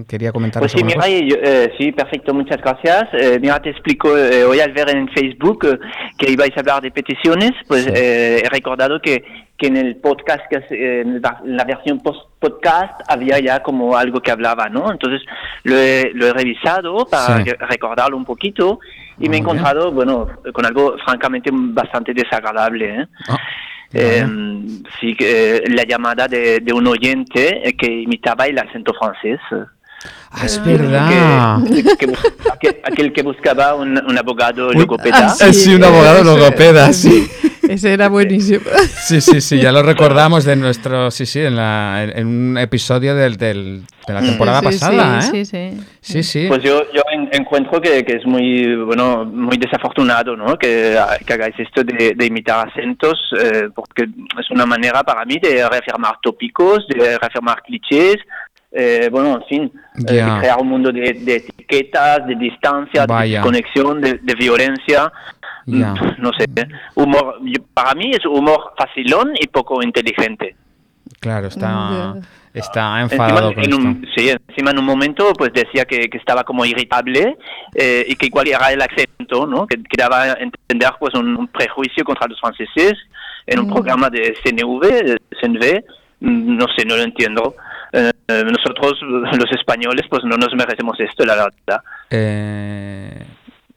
quería 0.09 0.33
comentar 0.33 0.61
Pues 0.61 0.73
sí, 0.73 0.83
mira, 0.85 1.07
yo, 1.09 1.37
eh, 1.43 1.73
sí, 1.79 1.93
perfecto, 1.93 2.33
muchas 2.35 2.61
gracias. 2.61 3.05
Eh, 3.13 3.39
mira, 3.41 3.61
te 3.61 3.71
explico, 3.71 4.17
eh, 4.17 4.45
hoy 4.45 4.61
al 4.61 4.73
ver 4.73 4.91
en 4.91 5.09
Facebook 5.09 5.67
eh, 5.67 5.79
que 6.19 6.31
ibais 6.31 6.57
a 6.57 6.61
hablar 6.61 6.83
de 6.83 6.91
peticiones, 6.91 7.53
pues 7.69 7.87
eh, 7.87 8.43
he 8.45 8.49
recordado 8.49 9.01
que, 9.01 9.23
que 9.57 9.67
en 9.69 9.77
el 9.77 9.97
podcast, 9.97 10.43
que 10.51 10.57
es, 10.57 10.71
en 10.71 11.21
la- 11.21 11.65
versión 11.65 12.01
post 12.01 12.21
podcast, 12.39 13.01
había 13.09 13.39
ya 13.39 13.63
como 13.63 13.97
algo 13.97 14.21
que 14.21 14.31
hablaba, 14.31 14.69
¿no? 14.69 14.91
Entonces 14.91 15.23
lo 15.65 15.77
he, 15.79 16.11
lo 16.15 16.27
he 16.27 16.33
revisado 16.33 17.07
para 17.07 17.39
Sí. 17.45 17.51
re- 17.51 17.59
recordarlo 17.69 18.17
un 18.17 18.25
poquito 18.25 18.81
y 19.19 19.29
me 19.29 19.37
he 19.37 19.41
bien. 19.41 19.43
encontrado, 19.45 19.93
bueno, 19.93 20.27
con 20.53 20.65
algo 20.67 20.97
francamente 21.05 21.51
bastante 21.53 22.13
desagradable, 22.15 23.03
¿eh? 23.03 23.07
Ah, 23.29 23.37
Eh, 23.95 24.27
sí, 24.99 25.15
eh, 25.21 25.65
la 25.69 25.83
llamada 25.85 26.27
de, 26.27 26.61
de 26.61 26.73
un 26.73 26.87
oyente 26.87 27.75
que 27.79 27.87
imitaba 27.87 28.47
el 28.47 28.59
acento 28.59 28.95
francés. 28.95 29.39
Ah, 30.31 30.47
es 30.47 30.59
Que- 30.59 30.77
verdad. 30.77 31.59
que- 31.99 32.09
que 32.61 32.81
aquel, 32.85 33.13
que 33.13 33.23
buscaba 33.23 33.75
un, 33.75 33.99
un 34.05 34.19
abogado 34.19 34.73
logopeda. 34.73 35.35
ah, 35.41 35.47
Eh, 35.49 35.53
sí, 35.53 35.75
un 35.75 35.85
abogado 35.85 36.17
ese- 36.17 36.25
logopeda, 36.25 36.93
sí. 36.93 37.29
Ese 37.69 37.93
era 37.93 38.09
buenísimo. 38.09 38.61
Sí, 39.07 39.21
sí, 39.21 39.41
sí, 39.41 39.61
ya 39.61 39.71
lo 39.73 39.83
recordamos 39.83 40.45
de 40.45 40.57
nuestro, 40.57 41.11
sí, 41.11 41.27
sí, 41.27 41.41
en, 41.41 41.57
la, 41.57 42.03
en, 42.05 42.27
un 42.27 42.59
episodio 42.59 43.15
del, 43.15 43.37
del- 43.37 43.83
de 44.07 44.13
la 44.15 44.21
temporada 44.21 44.61
Sí, 44.61 44.67
sí, 44.73 44.73
pasada, 44.81 45.19
¿eh? 45.19 45.23
sí, 45.23 45.45
sí. 45.45 45.81
Sí, 46.01 46.23
sí. 46.25 46.45
Pues 46.49 46.61
yo, 46.63 46.83
yo 46.93 47.03
en- 47.13 47.29
encuentro 47.33 47.81
que, 47.81 48.05
que 48.05 48.17
es 48.17 48.27
muy 48.27 48.75
bueno 48.85 49.25
muy 49.25 49.57
desafortunado 49.59 50.37
¿no? 50.37 50.59
que, 50.59 50.99
que 51.25 51.33
hagáis 51.33 51.55
esto 51.59 51.85
de, 51.85 52.15
de 52.17 52.27
imitar 52.27 52.69
acentos 52.69 53.17
eh, 53.41 53.69
porque 53.73 54.09
es 54.41 54.51
una 54.51 54.67
manera 54.67 55.05
para 55.05 55.25
mí 55.25 55.39
de 55.41 55.67
reafirmar 55.69 56.17
tópicos, 56.21 56.85
de 56.89 57.17
reafirmar 57.17 57.63
clichés, 57.63 58.17
eh, 58.73 59.09
bueno, 59.11 59.35
en 59.37 59.45
fin, 59.45 59.73
eh, 60.09 60.13
de 60.13 60.39
crear 60.41 60.59
un 60.61 60.69
mundo 60.69 60.91
de, 60.93 61.13
de 61.13 61.37
etiquetas, 61.37 62.27
de 62.27 62.35
distancia, 62.37 63.07
Vaya. 63.07 63.25
de 63.25 63.31
desconexión, 63.37 64.01
de, 64.01 64.15
de 64.15 64.35
violencia. 64.35 65.13
Mm, 65.67 65.83
No 66.19 66.31
sé, 66.37 66.47
humor, 66.97 67.39
yo- 67.43 67.63
para 67.73 67.95
mí 67.95 68.11
es 68.13 68.25
humor 68.27 68.73
facilón 68.77 69.31
y 69.41 69.47
poco 69.47 69.81
inteligente. 69.83 70.57
Claro, 71.21 71.47
está, 71.47 71.69
Ya. 71.69 72.15
está 72.55 73.01
enfadado 73.01 73.51
Encima, 73.51 73.55
con 73.55 73.65
en 73.65 73.71
esto. 73.71 73.77
un, 73.77 74.07
sí, 74.17 74.31
encima 74.49 74.71
en 74.73 74.79
un 74.81 74.85
momento 74.85 75.33
pues 75.35 75.53
decía 75.53 75.85
que, 75.85 76.09
que 76.11 76.19
estaba 76.19 76.43
como 76.43 76.65
irritable 76.65 77.37
eh, 77.77 78.05
y 78.09 78.17
que 78.17 78.27
igual 78.27 78.49
era 78.49 78.73
el 78.73 78.83
acento, 78.83 79.47
¿no? 79.47 79.67
Que, 79.69 79.77
que 79.77 79.97
daba 79.97 80.23
a 80.25 80.33
entender 80.33 80.91
pues 80.99 81.15
un, 81.15 81.37
un 81.37 81.47
prejuicio 81.47 82.03
contra 82.05 82.27
los 82.27 82.41
franceses 82.41 82.95
en 83.47 83.61
un 83.61 83.67
Mm. 83.69 83.73
programa 83.73 84.11
de 84.11 84.35
CNV, 84.43 85.17
CNV, 85.41 85.85
mm, 86.21 86.57
no 86.57 86.67
sé, 86.77 86.85
no 86.85 86.97
lo 86.97 87.03
entiendo. 87.03 87.55
Eh, 87.93 88.11
eh, 88.29 88.45
nosotros 88.45 88.99
los 89.03 89.51
españoles 89.53 90.07
pues 90.09 90.25
no 90.25 90.37
nos 90.37 90.55
merecemos 90.55 90.99
esto, 91.01 91.25
la 91.25 91.35
verdad. 91.35 91.83
Eh, 92.11 93.23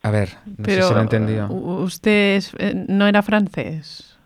a 0.03 0.09
ver, 0.11 0.29
no 0.45 0.63
Pero 0.63 0.81
sé 0.83 0.87
si 0.87 0.93
lo 0.93 0.99
he 0.99 1.03
entendido. 1.03 1.47
u- 1.49 1.83
usted 1.83 2.35
es- 2.37 2.53
eh, 2.57 2.73
no 2.87 3.07
era 3.07 3.21
francés. 3.21 4.17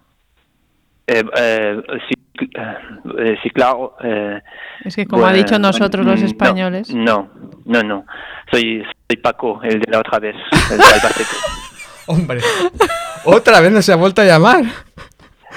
Eh, 1.07 1.23
eh, 1.37 1.81
sí, 2.07 2.13
eh, 3.19 3.35
sí, 3.41 3.49
claro. 3.49 3.95
eh, 4.03 4.39
Es 4.85 4.95
que 4.95 5.07
como 5.07 5.25
ha 5.25 5.33
dicho 5.33 5.57
nosotros 5.57 6.05
los 6.05 6.17
mm, 6.19 6.23
no, 6.23 6.27
españoles. 6.27 6.93
No, 6.93 7.29
no, 7.65 7.81
no. 7.81 8.05
Soy, 8.51 8.83
soy 9.07 9.17
Paco, 9.17 9.59
el 9.63 9.79
de 9.79 9.91
la 9.91 9.99
otra 9.99 10.19
vez, 10.19 10.35
el 10.71 10.77
de 10.77 10.83
Albacete. 10.83 11.29
Hombre, 12.05 12.41
otra 13.25 13.59
vez 13.59 13.71
no 13.71 13.81
se 13.81 13.91
ha 13.91 13.95
vuelto 13.95 14.21
a 14.21 14.25
llamar. 14.25 14.63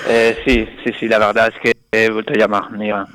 Eh, 0.08 0.38
sí, 0.46 0.66
sí, 0.84 0.92
sí, 0.98 1.08
la 1.08 1.18
verdad 1.18 1.48
es 1.54 1.60
que 1.62 1.71
he 1.94 2.08
vuelto 2.10 2.32
a 2.32 2.36
llamar. 2.36 2.70
Mira. 2.72 3.06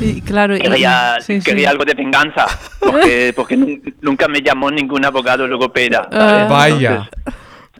Y 0.00 0.20
claro, 0.20 0.56
y- 0.56 0.60
Quería, 0.60 1.16
sí, 1.20 1.40
sí. 1.40 1.44
quería 1.48 1.70
algo 1.70 1.84
de 1.84 1.94
venganza, 1.94 2.46
porque, 2.80 3.32
porque 3.36 3.56
nun- 3.56 3.94
nunca 4.00 4.26
me 4.26 4.40
llamó 4.42 4.70
ningún 4.72 5.04
abogado 5.04 5.46
logopeda. 5.46 6.08
Ah. 6.10 6.46
¿sabes? 6.48 6.48
Vaya. 6.50 7.08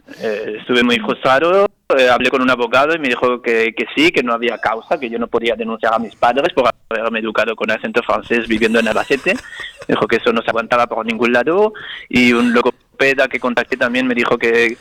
Entonces, 0.07 0.23
eh, 0.23 0.55
estuve 0.59 0.81
muy 0.83 0.97
frustrado, 0.99 1.67
eh, 1.97 2.07
hablé 2.09 2.29
con 2.29 2.41
un 2.41 2.49
abogado 2.49 2.95
y 2.95 2.99
me 2.99 3.09
dijo 3.09 3.41
que, 3.41 3.73
que 3.75 3.85
sí, 3.93 4.11
que 4.11 4.23
no 4.23 4.33
había 4.33 4.57
causa, 4.59 4.97
que 4.97 5.09
yo 5.09 5.19
no 5.19 5.27
podía 5.27 5.55
denunciar 5.55 5.93
a 5.93 5.99
mis 5.99 6.15
padres 6.15 6.53
por 6.53 6.69
haberme 6.89 7.19
educado 7.19 7.53
con 7.55 7.69
acento 7.69 8.01
francés 8.01 8.47
viviendo 8.47 8.79
en 8.79 8.87
Albacete. 8.87 9.33
Me 9.33 9.93
dijo 9.95 10.07
que 10.07 10.15
eso 10.17 10.31
no 10.31 10.41
se 10.41 10.49
aguantaba 10.51 10.87
por 10.87 11.05
ningún 11.05 11.33
lado 11.33 11.73
y 12.07 12.31
un 12.31 12.53
logopeda 12.53 13.27
que 13.27 13.39
contacté 13.41 13.75
también 13.75 14.07
me 14.07 14.15
dijo 14.15 14.37
que, 14.37 14.77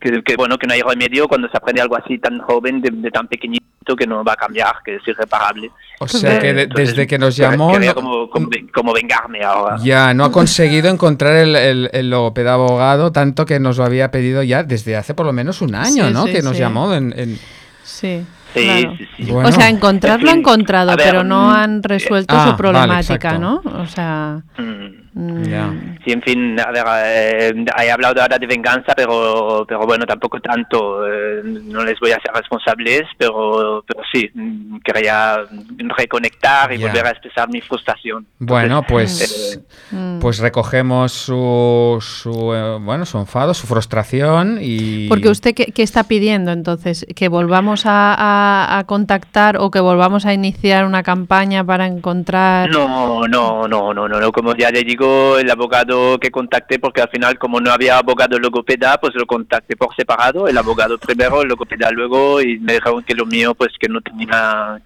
que, 0.00 0.22
que, 0.22 0.36
bueno 0.36 0.58
que 0.58 0.66
no 0.66 0.74
hay 0.74 0.82
remedio 0.82 1.28
cuando 1.28 1.48
se 1.48 1.56
aprende 1.56 1.80
algo 1.82 1.96
así 1.96 2.18
tan 2.18 2.38
joven, 2.40 2.80
de, 2.80 2.90
de 2.90 3.10
tan 3.10 3.26
pequeñito, 3.28 3.64
que 3.96 4.06
no 4.06 4.24
va 4.24 4.32
a 4.32 4.36
cambiar, 4.36 4.74
que 4.84 4.96
es 4.96 5.02
irreparable. 5.06 5.70
O 6.00 6.08
sea 6.08 6.38
que 6.40 6.52
de- 6.52 6.62
Entonces, 6.62 6.88
desde 6.90 7.06
que 7.06 7.18
nos 7.18 7.36
llamó 7.36 7.78
no- 7.78 7.94
como, 7.94 8.28
como, 8.30 8.48
como 8.74 8.92
vengarme 8.92 9.44
ahora. 9.44 9.76
ya 9.82 10.12
no 10.12 10.24
ha 10.24 10.32
conseguido 10.32 10.88
encontrar 10.90 11.36
el, 11.36 11.54
el, 11.54 11.90
el 11.92 12.10
logopeda 12.10 12.54
abogado, 12.54 13.12
tanto 13.12 13.46
que 13.46 13.60
nos 13.60 13.78
lo 13.78 13.84
había 13.84 14.10
pedido 14.10 14.42
ya 14.42 14.64
desde 14.64 14.96
hace 14.96 15.14
por 15.14 15.24
lo 15.26 15.32
menos 15.32 15.62
un 15.62 15.74
año, 15.76 16.08
Sí, 16.08 16.12
¿no? 16.12 16.26
sí, 16.26 16.32
que 16.32 16.42
nos 16.42 16.54
sí. 16.54 16.58
llamó 16.60 16.92
en, 16.94 17.14
en- 17.16 17.38
Sí, 17.84 18.24
Sí, 18.54 18.62
claro. 18.64 18.94
sí, 18.96 19.06
sí. 19.18 19.30
Bueno. 19.30 19.48
O 19.48 19.52
sea, 19.52 19.68
encontrarlo 19.68 20.30
En 20.30 20.36
ha 20.36 20.38
encontrado, 20.40 20.96
ver, 20.96 21.06
pero 21.06 21.22
no 21.24 21.48
mm, 21.48 21.52
han 21.54 21.82
resuelto 21.82 22.34
ah, 22.36 22.48
su 22.50 22.56
problemática. 22.56 23.38
¿no? 23.38 23.60
O 23.64 23.86
sea, 23.86 24.40
Mm. 24.58 25.05
Ya. 25.18 25.72
Sí, 26.04 26.12
en 26.12 26.20
fin, 26.20 26.60
a 26.60 26.70
ver, 26.70 26.84
eh, 27.06 27.64
he 27.82 27.90
hablado 27.90 28.20
ahora 28.20 28.38
de 28.38 28.46
venganza, 28.46 28.92
pero, 28.94 29.64
pero 29.66 29.80
bueno, 29.86 30.04
tampoco 30.04 30.38
tanto. 30.40 31.06
eh, 31.06 31.40
no 31.42 31.82
les 31.84 31.98
voy 32.00 32.10
a 32.10 32.20
ser 32.20 32.32
responsables, 32.34 33.04
pero, 33.16 33.82
pero 33.86 34.00
sí, 34.12 34.30
quería 34.84 35.38
reconectar 35.96 36.72
y 36.72 36.78
Ya. 36.78 36.88
volver 36.88 37.06
a 37.06 37.10
expresar 37.10 37.48
mi 37.48 37.60
frustración. 37.62 38.26
Bueno, 38.38 38.80
Entonces, 38.86 39.62
pues, 39.62 39.64
eh, 39.92 39.96
mm. 39.96 40.18
pues 40.20 40.38
recogemos 40.38 41.12
su, 41.12 41.96
su, 42.00 42.52
eh, 42.54 42.78
bueno, 42.80 43.06
su 43.06 43.18
enfado, 43.18 43.54
su 43.54 43.66
frustración 43.66 44.58
y... 44.60 45.08
Porque 45.08 45.30
usted, 45.30 45.54
¿qué, 45.54 45.72
qué 45.72 45.82
está 45.82 46.04
pidiendo 46.04 46.52
entonces? 46.52 47.06
¿Que 47.16 47.28
volvamos 47.28 47.86
a, 47.86 48.14
a- 48.14 48.78
a 48.78 48.84
contactar 48.84 49.56
o 49.58 49.70
que 49.70 49.80
volvamos 49.80 50.26
a 50.26 50.34
iniciar 50.34 50.84
una 50.84 51.02
campaña 51.02 51.64
para 51.64 51.86
encontrar... 51.86 52.68
No, 52.70 53.26
no, 53.28 53.66
no, 53.66 53.92
no, 53.92 54.08
no, 54.08 54.20
no, 54.20 54.32
como 54.32 54.54
ya 54.54 54.70
le 54.70 54.82
digo, 54.82 55.05
el 55.38 55.50
abogado 55.50 56.18
que 56.18 56.30
contacté, 56.30 56.78
porque 56.78 57.00
al 57.02 57.08
final 57.10 57.38
como 57.38 57.60
no 57.60 57.70
había 57.72 57.98
abogado 57.98 58.38
logopeda, 58.38 58.98
pues 59.00 59.14
lo 59.14 59.26
contacté 59.26 59.76
por 59.76 59.94
separado, 59.94 60.48
el 60.48 60.56
abogado 60.58 60.98
primero, 61.06 61.42
el 61.42 61.48
logopeda 61.48 61.90
luego, 61.90 62.40
y 62.40 62.58
me 62.58 62.74
dijeron 62.74 63.02
que 63.02 63.14
lo 63.14 63.26
mío, 63.26 63.54
pues 63.54 63.70
que 63.80 63.88
no 63.88 64.00
tenía, 64.00 64.80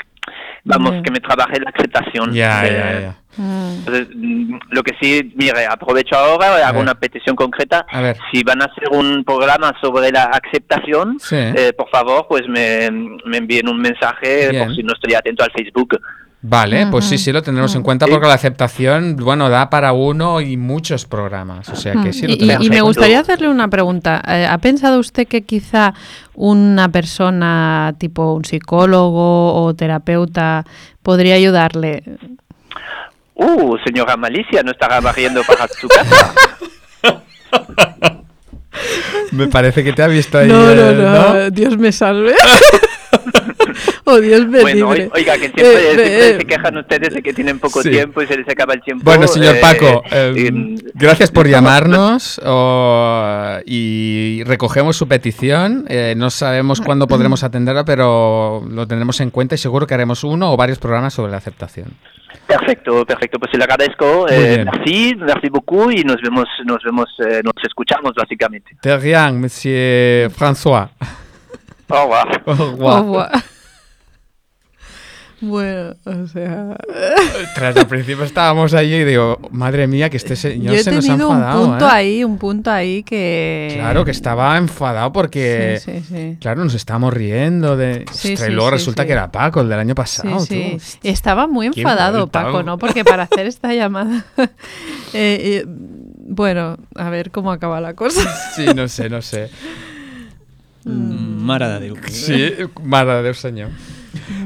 vamos, 0.65 1.03
que 1.03 1.11
me 1.11 1.21
trabajé 1.21 1.61
la 1.61 1.71
aceptación. 1.71 2.33
Ya, 2.33 2.63
de- 2.63 2.71
ya, 2.73 3.01
ya. 3.01 3.17
Mm, 3.37 3.75
Entonces, 3.79 4.09
mm, 4.15 4.55
lo 4.71 4.83
que 4.83 4.93
sí, 5.01 5.33
mire, 5.37 5.65
aprovecho 5.65 6.17
ahora, 6.17 6.57
hago 6.67 6.75
ver. 6.79 6.83
una 6.83 6.95
petición 6.97 7.37
concreta. 7.37 7.87
A 7.89 8.01
ver. 8.01 8.17
Si 8.33 8.43
van 8.43 8.61
a 8.61 8.65
hacer 8.65 8.89
un 8.91 9.23
programa 9.25 9.73
sobre 9.81 10.11
la 10.11 10.25
aceptación, 10.25 11.17
Sí. 11.21 11.37
eh, 11.37 11.73
por 11.77 11.89
favor, 11.91 12.27
pues 12.29 12.49
me, 12.49 12.91
me 12.91 13.37
envíen 13.39 13.69
un 13.69 13.81
mensaje 13.81 14.49
Bien. 14.51 14.67
por 14.67 14.75
si 14.75 14.83
no 14.83 14.93
estoy 14.95 15.15
atento 15.15 15.45
al 15.45 15.53
Facebook. 15.53 16.01
Vale, 16.43 16.87
pues 16.87 17.05
sí, 17.05 17.19
sí, 17.19 17.33
lo 17.33 17.43
tendremos 17.43 17.73
en 17.75 17.81
Ujú. 17.81 17.85
cuenta 17.85 18.07
porque 18.07 18.27
la 18.27 18.33
aceptación, 18.33 19.17
bueno, 19.17 19.51
da 19.51 19.69
para 19.69 19.93
uno 19.93 20.41
y 20.41 20.57
muchos 20.57 21.05
programas. 21.05 21.69
O 21.69 21.77
sea 21.77 21.93
que 22.03 22.15
sí, 22.15 22.27
lo. 22.27 22.33
Y- 22.33 22.67
y, 22.67 22.71
me 22.71 22.81
gustaría 22.81 23.21
hacerle 23.21 23.51
una 23.51 23.69
pregunta. 23.69 24.23
Eh, 24.27 24.47
¿Ha 24.49 24.57
pensado 24.59 24.99
usted 24.99 25.29
que 25.29 25.43
quizá 25.43 25.93
una 26.35 26.89
persona 26.89 27.95
tipo 27.99 28.33
un 28.33 28.47
psicólogo 28.47 29.53
o 29.63 29.75
terapeuta 29.75 30.65
podría 31.03 31.35
ayudarle? 31.35 32.05
Uh, 33.35 33.77
señora 33.85 34.17
Malicia, 34.17 34.63
no 34.63 34.71
estará 34.71 35.01
barriendo 35.01 35.43
para 35.45 35.69
su 35.69 35.89
casa. 35.89 36.33
Me 39.33 39.47
parece 39.49 39.85
que 39.85 39.93
te 39.93 40.03
ha 40.03 40.07
visto 40.07 40.39
ahí. 40.39 40.49
No, 40.49 40.75
no, 40.75 40.93
no, 40.93 41.51
Dios 41.51 41.77
me 41.77 41.93
salve. 41.93 42.35
Dios 44.21 44.47
me 44.47 44.61
bueno, 44.63 44.93
libre. 44.95 45.11
oiga, 45.15 45.35
que 45.35 45.41
siempre, 45.41 45.65
Eh, 45.73 45.81
siempre 45.81 46.29
eh, 46.31 46.37
se 46.39 46.45
quejan 46.47 46.77
ustedes 46.79 47.15
de 47.15 47.23
que 47.23 47.33
tienen 47.33 47.59
poco 47.59 47.83
Sí. 47.83 47.91
tiempo 47.91 48.23
y 48.23 48.27
se 48.27 48.37
les 48.37 48.49
acaba 48.49 48.75
el 48.75 48.81
tiempo. 48.83 49.05
Bueno, 49.05 49.27
señor 49.27 49.57
eh, 49.57 49.61
Paco, 49.61 50.03
eh, 50.11 50.33
eh, 50.37 50.49
eh, 50.49 50.75
gracias 50.95 51.31
por 51.31 51.47
llamarnos 51.49 52.41
o- 52.45 53.59
y 53.67 54.43
recogemos 54.45 54.97
su 54.97 55.09
petición. 55.09 55.85
Eh, 55.89 56.15
no 56.17 56.31
sabemos 56.31 56.81
cuándo 56.81 57.07
podremos 57.07 57.43
atenderla, 57.45 57.85
pero 57.85 58.63
lo 58.69 58.87
tendremos 58.87 59.21
en 59.21 59.31
cuenta 59.31 59.55
y 59.55 59.59
seguro 59.59 59.87
que 59.87 59.95
haremos 59.95 60.25
uno 60.25 60.53
o 60.53 60.57
varios 60.57 60.79
programas 60.79 61.15
sobre 61.15 61.31
la 61.33 61.39
aceptación. 61.39 61.89
Perfecto, 62.47 63.05
perfecto. 63.07 63.39
Pues 63.39 63.51
se 63.53 63.59
le 63.59 63.65
agradezco. 63.65 64.27
Eh, 64.29 64.65
merci, 64.65 65.15
merci 65.17 65.49
beaucoup 65.49 65.91
y 65.93 66.03
nos 66.05 66.21
vemos, 66.21 66.47
nos 66.65 66.83
vemos, 66.83 67.09
eh, 67.21 67.41
nos 67.45 67.55
escuchamos 67.65 68.13
básicamente. 68.17 68.77
De 68.83 68.97
rien, 68.97 69.41
monsieur 69.41 70.31
François. 70.31 70.89
Au 71.89 72.03
revoir. 72.03 72.43
Au 72.47 72.53
Au 72.87 72.97
revoir. 73.03 73.31
Bueno, 75.41 75.95
o 76.05 76.27
sea. 76.27 76.77
Tras 77.55 77.77
al 77.77 77.87
principio 77.87 78.25
estábamos 78.25 78.75
allí 78.75 78.95
y 78.95 79.05
digo, 79.05 79.39
madre 79.51 79.87
mía, 79.87 80.11
que 80.11 80.19
este 80.19 80.37
señor 80.37 80.75
Yo 80.75 80.81
he 80.81 80.83
se 80.83 80.91
nos 80.93 81.05
ha 81.05 81.09
tenido 81.09 81.31
un 81.31 81.37
enfadado. 81.37 81.67
punto 81.67 81.85
¿eh?". 81.87 81.91
ahí, 81.91 82.25
un 82.25 82.39
punto 82.39 82.71
ahí 82.71 83.03
que. 83.03 83.71
Claro, 83.75 84.05
que 84.05 84.11
estaba 84.11 84.57
enfadado 84.59 85.13
porque. 85.13 85.81
Sí, 85.83 85.93
sí, 85.93 86.05
sí. 86.09 86.37
Claro, 86.41 86.63
nos 86.63 86.75
estábamos 86.75 87.15
riendo 87.15 87.77
de. 87.77 88.05
Sí, 88.13 88.33
Ostras, 88.33 88.41
sí, 88.41 88.53
y 88.53 88.55
luego 88.55 88.71
sí, 88.71 88.77
resulta 88.77 89.03
sí. 89.03 89.07
que 89.07 89.13
era 89.15 89.33
Paco, 89.33 89.63
el 89.63 89.69
del 89.71 89.79
año 89.79 89.95
pasado. 89.95 90.41
sí. 90.41 90.77
tú. 90.79 91.09
Estaba 91.09 91.47
muy 91.47 91.69
enfadado, 91.69 92.27
Paco, 92.27 92.63
¿no? 92.63 92.77
Porque 92.79 93.05
para 93.05 93.23
hacer 93.23 93.47
esta 93.47 93.73
llamada. 93.73 94.27
eh, 94.37 94.49
eh, 95.15 95.65
bueno, 95.67 96.77
a 96.95 97.09
ver 97.11 97.31
cómo 97.31 97.51
acaba 97.51 97.81
la 97.81 97.95
cosa. 97.95 98.23
Sí, 98.55 98.67
no 98.75 98.89
sé, 98.89 99.09
no 99.09 99.23
sé. 99.23 99.51
Mare 100.85 101.67
de 101.67 101.81
Déu. 101.81 101.97
Sí, 102.09 102.53
mare 102.83 103.15
de 103.15 103.23
Déu, 103.23 103.35
señor. 103.35 103.71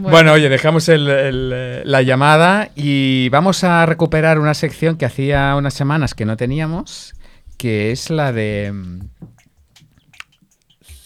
Bueno, 0.00 0.32
oye, 0.32 0.48
dejamos 0.48 0.88
el- 0.88 1.08
el, 1.08 1.82
la 1.90 2.02
llamada 2.02 2.70
y 2.76 3.28
vamos 3.30 3.64
a 3.64 3.86
recuperar 3.86 4.38
una 4.38 4.54
sección 4.54 4.96
que 4.96 5.06
hacía 5.06 5.54
unas 5.56 5.74
semanas 5.74 6.14
que 6.14 6.24
no 6.26 6.36
teníamos, 6.36 7.14
que 7.56 7.90
es 7.92 8.10
la 8.10 8.32
de 8.32 8.70
mm, 8.72 9.00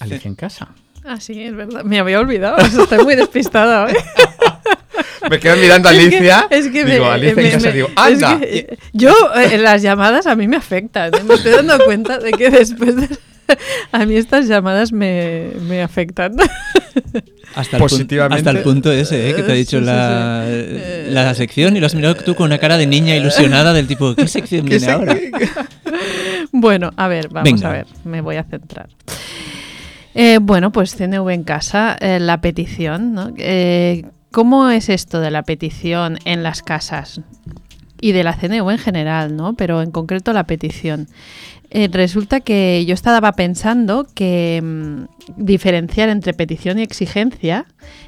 Alicia 0.00 0.28
en 0.28 0.34
casa. 0.34 0.68
Ah, 1.04 1.20
sí, 1.20 1.42
es 1.42 1.54
verdad. 1.54 1.84
Me 1.84 1.98
había 1.98 2.20
olvidado. 2.20 2.58
Estoy 2.58 3.04
muy 3.04 3.14
despistada 3.14 3.84
hoy. 3.86 3.92
Me 5.30 5.38
quedo 5.40 5.56
mirando 5.56 5.88
a 5.88 5.92
Alicia, 5.92 6.46
Es 6.50 6.68
que 6.68 6.84
digo, 6.84 7.04
me- 7.06 7.10
Alicia 7.12 7.34
me- 7.36 7.46
en 7.46 7.50
casa, 7.52 7.66
me- 7.68 7.72
digo, 7.74 7.88
es 7.88 7.94
¡anda! 7.96 8.40
que, 8.40 8.78
yo, 8.92 9.12
eh, 9.36 9.58
las 9.58 9.82
llamadas 9.82 10.26
a 10.26 10.36
mí 10.36 10.46
me 10.48 10.56
afectan. 10.56 11.14
¿eh? 11.14 11.22
Me 11.26 11.34
estoy 11.34 11.52
dando 11.52 11.78
cuenta 11.84 12.18
de 12.18 12.32
que 12.32 12.50
después 12.50 12.96
de... 12.96 13.08
A 13.92 14.04
mí 14.04 14.14
estas 14.16 14.46
llamadas 14.46 14.92
me, 14.92 15.48
me 15.66 15.82
afectan. 15.82 16.36
Hasta 17.54 17.78
el, 17.78 17.82
Positivamente. 17.82 18.36
hasta 18.46 18.50
el 18.50 18.62
punto 18.62 18.92
ese, 18.92 19.30
¿eh? 19.30 19.34
que 19.34 19.42
te 19.42 19.52
ha 19.52 19.54
Sí, 19.54 19.58
dicho 19.60 19.78
sí, 19.78 19.84
la, 19.86 20.44
sí. 20.46 21.10
la 21.10 21.34
sección 21.34 21.74
y 21.76 21.80
lo 21.80 21.86
has 21.86 21.94
mirado 21.94 22.14
tú 22.14 22.34
con 22.34 22.44
una 22.46 22.58
cara 22.58 22.76
de 22.76 22.86
niña 22.86 23.16
ilusionada 23.16 23.72
del 23.72 23.86
tipo, 23.86 24.14
¿qué 24.14 24.28
sección 24.28 24.66
¿Qué 24.66 24.76
viene 24.76 24.92
ahora? 24.92 25.16
Bueno, 26.52 26.90
a 26.96 27.08
ver, 27.08 27.28
vamos 27.30 27.50
Venga. 27.50 27.68
a 27.70 27.72
ver, 27.72 27.86
me 28.04 28.20
voy 28.20 28.36
a 28.36 28.44
centrar. 28.44 28.88
Eh, 30.14 30.38
bueno, 30.42 30.70
pues 30.72 30.94
CNV 30.94 31.28
en 31.30 31.44
casa, 31.44 31.96
eh, 32.00 32.18
la 32.20 32.40
petición, 32.42 33.14
¿no? 33.14 33.32
Eh, 33.38 34.04
¿Cómo 34.32 34.68
es 34.68 34.88
esto 34.88 35.20
de 35.20 35.30
la 35.30 35.42
petición 35.42 36.18
en 36.24 36.42
las 36.42 36.62
casas? 36.62 37.20
Y 38.00 38.12
de 38.12 38.22
la 38.24 38.32
CNV 38.34 38.70
en 38.70 38.78
general, 38.78 39.34
¿no? 39.36 39.54
Pero 39.54 39.82
en 39.82 39.90
concreto 39.90 40.32
la 40.32 40.44
petición. 40.44 41.08
Eh, 41.70 41.88
resulta 41.92 42.40
que 42.40 42.84
yo 42.86 42.94
estaba 42.94 43.32
pensando 43.32 44.06
que 44.14 44.60
mm, 44.62 45.02
diferenciar 45.44 46.08
entre 46.08 46.32
petición 46.32 46.78
y 46.78 46.82
exigencia 46.82 47.66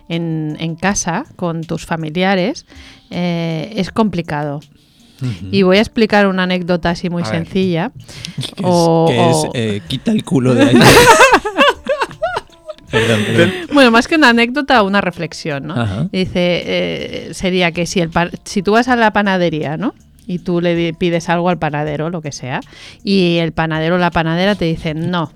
en, 0.08 0.56
en 0.60 0.76
casa 0.76 1.24
con 1.36 1.62
tus 1.62 1.84
familiares 1.86 2.64
eh, 3.10 3.72
es 3.76 3.90
complicado. 3.90 4.60
Y 5.52 5.64
voy 5.64 5.76
a 5.76 5.80
explicar 5.80 6.26
una 6.28 6.44
anécdota 6.44 6.88
así 6.90 7.10
muy 7.10 7.22
A 7.22 7.26
ver. 7.30 7.34
sencilla. 7.44 7.92
Que 8.36 8.62
es, 8.62 8.64
O- 8.64 9.04
que 9.08 9.16
es, 9.30 9.36
o- 9.36 9.50
eh, 9.54 9.82
quita 9.86 10.12
el 10.12 10.24
culo 10.24 10.54
de 10.54 10.62
ahí. 10.64 10.76
perdón, 12.90 13.20
perdón. 13.26 13.52
Bueno, 13.72 13.90
más 13.90 14.08
que 14.08 14.16
una 14.16 14.30
anécdota, 14.30 14.82
una 14.82 15.00
reflexión, 15.00 15.66
¿no? 15.66 15.74
Ajá. 15.74 16.08
Dice, 16.12 16.62
eh, 16.64 17.28
sería 17.34 17.72
que 17.72 17.86
si, 17.86 18.00
el 18.00 18.10
si 18.44 18.62
tú 18.62 18.72
vas 18.72 18.88
a 18.88 18.96
la 18.96 19.12
panadería, 19.12 19.76
¿no? 19.76 19.94
Y 20.26 20.40
tú 20.40 20.60
le 20.60 20.92
pides 20.94 21.28
algo 21.28 21.48
al 21.48 21.58
panadero, 21.58 22.10
lo 22.10 22.22
que 22.22 22.32
sea, 22.32 22.60
y 23.02 23.38
el 23.38 23.52
panadero 23.52 23.96
o 23.96 23.98
la 23.98 24.10
panadera 24.10 24.54
te 24.54 24.64
dicen 24.64 25.10
no, 25.10 25.32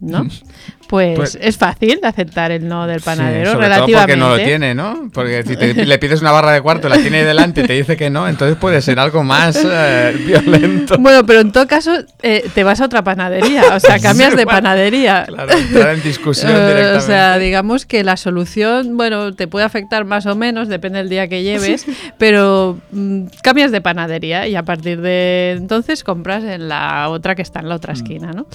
¿no? 0.00 0.26
Pues, 0.90 1.16
Pues- 1.16 1.38
es 1.40 1.56
fácil 1.56 2.00
aceptar 2.02 2.50
el 2.50 2.66
no 2.66 2.86
del 2.88 2.98
Sí, 2.98 3.04
panadero, 3.04 3.52
sobre 3.52 3.66
todo 3.68 3.76
relativamente. 3.76 4.00
porque 4.00 4.16
no 4.16 4.28
lo 4.36 4.42
tiene, 4.44 4.74
¿no? 4.74 5.08
Porque 5.14 5.44
si 5.46 5.56
te- 5.56 5.72
le 5.86 5.98
pides 5.98 6.20
una 6.20 6.32
barra 6.32 6.50
de 6.50 6.60
cuarto, 6.60 6.88
la 6.88 6.98
tiene 6.98 7.18
ahí 7.18 7.24
delante 7.24 7.60
y 7.60 7.64
te 7.64 7.72
dice 7.74 7.96
que 7.96 8.10
no, 8.10 8.26
entonces 8.28 8.56
puede 8.56 8.82
ser 8.82 8.98
algo 8.98 9.22
más 9.22 9.56
eh, 9.64 10.12
violento. 10.26 10.96
Bueno, 10.98 11.24
pero 11.24 11.40
en 11.40 11.52
todo 11.52 11.66
caso 11.68 11.92
eh, 12.22 12.44
te 12.54 12.64
vas 12.64 12.80
a 12.80 12.86
otra 12.86 13.04
panadería, 13.04 13.74
o 13.76 13.78
sea, 13.80 13.98
cambias 14.02 14.30
de 14.36 14.44
bueno, 14.44 14.50
panadería. 14.58 15.24
Claro, 15.28 15.52
entrar 15.52 15.94
en 15.94 16.02
discusión 16.02 16.50
directamente. 16.54 16.96
o 16.96 17.00
sea, 17.00 17.38
digamos 17.38 17.86
que 17.86 18.02
la 18.02 18.16
solución, 18.16 18.96
bueno, 18.96 19.32
te 19.34 19.46
puede 19.46 19.64
afectar 19.64 20.04
más 20.04 20.26
o 20.26 20.34
menos, 20.34 20.66
depende 20.66 20.98
del 20.98 21.08
día 21.08 21.28
que 21.28 21.44
lleves, 21.44 21.86
pero 22.18 22.78
mm, 22.90 23.26
cambias 23.42 23.70
de 23.70 23.80
panadería 23.80 24.48
y 24.48 24.56
a 24.56 24.64
partir 24.64 25.00
de 25.00 25.52
entonces 25.56 26.02
compras 26.02 26.42
en 26.42 26.68
la 26.68 27.08
otra 27.10 27.34
que 27.36 27.42
está 27.42 27.60
en 27.60 27.68
la 27.68 27.74
Mm. 27.74 27.76
otra 27.76 27.92
esquina, 27.92 28.32
¿no? 28.32 28.46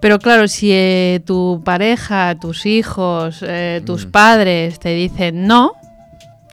Pero 0.00 0.18
claro, 0.18 0.48
si 0.48 0.70
eh, 0.72 1.20
tu 1.24 1.62
pareja, 1.72 2.34
tus 2.40 2.64
hijos, 2.64 3.44
eh, 3.46 3.82
tus 3.84 4.06
Mm. 4.06 4.10
padres 4.10 4.78
te 4.80 4.88
dicen 4.94 5.46
no, 5.46 5.72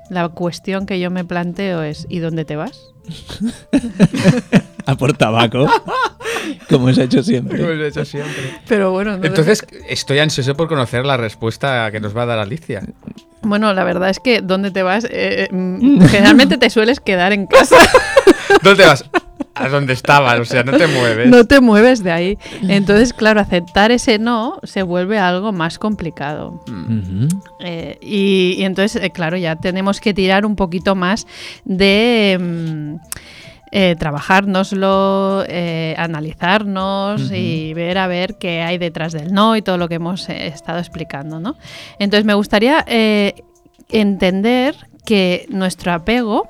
la 0.09 0.27
cuestión 0.27 0.85
que 0.85 0.99
yo 0.99 1.09
me 1.09 1.23
planteo 1.23 1.83
es 1.83 2.05
¿y 2.09 2.19
dónde 2.19 2.43
te 2.43 2.57
vas? 2.57 2.77
A 4.85 4.95
por 4.95 5.13
tabaco, 5.17 5.67
como 6.69 6.93
se 6.93 7.01
ha 7.01 7.03
hecho 7.05 7.19
Como 7.19 7.23
siempre. 7.23 7.87
hecho. 7.87 8.03
Pero 8.67 8.91
bueno, 8.91 9.17
no 9.17 9.23
Entonces, 9.25 9.65
estoy 9.87 10.19
ansioso 10.19 10.53
por 10.55 10.67
conocer 10.67 11.05
la 11.05 11.15
respuesta 11.15 11.89
que 11.93 12.01
nos 12.01 12.15
va 12.15 12.23
a 12.23 12.25
dar 12.25 12.39
Alicia. 12.39 12.81
bueno, 13.41 13.73
la 13.73 13.85
verdad 13.85 14.09
es 14.09 14.19
que 14.19 14.41
¿dónde 14.41 14.71
te 14.71 14.83
vas? 14.83 15.07
Eh, 15.09 15.47
mm, 15.49 16.01
generalmente 16.07 16.57
te 16.57 16.69
sueles 16.69 16.99
quedar 16.99 17.31
en 17.31 17.47
casa. 17.47 17.77
¿Dónde 18.61 18.83
te 18.83 18.89
vas? 18.89 19.05
A 19.55 19.69
donde 19.69 19.93
estabas, 19.93 20.39
o 20.39 20.45
sea, 20.45 20.63
no 20.63 20.77
te 20.77 20.87
mueves. 20.87 21.29
No 21.29 21.45
te 21.45 21.61
mueves 21.61 22.03
de 22.03 22.11
ahí. 22.11 22.37
Entonces, 22.67 23.13
claro, 23.13 23.39
aceptar 23.39 23.91
ese 23.91 24.19
no 24.19 24.59
se 24.63 24.83
vuelve 24.83 25.17
algo 25.17 25.51
más 25.51 25.79
complicado. 25.79 26.61
Eh, 27.59 27.97
y, 28.01 28.55
y 28.57 28.63
entonces, 28.63 29.01
eh, 29.01 29.11
claro, 29.11 29.37
ya 29.37 29.55
tenemos 29.55 30.01
que 30.01 30.13
tirar 30.13 30.45
un 30.45 30.55
poquito 30.55 30.95
más 30.95 31.25
de 31.63 32.37
mm, 32.39 32.95
eh, 33.71 33.95
trabajárnoslo, 33.97 35.43
eh, 35.47 35.95
analizarnos 35.97 37.29
y 37.31 37.73
ver 37.73 37.97
a 37.97 38.07
ver 38.07 38.37
qué 38.37 38.61
hay 38.61 38.77
detrás 38.77 39.11
del 39.11 39.33
no 39.33 39.57
y 39.57 39.61
todo 39.61 39.77
lo 39.77 39.89
que 39.89 39.95
hemos 39.95 40.29
eh, 40.29 40.47
estado 40.47 40.79
explicando, 40.79 41.41
¿no? 41.41 41.57
Entonces, 41.99 42.25
me 42.25 42.35
gustaría 42.35 42.85
eh, 42.87 43.33
entender 43.89 44.75
que 45.05 45.45
nuestro 45.49 45.91
apego 45.91 46.47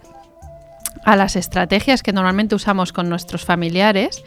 a 1.06 1.16
las 1.16 1.36
estrategias 1.36 2.04
que 2.04 2.12
normalmente 2.12 2.56
usamos 2.56 2.92
con 2.92 3.08
nuestros 3.08 3.46
familiares 3.46 4.24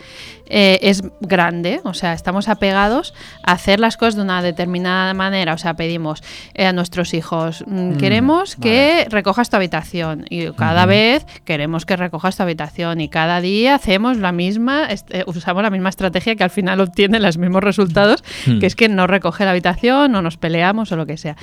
eh, 0.48 0.78
es 0.82 1.02
grande, 1.20 1.80
o 1.84 1.94
sea, 1.94 2.12
estamos 2.12 2.48
apegados 2.48 3.14
a 3.42 3.52
hacer 3.52 3.80
las 3.80 3.96
cosas 3.96 4.16
de 4.16 4.22
una 4.22 4.42
determinada 4.42 5.12
manera, 5.14 5.54
o 5.54 5.58
sea, 5.58 5.74
pedimos 5.74 6.22
eh, 6.54 6.66
a 6.66 6.72
nuestros 6.72 7.14
hijos, 7.14 7.64
mm, 7.66 7.96
queremos 7.98 8.56
que 8.56 9.06
recojas 9.10 9.50
tu 9.50 9.56
habitación 9.56 10.24
y 10.30 10.50
cada 10.52 10.86
vez 10.86 11.24
queremos 11.44 11.84
que 11.86 11.96
recojas 11.96 12.36
tu 12.36 12.42
habitación 12.42 13.00
y 13.00 13.08
cada 13.08 13.40
día 13.40 13.74
hacemos 13.74 14.16
la 14.16 14.32
misma, 14.32 14.88
eh, 14.90 15.24
usamos 15.26 15.62
la 15.62 15.70
misma 15.70 15.88
estrategia 15.90 16.34
que 16.36 16.44
al 16.44 16.50
final 16.50 16.80
obtiene 16.80 17.20
los 17.20 17.38
mismos 17.38 17.62
resultados, 17.62 18.22
Hmm. 18.46 18.58
que 18.60 18.66
es 18.66 18.74
que 18.76 18.88
no 18.88 19.06
recoge 19.06 19.44
la 19.44 19.50
habitación 19.50 20.14
o 20.14 20.22
nos 20.22 20.36
peleamos 20.36 20.92
o 20.92 20.96
lo 20.96 21.06
que 21.06 21.16
sea. 21.16 21.36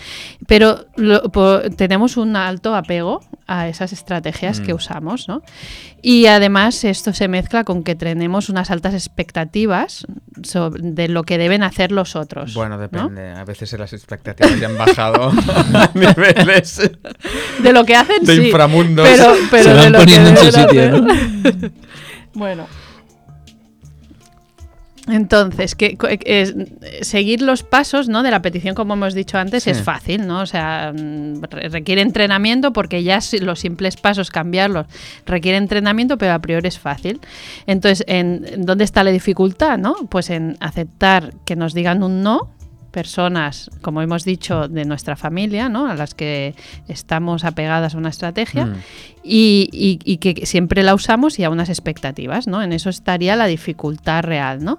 Pero 0.48 0.86
lo- 0.96 1.24
po- 1.32 1.62
tenemos 1.76 2.18
un 2.18 2.36
alto 2.36 2.76
apego 2.76 3.22
a 3.48 3.68
esas 3.68 3.94
estrategias 3.94 4.60
que 4.60 4.74
usamos, 4.74 5.28
¿no? 5.28 5.42
Y 6.08 6.28
además 6.28 6.84
esto 6.84 7.14
se 7.14 7.28
mezcla 7.28 7.64
con 7.64 7.84
que 7.84 7.96
tenemos 7.96 8.50
unas 8.50 8.70
altas 8.70 8.94
expectativas 8.94 10.06
sobre- 10.44 10.82
de 10.84 11.08
lo 11.08 11.24
que 11.24 11.40
deben 11.40 11.64
hacer 11.64 11.92
los 11.92 12.16
otros. 12.16 12.54
Bueno, 12.54 12.76
¿no? 12.76 12.82
depende. 12.82 13.32
A 13.32 13.44
veces 13.44 13.74
las 13.74 13.92
expectativas 13.92 14.60
ya 14.60 14.68
han 14.68 14.78
bajado 14.78 15.32
a 15.32 15.90
niveles 15.96 16.92
De 17.64 17.74
lo 17.74 17.84
que 17.86 17.96
hacen, 17.96 18.24
de 18.24 18.36
sí. 18.36 18.42
inframundos. 18.46 19.08
Pero, 19.10 19.34
pero 19.50 19.64
Se 19.64 19.70
de 19.70 19.76
van 19.76 19.92
lo 19.94 20.00
que 20.00 20.06
poniendo 20.06 20.30
en 20.30 20.38
su 20.38 20.52
sitio, 20.52 20.92
¿no? 21.02 21.08
Bueno. 22.36 22.68
Entonces, 25.08 25.76
que, 25.76 25.98
es- 26.26 26.56
seguir 27.02 27.42
los 27.42 27.62
pasos 27.62 28.10
¿no? 28.10 28.24
de 28.24 28.32
la 28.32 28.42
petición, 28.42 28.74
como 28.74 28.96
hemos 28.96 29.14
dicho 29.14 29.38
antes, 29.38 29.64
Sí. 29.64 29.70
es 29.70 29.82
fácil, 29.84 30.26
¿no? 30.26 30.42
O 30.42 30.46
sea, 30.48 30.92
mm, 30.96 31.44
re- 31.44 31.70
requiere 31.70 32.02
entrenamiento 32.02 32.74
porque 32.74 33.04
ya 33.04 33.20
los 33.42 33.60
simples 33.60 33.98
pasos, 33.98 34.32
cambiarlos, 34.32 34.88
requiere 35.26 35.58
entrenamiento, 35.58 36.18
pero 36.18 36.34
a 36.34 36.40
priori 36.40 36.68
es 36.68 36.80
fácil. 36.80 37.20
Entonces, 37.68 38.04
¿en, 38.08 38.46
en 38.52 38.66
dónde 38.66 38.84
está 38.84 39.04
la 39.04 39.12
dificultad? 39.12 39.78
¿no? 39.78 39.96
Pues 40.10 40.30
en 40.32 40.58
aceptar 40.60 41.34
que 41.46 41.56
nos 41.56 41.74
digan 41.74 42.02
un 42.02 42.24
no 42.24 42.50
personas, 42.96 43.70
como 43.82 44.02
hemos 44.02 44.24
dicho, 44.24 44.70
de 44.70 44.86
nuestra 44.86 45.18
familia, 45.18 45.68
¿no? 45.68 45.88
a 45.88 45.96
las 45.96 46.14
que 46.16 46.56
estamos 46.88 47.44
apegadas 47.44 47.94
a 47.94 47.98
una 47.98 48.08
estrategia, 48.10 48.68
Mm. 48.68 48.76
y, 49.22 49.70
y- 49.74 50.00
y 50.14 50.18
que 50.18 50.46
siempre 50.46 50.82
la 50.82 50.96
usamos 50.96 51.38
y 51.40 51.44
a 51.44 51.50
unas 51.50 51.68
expectativas, 51.68 52.48
¿no? 52.48 52.64
En 52.64 52.72
eso 52.72 52.90
estaría 52.90 53.36
la 53.36 53.48
dificultad 53.48 54.24
real, 54.24 54.64
¿no? 54.64 54.78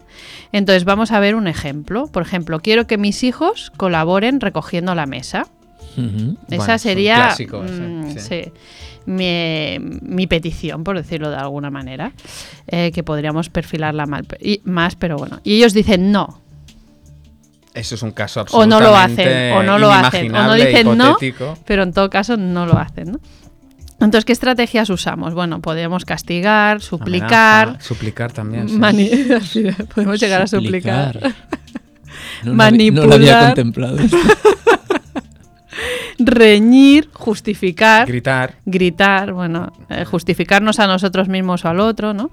Entonces 0.53 0.85
vamos 0.85 1.13
a 1.13 1.21
ver 1.21 1.35
un 1.35 1.47
ejemplo. 1.47 2.07
Por 2.07 2.23
ejemplo, 2.23 2.61
quiero 2.61 2.87
que 2.87 2.97
mis 2.97 3.23
hijos 3.23 3.71
colaboren 3.77 4.41
recogiendo 4.41 4.95
la 4.95 5.05
mesa. 5.05 5.47
Esa 6.51 6.57
Bueno, 6.57 6.79
sería 6.79 7.15
clásico 7.17 7.63
mm, 7.63 8.11
sí. 8.13 8.19
sí, 8.21 8.43
mi, 9.07 9.79
mi 10.03 10.27
petición, 10.27 10.85
por 10.85 10.97
decirlo 10.97 11.31
de 11.31 11.37
alguna 11.37 11.71
manera, 11.71 12.13
eh, 12.67 12.91
que 12.93 13.03
podríamos 13.03 13.49
perfilarla 13.51 14.07
mal, 14.07 14.27
y, 14.41 14.61
más, 14.65 14.95
pero 14.97 15.17
bueno. 15.17 15.41
Y 15.45 15.57
ellos 15.57 15.73
dicen 15.75 16.11
no. 16.13 16.41
Eso 17.77 17.95
es 17.95 18.03
un 18.03 18.11
caso 18.11 18.45
O 18.53 18.67
no 18.67 18.81
lo 18.81 18.97
absolutamente 18.97 19.53
hacen, 19.53 19.59
o 19.59 19.63
no 19.63 19.79
lo 19.79 19.93
hacen, 19.93 20.35
o 20.35 20.45
no 20.45 20.55
dicen 20.55 20.97
no, 20.99 21.17
pero 21.67 21.83
en 21.83 21.93
todo 21.93 22.09
caso 22.11 22.37
no 22.37 22.67
lo 22.67 22.79
hacen, 22.79 23.13
¿no? 23.13 23.21
Entonces, 23.99 24.25
¿qué 24.25 24.33
estrategias 24.33 24.91
usamos? 24.91 25.33
Bueno, 25.35 25.61
podemos 25.61 26.05
castigar, 26.05 26.83
suplicar, 26.83 27.69
Amenaza, 27.69 27.85
suplicar 27.87 28.33
también. 28.33 28.69
sí. 29.43 29.65
podemos 29.95 30.21
llegar 30.21 30.43
a 30.43 30.47
suplicar, 30.47 31.19
No, 32.45 32.53
no 32.53 32.55
lo 32.55 33.15
había 33.15 33.35
Manipular. 33.35 33.47
contemplado. 33.47 33.97
reñir, 36.19 37.11
justificar, 37.13 38.07
Gritar. 38.07 38.55
gritar, 38.65 39.33
bueno, 39.33 39.73
eh, 39.89 40.05
justificarnos 40.05 40.79
a 40.79 40.87
nosotros 40.87 41.29
mismos 41.29 41.65
o 41.65 41.69
al 41.69 41.81
otro, 41.81 42.15
¿no? 42.15 42.31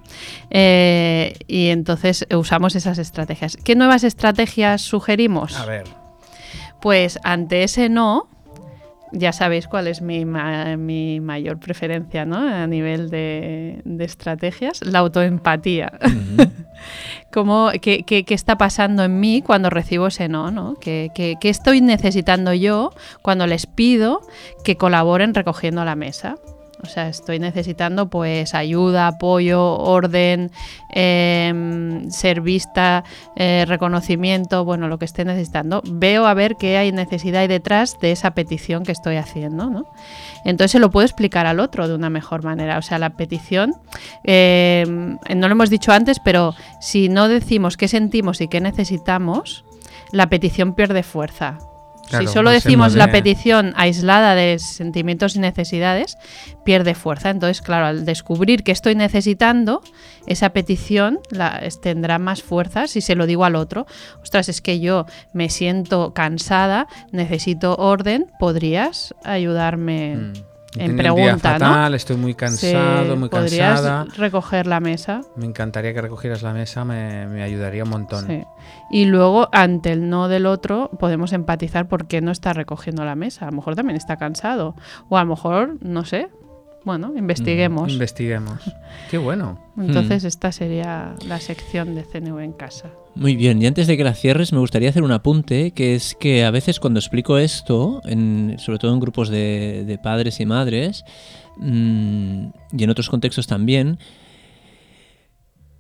Eh, 0.50 1.34
y 1.48 1.68
entonces 1.70 2.26
usamos 2.36 2.76
esas 2.76 2.98
estrategias. 2.98 3.58
¿Qué 3.58 3.76
nuevas 3.76 4.04
estrategias 4.04 4.82
sugerimos? 4.82 5.58
A 5.58 5.66
ver. 5.66 5.84
Pues 6.82 7.20
ante 7.24 7.64
ese 7.64 7.90
no, 7.90 8.28
ya 9.14 9.32
sabéis 9.32 9.68
cuál 9.68 9.88
es 9.88 10.02
mi, 10.02 10.26
ma- 10.26 10.76
mi 10.76 11.20
mayor 11.22 11.60
preferencia, 11.60 12.26
¿no? 12.26 12.38
A 12.38 12.68
nivel 12.68 13.10
de, 13.10 13.80
de 13.86 14.04
estrategias, 14.06 14.82
la 14.86 15.00
autoempatía. 15.00 15.92
Cómo- 17.32 17.72
qué, 17.82 18.04
qué- 18.04 18.26
qué 18.26 18.34
está 18.34 18.58
pasando 18.58 19.04
en 19.04 19.20
mí 19.20 19.42
cuando 19.42 19.70
recibo 19.70 20.08
ese 20.08 20.28
no? 20.28 20.52
¿no? 20.52 20.76
¿Qué, 20.82 21.10
qué- 21.16 21.36
qué 21.40 21.50
estoy 21.50 21.82
necesitando 21.82 22.54
yo 22.54 22.92
cuando 23.22 23.48
les 23.48 23.66
pido 23.68 24.22
que 24.64 24.76
colaboren 24.78 25.34
recogiendo 25.34 25.84
la 25.86 25.96
mesa? 25.96 26.36
O 26.84 26.88
sea, 26.88 27.08
estoy 27.08 27.40
necesitando 27.40 28.10
pues 28.10 28.54
ayuda, 28.54 29.08
apoyo, 29.08 29.78
orden, 29.78 30.52
em, 30.90 32.10
ser 32.12 32.42
vista, 32.42 33.04
eh, 33.36 33.66
reconocimiento, 33.68 34.66
bueno, 34.66 34.88
lo 34.88 35.00
que 35.00 35.06
esté 35.06 35.26
necesitando. 35.26 35.82
Veo 35.86 36.26
a 36.26 36.34
ver 36.34 36.56
qué 36.58 36.78
hay 36.78 36.92
necesidad 36.92 37.42
hay 37.42 37.48
detrás 37.48 38.00
de 38.00 38.12
esa 38.12 38.32
petición 38.32 38.84
que 38.84 38.92
estoy 38.92 39.16
haciendo, 39.16 39.70
¿no? 39.70 39.86
Entonces 40.46 40.72
se 40.72 40.80
lo 40.80 40.92
puedo 40.92 41.06
explicar 41.06 41.46
al 41.46 41.60
otro 41.60 41.88
de 41.88 41.96
una 41.96 42.10
mejor 42.10 42.44
manera. 42.44 42.78
O 42.78 42.82
sea, 42.82 43.00
la 43.00 43.12
petición, 43.12 43.74
eh, 44.24 44.84
no 44.88 45.48
lo 45.48 45.52
hemos 45.52 45.70
dicho 45.70 45.92
antes, 45.92 46.20
pero 46.20 46.54
si 46.80 47.10
no 47.10 47.28
decimos 47.28 47.78
qué 47.78 47.88
sentimos 47.88 48.42
y 48.42 48.48
qué 48.48 48.62
necesitamos, 48.62 49.66
la 50.12 50.28
petición 50.28 50.74
pierde 50.74 51.04
fuerza. 51.04 51.58
Claro, 52.10 52.28
si 52.28 52.34
solo 52.34 52.50
pues 52.50 52.64
decimos 52.64 52.96
la 52.96 53.12
petición 53.12 53.74
aislada 53.76 54.36
de 54.36 54.60
sentimientos 54.60 55.36
y 55.36 55.40
necesidades, 55.40 56.18
pierde 56.64 56.96
fuerza. 56.96 57.30
Entonces, 57.30 57.62
claro, 57.62 57.86
al 57.86 58.06
descubrir 58.06 58.64
que 58.64 58.72
estoy 58.72 58.96
necesitando, 58.96 59.82
esa 60.28 60.50
petición 60.50 61.20
la, 61.30 61.62
tendrá 61.82 62.20
más 62.20 62.44
fuerza 62.44 62.88
si 62.88 63.02
se 63.02 63.16
lo 63.16 63.26
digo 63.26 63.46
al 63.46 63.56
otro. 63.56 63.88
Ostras, 64.22 64.50
es 64.50 64.62
que 64.62 64.80
yo 64.80 65.06
me 65.34 65.50
siento 65.50 66.14
cansada, 66.14 66.88
necesito 67.12 67.76
orden, 67.78 68.28
¿podrías 68.40 69.16
ayudarme? 69.24 70.16
Mm. 70.16 70.53
En 70.78 70.96
tenido 70.98 71.14
un 71.14 71.22
día 71.22 71.26
pregunta, 71.38 71.54
¿no? 71.54 71.66
fatal, 71.66 71.94
estoy 71.96 72.16
muy 72.18 72.34
cansado, 72.34 73.14
Sí, 73.14 73.20
muy 73.20 73.30
¿Podrías 73.30 73.82
cansada. 73.82 74.06
recoger 74.16 74.68
la 74.68 74.80
mesa? 74.80 75.22
Me 75.36 75.46
encantaría 75.46 75.94
que 75.94 76.02
recogieras 76.02 76.42
la 76.42 76.54
mesa, 76.54 76.84
me, 76.86 77.28
me 77.28 77.44
ayudaría 77.44 77.84
un 77.84 77.90
montón. 77.90 78.26
Sí. 78.28 78.44
Y 78.92 79.06
luego, 79.06 79.50
ante 79.52 79.92
el 79.92 80.10
no 80.10 80.28
del 80.28 80.46
otro, 80.46 80.90
podemos 81.00 81.34
empatizar 81.34 81.88
por 81.88 82.08
qué 82.08 82.22
no 82.22 82.32
está 82.32 82.54
recogiendo 82.54 83.06
la 83.06 83.16
mesa. 83.16 83.48
A 83.48 83.52
lo 83.52 83.58
mejor 83.58 83.76
también 83.76 83.98
está 83.98 84.18
cansado. 84.18 84.76
O 85.10 85.18
a 85.18 85.24
lo 85.24 85.30
mejor, 85.30 85.78
no 85.82 86.06
sé. 86.06 86.30
Bueno, 86.86 87.14
investiguemos. 87.18 87.88
Mm, 87.90 87.94
Investiguemos. 87.94 88.60
Qué 89.12 89.18
bueno. 89.18 89.60
Entonces, 89.78 90.24
esta 90.26 90.52
sería 90.52 91.16
la 91.26 91.40
sección 91.40 91.96
de 91.96 92.04
CNV 92.04 92.40
en 92.40 92.52
casa. 92.54 92.90
Muy 93.16 93.36
bien, 93.36 93.62
y 93.62 93.68
antes 93.68 93.88
de 93.88 93.96
que 93.96 94.04
la 94.04 94.14
cierres, 94.16 94.52
me 94.54 94.60
gustaría 94.60 94.90
hacer 94.90 95.04
un 95.04 95.12
apunte, 95.12 95.72
que 95.72 95.96
es 95.96 96.16
que 96.20 96.44
a 96.44 96.52
veces 96.52 96.80
cuando 96.80 97.00
explico 97.00 97.38
esto, 97.38 98.02
en- 98.06 98.58
sobre 98.60 98.80
todo 98.80 98.94
en 98.94 99.00
grupos 99.00 99.30
de, 99.30 99.84
de 99.86 99.98
padres 99.98 100.40
y 100.40 100.46
madres, 100.46 101.04
mm, 101.58 102.46
y 102.78 102.84
en 102.84 102.90
otros 102.90 103.10
contextos 103.10 103.48
también, 103.48 103.98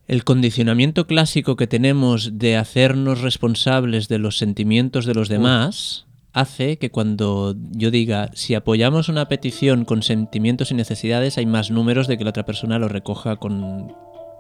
el 0.08 0.24
condicionamiento 0.24 1.08
clásico 1.08 1.56
que 1.56 1.66
tenemos 1.68 2.38
de 2.38 2.58
hacernos 2.58 3.22
responsables 3.22 4.08
de 4.10 4.20
los 4.20 4.38
sentimientos 4.38 5.06
de 5.06 5.14
los 5.14 5.30
demás 5.30 6.06
hace 6.34 6.78
que 6.78 6.90
cuando 6.92 7.56
yo 7.72 7.92
diga, 7.92 8.30
si 8.34 8.56
apoyamos 8.56 9.08
una 9.10 9.28
petición 9.28 9.86
con 9.86 10.02
sentimientos 10.04 10.72
y 10.72 10.74
necesidades, 10.76 11.38
hay 11.38 11.46
más 11.46 11.70
números 11.72 12.08
de 12.08 12.18
que 12.18 12.24
la 12.24 12.32
otra 12.32 12.44
persona 12.46 12.80
lo 12.80 12.88
recoja 12.88 13.36
con, 13.38 13.94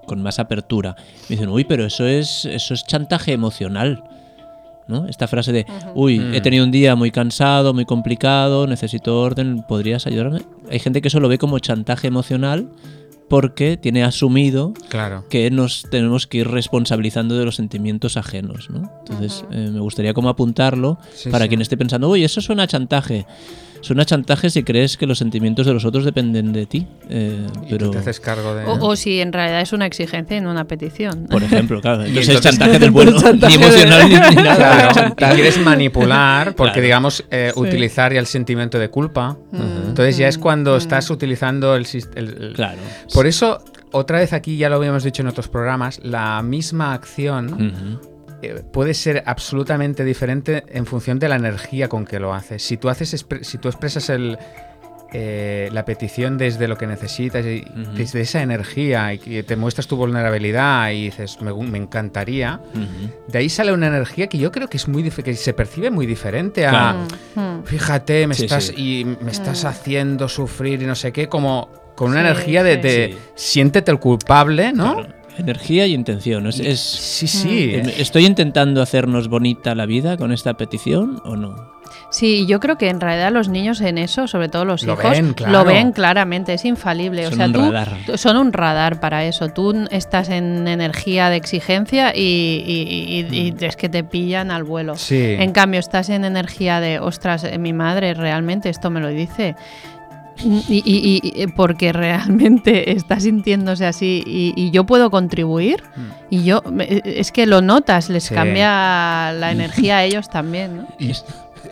con 0.07 0.21
más 0.21 0.39
apertura. 0.39 0.95
Me 1.29 1.35
dicen, 1.35 1.49
uy, 1.49 1.63
pero 1.63 1.85
eso 1.85 2.05
es, 2.07 2.45
eso 2.45 2.73
es 2.73 2.83
chantaje 2.85 3.31
emocional. 3.33 4.03
¿No? 4.85 5.07
Esta 5.07 5.27
frase 5.29 5.53
de, 5.53 5.65
uy, 5.95 6.17
he 6.33 6.39
Mm. 6.39 6.43
tenido 6.43 6.65
un 6.65 6.71
día 6.71 6.95
muy 6.97 7.09
cansado, 7.09 7.73
muy 7.73 7.85
complicado, 7.85 8.67
necesito 8.67 9.21
orden, 9.21 9.63
¿podrías 9.65 10.05
ayudarme? 10.07 10.41
Hay 10.69 10.79
gente 10.79 11.01
que 11.01 11.07
eso 11.07 11.21
lo 11.21 11.29
ve 11.29 11.37
como 11.37 11.57
chantaje 11.59 12.07
emocional 12.07 12.67
porque 13.33 13.77
tiene 13.77 14.03
asumido 14.03 14.73
Claro. 14.89 15.25
que 15.27 15.49
nos 15.49 15.87
tenemos 15.89 16.27
que 16.27 16.37
ir 16.37 16.47
responsabilizando 16.47 17.35
de 17.35 17.45
los 17.45 17.55
sentimientos 17.55 18.15
ajenos, 18.15 18.69
¿no? 18.69 18.91
Entonces, 18.99 19.43
eh, 19.51 19.71
me 19.73 19.79
gustaría 19.79 20.13
como 20.13 20.29
apuntarlo 20.29 20.99
Sí, 21.15 21.31
para 21.31 21.45
sí. 21.45 21.49
quien 21.49 21.61
esté 21.61 21.75
pensando, 21.75 22.09
uy, 22.09 22.23
eso 22.23 22.41
suena 22.41 22.61
a 22.61 22.67
chantaje. 22.67 23.25
Suena 23.83 24.03
a 24.03 24.05
chantaje 24.05 24.49
si 24.49 24.63
crees 24.63 24.97
que 24.97 25.05
los 25.05 25.17
sentimientos 25.17 25.65
de 25.65 25.73
los 25.73 25.83
otros 25.85 26.05
dependen 26.05 26.53
de 26.53 26.65
ti. 26.65 26.87
eh, 27.09 27.45
Y 27.67 27.69
pero, 27.71 27.87
tú 27.87 27.91
te 27.91 27.97
haces 27.99 28.19
cargo 28.19 28.55
de... 28.55 28.65
O, 28.65 28.79
o 28.87 28.95
si 28.95 29.19
en 29.19 29.33
realidad 29.33 29.61
es 29.61 29.73
una 29.73 29.85
exigencia 29.85 30.37
y 30.37 30.41
no 30.41 30.49
una 30.51 30.65
petición. 30.65 31.27
por 31.29 31.43
ejemplo, 31.43 31.81
claro, 31.81 32.03
entonces, 32.05 32.29
entonces- 32.29 32.53
es 32.53 32.57
chantaje 32.59 32.79
del 32.79 32.91
bueno, 32.97 33.11
Chantaje 33.21 33.57
ni 33.57 33.61
de- 33.63 33.67
emocional 33.69 34.09
ni, 34.09 34.35
ni 34.35 34.41
nada. 34.41 35.13
Claro, 35.15 35.33
y 35.33 35.35
quieres 35.35 35.59
manipular, 35.59 36.55
porque 36.55 36.71
Claro. 36.73 36.83
digamos, 36.83 37.25
eh, 37.29 37.51
Sí. 37.53 37.59
utilizar 37.59 38.13
ya 38.13 38.19
el 38.19 38.25
sentimiento 38.25 38.79
de 38.79 38.89
culpa. 38.89 39.37
Mm, 39.51 39.87
Entonces 39.89 40.17
ya 40.17 40.27
es 40.29 40.37
mm, 40.37 40.41
cuando 40.41 40.73
mm. 40.75 40.77
estás 40.77 41.09
utilizando 41.09 41.75
el, 41.75 41.85
el- 42.15 42.53
Claro. 42.55 42.79
Por 43.13 43.27
eso, 43.27 43.63
otra 43.91 44.19
vez 44.19 44.31
aquí 44.33 44.55
ya 44.57 44.69
lo 44.69 44.77
habíamos 44.77 45.03
dicho 45.03 45.21
en 45.21 45.27
otros 45.27 45.49
programas, 45.49 45.99
la 46.03 46.41
misma 46.41 46.93
acción 46.93 47.99
puede 48.71 48.93
ser 48.93 49.23
absolutamente 49.25 50.03
diferente 50.03 50.63
en 50.69 50.85
función 50.85 51.19
de 51.19 51.29
la 51.29 51.35
energía 51.35 51.89
con 51.89 52.05
que 52.05 52.19
lo 52.19 52.33
haces. 52.33 52.63
Si 52.63 52.77
tú 52.77 52.89
haces, 52.89 53.25
si 53.41 53.57
tú 53.57 53.67
expresas 53.67 54.09
el 54.09 54.37
eh, 55.15 55.69
la 55.71 55.85
petición 55.85 56.39
desde 56.39 56.67
lo 56.67 56.75
que 56.75 56.87
necesitas, 56.87 57.45
y 57.45 57.63
desde 57.95 58.21
esa 58.21 58.41
energía 58.41 59.13
y 59.13 59.19
que 59.19 59.43
te 59.43 59.55
muestras 59.55 59.85
tu 59.85 59.95
vulnerabilidad 59.95 60.89
y 60.89 61.03
dices 61.03 61.37
me, 61.39 61.77
encantaría, 61.77 62.59
de 63.27 63.37
ahí 63.37 63.47
sale 63.47 63.71
una 63.73 63.85
energía 63.85 64.25
que 64.25 64.39
yo 64.39 64.51
creo 64.51 64.67
que 64.69 64.77
es 64.77 64.87
muy 64.87 65.03
que 65.11 65.35
se 65.35 65.53
percibe 65.53 65.91
muy 65.91 66.07
diferente 66.07 66.65
a 66.65 66.71
Claro. 67.35 67.61
Fíjate, 67.65 68.25
me 68.25 68.33
Sí, 68.33 68.45
estás 68.45 68.63
sí. 68.65 68.73
y 68.75 69.05
me 69.23 69.29
estás 69.31 69.63
Mm. 69.63 69.67
haciendo 69.67 70.27
sufrir 70.27 70.81
y 70.81 70.85
no 70.87 70.95
sé 70.95 71.11
qué, 71.11 71.29
como 71.29 71.69
con 71.95 72.09
una 72.09 72.21
Sí, 72.21 72.25
energía 72.27 72.63
de, 72.63 72.77
de 72.77 73.11
Sí. 73.13 73.17
siéntete 73.35 73.91
el 73.91 73.99
culpable, 73.99 74.73
¿no? 74.73 74.95
Claro. 74.95 75.13
Energía 75.37 75.87
y 75.87 75.93
intención. 75.93 76.47
Es, 76.47 76.59
es- 76.59 76.79
Sí, 76.79 77.27
sí. 77.27 77.47
Mm. 77.83 77.89
eh, 77.89 77.93
¿Estoy 77.97 78.25
intentando 78.25 78.81
hacernos 78.81 79.27
bonita 79.27 79.75
la 79.75 79.85
vida 79.85 80.17
con 80.17 80.31
esta 80.31 80.53
petición 80.55 81.21
o 81.25 81.35
no? 81.35 81.73
Sí, 82.09 82.45
yo 82.47 82.59
creo 82.59 82.77
que 82.77 82.89
en 82.89 82.99
realidad 83.01 83.31
los 83.31 83.49
niños 83.49 83.81
en 83.81 83.97
eso, 83.97 84.27
sobre 84.27 84.47
todo 84.47 84.65
los 84.65 84.83
Lo 84.83 84.93
hijos, 84.93 85.11
ven, 85.11 85.33
claro. 85.33 85.51
lo 85.53 85.65
ven 85.65 85.91
claramente, 85.91 86.53
es 86.53 86.63
infalible. 86.65 87.23
Son 87.25 87.33
o 87.33 87.35
sea, 87.37 87.45
un 87.47 87.53
tú, 87.53 87.59
radar. 87.61 87.97
tú- 88.05 88.17
son 88.17 88.37
un 88.37 88.53
radar 88.53 88.99
para 88.99 89.25
eso. 89.25 89.49
Tú 89.49 89.85
estás 89.89 90.29
en 90.29 90.67
energía 90.67 91.29
de 91.29 91.37
exigencia 91.37 92.13
y, 92.15 92.63
y- 92.65 93.25
y- 93.35 93.53
y 93.59 93.65
es 93.65 93.75
que 93.75 93.89
te 93.89 94.03
pillan 94.03 94.51
al 94.51 94.63
vuelo. 94.63 94.93
Mm. 94.93 94.97
Sí. 94.97 95.35
En 95.39 95.51
cambio, 95.51 95.79
estás 95.79 96.09
en 96.09 96.23
energía 96.25 96.79
de, 96.79 96.99
ostras, 96.99 97.43
eh, 97.43 97.57
mi 97.57 97.73
madre 97.73 98.13
realmente 98.13 98.69
esto 98.69 98.89
me 98.91 98.99
lo 98.99 99.07
dice. 99.09 99.55
Y, 100.43 100.83
y- 100.85 101.21
y- 101.33 101.43
y- 101.43 101.47
porque 101.47 101.93
realmente 101.93 102.91
está 102.97 103.19
sintiéndose 103.19 103.85
así 103.85 104.23
y, 104.25 104.53
y 104.55 104.71
yo 104.71 104.85
puedo 104.85 105.09
contribuir 105.09 105.83
y 106.29 106.43
yo 106.43 106.61
es 107.05 107.31
que 107.31 107.45
lo 107.45 107.61
notas 107.61 108.09
les. 108.09 108.23
Sí. 108.25 108.33
cambia 108.35 109.31
la 109.33 109.51
energía 109.53 109.97
a 109.97 110.03
ellos 110.03 110.29
también 110.29 110.77
¿no? 110.77 110.87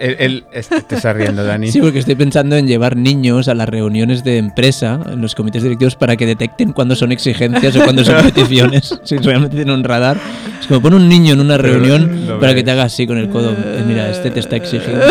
Él, 0.02 0.16
él- 0.20 0.44
este- 0.52 0.82
te 0.82 0.96
está 0.96 1.14
riendo, 1.14 1.44
Dani. 1.44 1.72
Sí, 1.72 1.80
porque 1.80 2.00
estoy 2.00 2.16
pensando 2.16 2.56
en 2.56 2.68
llevar 2.68 2.96
niños 2.98 3.48
a 3.48 3.54
las 3.54 3.70
reuniones 3.70 4.24
de 4.24 4.38
empresa, 4.38 5.00
en 5.12 5.22
los 5.22 5.36
comités 5.36 5.64
directivos, 5.64 5.96
para 5.96 6.16
que 6.18 6.26
detecten 6.26 6.74
cuándo 6.74 6.96
son 6.96 7.12
exigencias 7.12 7.76
o 7.76 7.84
cuándo 7.84 8.04
son 8.04 8.16
peticiones. 8.24 9.00
Si 9.04 9.18
realmente 9.18 9.56
tienen 9.56 9.76
un 9.76 9.84
radar. 9.84 10.18
Es 10.60 10.68
como 10.68 10.82
pon 10.82 10.94
un 10.94 11.10
niño 11.10 11.34
en 11.34 11.40
una 11.40 11.58
reunión 11.58 12.28
lo 12.28 12.40
para 12.40 12.54
ves. 12.54 12.62
que 12.62 12.64
te 12.66 12.72
haga 12.72 12.84
así 12.84 13.08
con 13.08 13.18
el 13.18 13.30
codo. 13.30 13.52
eh, 13.52 13.84
Mira, 13.86 14.10
este 14.10 14.30
te 14.32 14.40
está 14.40 14.56
exigiendo. 14.58 15.06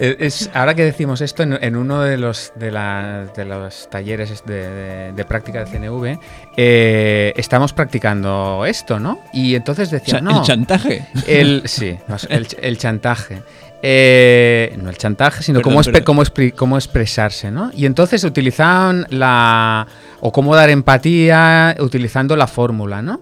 Eh, 0.00 0.16
Es, 0.20 0.50
ahora 0.54 0.74
que 0.74 0.84
decimos 0.84 1.20
esto, 1.20 1.42
en, 1.42 1.58
en 1.60 1.76
uno 1.76 2.00
de 2.02 2.16
los, 2.16 2.52
de, 2.56 2.70
la- 2.70 3.26
de 3.36 3.44
los 3.44 3.88
talleres 3.90 4.44
de, 4.46 4.54
de- 4.68 5.12
de 5.12 5.24
práctica 5.24 5.64
de 5.64 5.70
CNV, 5.70 6.18
eh, 6.56 7.32
estamos 7.36 7.72
practicando 7.72 8.64
esto, 8.66 8.98
¿no? 9.00 9.18
Y 9.32 9.54
entonces 9.54 9.88
O 9.88 9.90
sea, 9.90 9.98
decía, 9.98 10.20
no, 10.20 10.38
el 10.40 10.42
chantaje. 10.46 11.06
el, 11.26 11.62
sí, 11.66 11.96
el, 12.28 12.46
el 12.62 12.78
chantaje. 12.78 13.42
Eh, 13.86 14.76
no 14.82 14.88
el 14.88 14.96
chantaje, 14.96 15.42
sino 15.42 15.58
Perdón, 15.58 15.82
cómo, 16.04 16.22
pero- 16.32 16.54
cómo, 16.56 16.76
expresarse, 16.76 17.50
¿no? 17.50 17.70
Y 17.76 17.84
entonces 17.86 18.24
utilizaban 18.24 19.06
la... 19.10 19.86
o 20.20 20.32
cómo 20.32 20.56
dar 20.56 20.70
empatía 20.70 21.76
utilizando 21.78 22.34
la 22.36 22.46
fórmula, 22.46 23.02
¿no? 23.02 23.20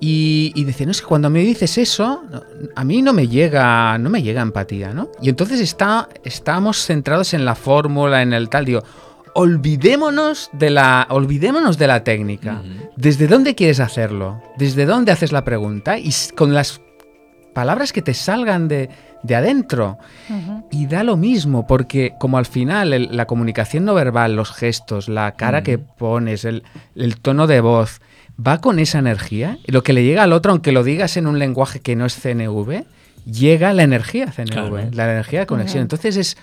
Y, 0.00 0.52
y 0.56 0.64
decían, 0.64 0.88
no, 0.88 0.92
es 0.92 1.00
que 1.00 1.06
cuando 1.06 1.30
me 1.30 1.40
dices 1.40 1.78
eso, 1.78 2.24
a 2.74 2.84
mí 2.84 3.02
no 3.02 3.12
me 3.12 3.28
llega, 3.28 3.96
no 3.98 4.10
me 4.10 4.22
llega 4.22 4.42
empatía, 4.42 4.92
¿no? 4.92 5.10
Y 5.22 5.28
entonces 5.28 5.60
está, 5.60 6.08
estamos 6.24 6.84
centrados 6.84 7.32
en 7.34 7.44
la 7.44 7.54
fórmula, 7.54 8.22
en 8.22 8.32
el 8.32 8.48
tal, 8.48 8.64
digo, 8.64 8.82
olvidémonos 9.34 10.50
de 10.52 10.70
la, 10.70 11.06
olvidémonos 11.10 11.78
de 11.78 11.86
la 11.86 12.02
técnica. 12.02 12.62
¿Desde 12.96 13.26
dónde 13.28 13.54
quieres 13.54 13.78
hacerlo? 13.80 14.42
¿Desde 14.56 14.86
dónde 14.86 15.12
haces 15.12 15.32
la 15.32 15.44
pregunta? 15.44 15.98
Y 15.98 16.12
con 16.36 16.54
las 16.54 16.80
palabras 17.54 17.92
que 17.92 18.02
te 18.02 18.14
salgan 18.14 18.68
de, 18.68 18.88
de 19.22 19.34
adentro. 19.36 19.98
Y 20.70 20.86
da 20.86 21.02
lo 21.04 21.16
mismo, 21.16 21.66
porque 21.66 22.14
como 22.18 22.38
al 22.38 22.46
final 22.46 22.92
el- 22.92 23.16
la 23.16 23.26
comunicación 23.26 23.84
no 23.84 23.94
verbal, 23.94 24.36
los 24.36 24.52
gestos, 24.52 25.08
la 25.08 25.32
cara 25.32 25.62
que 25.62 25.78
pones, 25.78 26.44
el, 26.44 26.62
el 26.94 27.18
tono 27.20 27.46
de 27.46 27.60
voz, 27.60 28.00
va 28.44 28.58
con 28.60 28.78
esa 28.78 28.98
energía. 28.98 29.58
Y 29.66 29.72
lo 29.72 29.82
que 29.82 29.92
le 29.92 30.04
llega 30.04 30.22
al 30.22 30.32
otro, 30.32 30.52
aunque 30.52 30.72
lo 30.72 30.84
digas 30.84 31.16
en 31.16 31.26
un 31.26 31.38
lenguaje 31.38 31.80
que 31.80 31.96
no 31.96 32.06
es 32.06 32.14
CNV, 32.14 32.84
llega 33.26 33.72
la 33.74 33.82
energía 33.82 34.26
CNV, 34.32 34.50
Claro. 34.50 34.76
la 34.92 35.10
energía 35.12 35.40
de 35.40 35.46
conexión. 35.46 35.82
Entonces 35.82 36.16
es, 36.16 36.36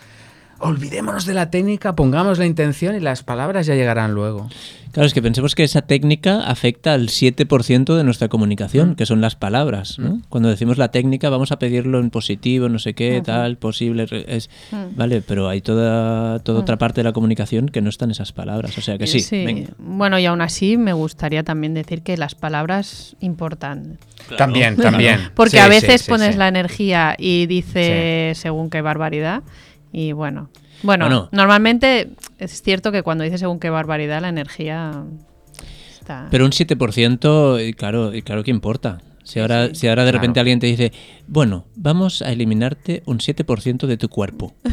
olvidémonos 0.59 1.25
de 1.25 1.33
la 1.33 1.49
técnica, 1.49 1.95
pongamos 1.95 2.39
la 2.39 2.45
intención 2.45 2.95
y 2.95 2.99
las 2.99 3.23
palabras 3.23 3.65
ya 3.67 3.75
llegarán 3.75 4.13
luego. 4.13 4.49
Claro, 4.91 5.05
es 5.05 5.13
que 5.13 5.21
pensemos 5.21 5.53
que 5.53 5.63
esa 5.63 5.83
técnica 5.83 6.41
afecta 6.47 6.93
al 6.93 7.09
7% 7.09 7.95
de 7.95 8.03
nuestra 8.03 8.29
comunicación, 8.29 8.95
que 8.95 9.05
son 9.05 9.21
las 9.21 9.35
palabras. 9.35 9.99
¿no? 9.99 10.21
Cuando 10.29 10.49
decimos 10.49 10.79
la 10.79 10.89
técnica, 10.89 11.29
vamos 11.29 11.51
a 11.51 11.59
pedirlo 11.59 11.99
en 11.99 12.09
positivo, 12.09 12.67
no 12.67 12.79
sé 12.79 12.95
qué, 12.95 13.21
tal, 13.23 13.57
posible. 13.57 14.07
re- 14.07 14.25
Es, 14.27 14.49
Mm. 14.71 14.95
Vale, 14.95 15.21
pero 15.21 15.49
hay 15.49 15.61
toda, 15.61 16.39
toda 16.39 16.59
Mm. 16.59 16.61
otra 16.63 16.77
parte 16.77 17.01
de 17.01 17.03
la 17.03 17.13
comunicación 17.13 17.69
que 17.69 17.81
no 17.81 17.89
están 17.89 18.09
esas 18.09 18.31
palabras. 18.31 18.75
O 18.77 18.81
sea 18.81 18.97
que 18.97 19.05
sí. 19.05 19.23
venga. 19.45 19.69
Bueno, 19.77 20.17
y 20.17 20.25
aún 20.25 20.41
así 20.41 20.77
me 20.77 20.93
gustaría 20.93 21.43
también 21.43 21.75
decir 21.75 22.01
que 22.01 22.17
las 22.17 22.33
palabras 22.33 23.15
importan. 23.19 23.99
También, 24.37 24.77
también. 24.77 25.19
Porque 25.35 25.51
Sí, 25.51 25.59
a 25.59 25.67
veces 25.67 26.01
sí, 26.01 26.09
pones 26.09 26.31
sí. 26.33 26.37
la 26.39 26.47
energía 26.47 27.15
y 27.19 27.45
dice 27.45 28.31
según 28.35 28.69
qué 28.71 28.81
barbaridad. 28.81 29.43
Y 29.91 30.11
bueno. 30.11 30.49
Bueno, 30.83 31.05
Bueno. 31.05 31.29
normalmente 31.31 32.09
es 32.37 32.61
cierto 32.61 32.91
que 32.91 33.01
cuando 33.03 33.23
dice 33.23 33.37
según 33.37 33.59
qué 33.59 33.69
barbaridad 33.69 34.21
la 34.21 34.29
energía 34.29 35.03
está. 35.99 36.27
Pero 36.29 36.45
un 36.45 36.51
7%, 36.51 37.67
y 37.67 37.73
claro, 37.73 38.13
y 38.13 38.21
claro 38.21 38.43
que 38.43 38.51
importa. 38.51 38.99
Si 39.23 39.39
ahora, 39.41 39.67
sí. 39.69 39.75
si 39.75 39.87
ahora 39.89 40.05
de 40.05 40.11
repente 40.13 40.33
Claro. 40.35 40.41
alguien 40.43 40.59
te 40.59 40.67
dice, 40.67 40.93
bueno, 41.27 41.65
vamos 41.75 42.21
a 42.21 42.31
eliminarte 42.31 43.03
un 43.05 43.17
7% 43.19 43.85
de 43.87 43.97
tu 43.97 44.07
cuerpo. 44.09 44.53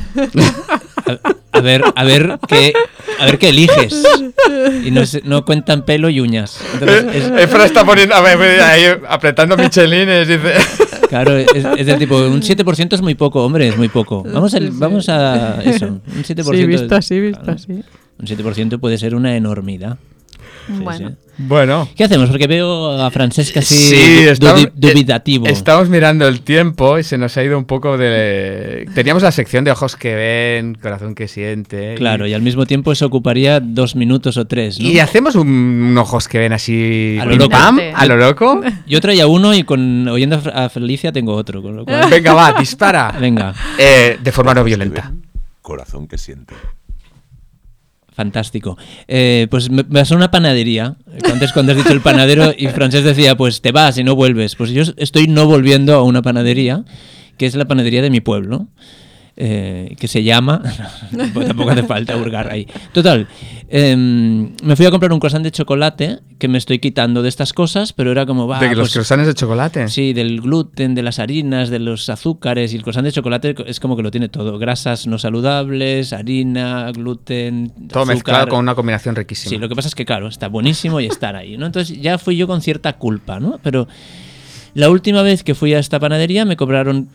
A, 1.07 1.59
a 1.59 1.61
ver, 1.61 1.83
a 1.95 2.03
ver 2.05 2.39
qué, 2.49 2.73
a 3.21 3.27
ver 3.27 3.39
qué 3.39 3.51
eliges. 3.51 4.03
Y 4.85 4.91
no, 4.91 5.03
no 5.25 5.45
cuentan 5.45 5.85
pelo 5.85 6.09
y 6.09 6.19
uñas. 6.19 6.59
Entonces, 6.73 7.05
es- 7.15 7.43
Efra 7.43 7.67
está 7.67 7.85
poniendo, 7.85 8.15
a 8.15 8.23
ver, 8.23 8.61
ahí 8.63 8.85
apretando 9.07 9.55
michelines, 9.57 10.27
dice. 10.29 10.55
claro, 11.15 11.37
es, 11.37 11.65
es 11.79 11.87
del 11.87 11.99
tipo, 11.99 12.17
un 12.17 12.41
7% 12.41 12.93
es 12.93 13.03
muy 13.03 13.15
poco, 13.15 13.45
hombre, 13.45 13.69
es 13.69 13.77
muy 13.77 13.89
poco. 13.89 14.25
Vamos 14.25 14.55
a, 14.55 14.59
vamos 14.73 15.09
a 15.09 15.63
eso, 15.63 15.87
un 15.87 16.25
7%. 16.25 16.55
Sí, 16.55 16.67
visto 16.67 16.95
así, 16.95 17.21
visto 17.21 17.41
claro, 17.41 17.57
así. 17.57 17.73
Un 17.73 18.27
7% 18.27 18.81
puede 18.81 18.99
ser 18.99 19.15
una 19.15 19.37
enormidad. 19.37 19.99
Bueno. 20.69 21.09
sí. 21.11 21.15
Bueno. 21.37 21.89
¿Qué 21.97 22.05
hacemos? 22.05 22.31
Porque 22.31 22.47
veo 22.47 22.93
a 23.03 23.11
Francesca 23.11 23.59
así 23.59 23.75
Sí, 23.75 23.97
estamos, 24.29 24.69
dubitativo. 24.77 25.49
eh, 25.49 25.51
estamos 25.51 25.89
mirando 25.89 26.29
el 26.29 26.43
tiempo 26.43 26.97
y 26.97 27.03
se 27.03 27.19
nos 27.19 27.37
ha 27.37 27.43
ido 27.43 27.59
un 27.59 27.65
poco 27.65 27.99
de... 27.99 28.89
Teníamos 28.95 29.25
la 29.25 29.33
sección 29.33 29.65
de 29.65 29.73
ojos 29.73 29.97
que 29.97 30.15
ven, 30.15 30.77
corazón 30.77 31.17
que 31.17 31.27
siente. 31.27 31.97
Claro, 31.97 32.29
y 32.29 32.35
al 32.35 32.43
mismo 32.43 32.67
tiempo 32.67 32.93
eso 32.93 33.07
ocuparía 33.07 33.59
dos 33.59 33.97
minutos 33.97 34.37
o 34.37 34.47
tres, 34.47 34.79
¿no? 34.79 34.87
Y 34.89 35.01
hacemos 35.01 35.35
un, 35.35 35.49
un 35.49 35.99
ojos 35.99 36.29
que 36.29 36.39
ven 36.39 36.53
así... 36.53 37.19
A 37.21 37.25
lo 37.25 37.35
loco. 37.35 37.51
pam, 37.51 37.81
a 37.93 38.07
lo 38.07 38.17
loco. 38.17 38.61
Yo 38.87 39.01
traía 39.01 39.27
uno 39.27 39.55
y 39.55 39.65
con 39.65 40.07
oyendo 40.07 40.41
a 40.55 40.69
Felicia 40.69 41.11
tengo 41.11 41.35
otro, 41.35 41.63
con 41.63 41.75
lo 41.75 41.85
cual... 41.85 42.09
Venga, 42.11 42.33
va, 42.35 42.53
dispara. 42.53 43.13
Venga, 43.21 43.53
Eh, 43.77 44.19
de 44.23 44.31
forma 44.33 44.55
no 44.55 44.63
violenta. 44.63 45.11
ven, 45.11 45.25
Corazón 45.63 46.07
que 46.07 46.17
siente. 46.17 46.55
Fantástico. 48.15 48.79
Eh, 49.09 49.47
pues 49.51 49.71
me, 49.71 49.83
vas 49.83 50.11
a 50.13 50.17
una 50.17 50.31
panadería. 50.31 50.97
Antes 51.31 51.53
cuando 51.53 51.73
has 51.73 51.79
dicho 51.79 51.93
el 51.93 52.01
panadero 52.01 52.55
y 52.57 52.69
Francés 52.69 53.05
decía, 53.05 53.37
pues 53.37 53.61
te 53.61 53.73
vas 53.73 53.99
y 53.99 54.05
no 54.05 54.15
vuelves. 54.15 54.57
Pues 54.57 54.71
yo 54.71 54.83
estoy 54.97 55.27
no 55.27 55.47
volviendo 55.47 55.95
a 55.95 56.03
una 56.03 56.23
panadería, 56.23 56.85
que 57.37 57.47
es 57.47 57.55
la 57.55 57.67
panadería 57.67 58.03
de 58.03 58.11
mi 58.11 58.21
pueblo. 58.21 58.69
eh, 59.37 59.97
que 59.99 60.09
se 60.09 60.23
llama. 60.23 60.63
tampoco 61.47 61.71
hace 61.71 61.83
falta 61.83 62.17
hurgar 62.17 62.51
ahí. 62.51 62.67
Total, 62.93 63.27
em, 63.69 64.53
me 64.63 64.77
fui 64.77 64.87
a 64.87 64.91
comprar 64.91 65.13
un 65.13 65.19
croissant 65.19 65.43
de 65.43 65.51
chocolate 65.51 66.21
que 66.39 66.49
me 66.49 66.59
estoy 66.59 66.79
quitando 66.79 67.23
de 67.23 67.29
estas 67.29 67.53
cosas, 67.53 67.93
pero 67.93 68.11
era 68.11 68.27
como 68.27 68.47
va. 68.47 68.59
de 68.61 68.69
los 68.69 68.77
pues, 68.79 68.93
croissants 68.93 69.27
de 69.27 69.35
chocolate. 69.35 69.89
Sí, 69.89 70.13
del 70.13 70.41
gluten, 70.41 70.95
de 70.95 71.03
las 71.03 71.19
harinas, 71.19 71.71
de 71.71 71.79
los 71.79 72.09
azúcares 72.09 72.73
y 72.73 72.77
el 72.77 72.83
croissant 72.83 73.05
de 73.05 73.13
chocolate 73.13 73.55
es 73.67 73.81
como 73.81 73.97
que 73.97 74.03
lo 74.03 74.11
tiene 74.11 74.29
todo. 74.29 74.59
Grasas 74.59 75.07
no 75.07 75.19
saludables, 75.19 76.13
harina, 76.13 76.91
gluten, 76.93 77.71
Todo 77.89 78.01
azúcar. 78.01 78.07
mezclado 78.07 78.49
con 78.49 78.61
una 78.61 78.75
combinación 78.75 79.17
riquísima. 79.17 79.51
Sí, 79.51 79.59
lo 79.59 79.69
que 79.69 79.75
pasa 79.75 79.89
es 79.89 79.95
que, 79.95 80.05
claro, 80.05 80.29
está 80.29 80.49
buenísimo 80.49 81.01
y 81.01 81.07
estar 81.07 81.37
ahí, 81.37 81.57
¿no? 81.57 81.67
Entonces 81.67 82.01
ya 82.01 82.19
fui 82.19 82.37
yo 82.37 82.47
con 82.47 82.61
cierta 82.63 82.95
culpa, 82.95 83.41
¿no? 83.41 83.59
Pero 83.63 83.89
la 84.75 84.91
última 84.91 85.23
vez 85.23 85.45
que 85.45 85.55
fui 85.55 85.73
a 85.75 85.79
esta 85.79 86.01
panadería 86.01 86.45
me 86.45 86.57
cobraron, 86.57 87.09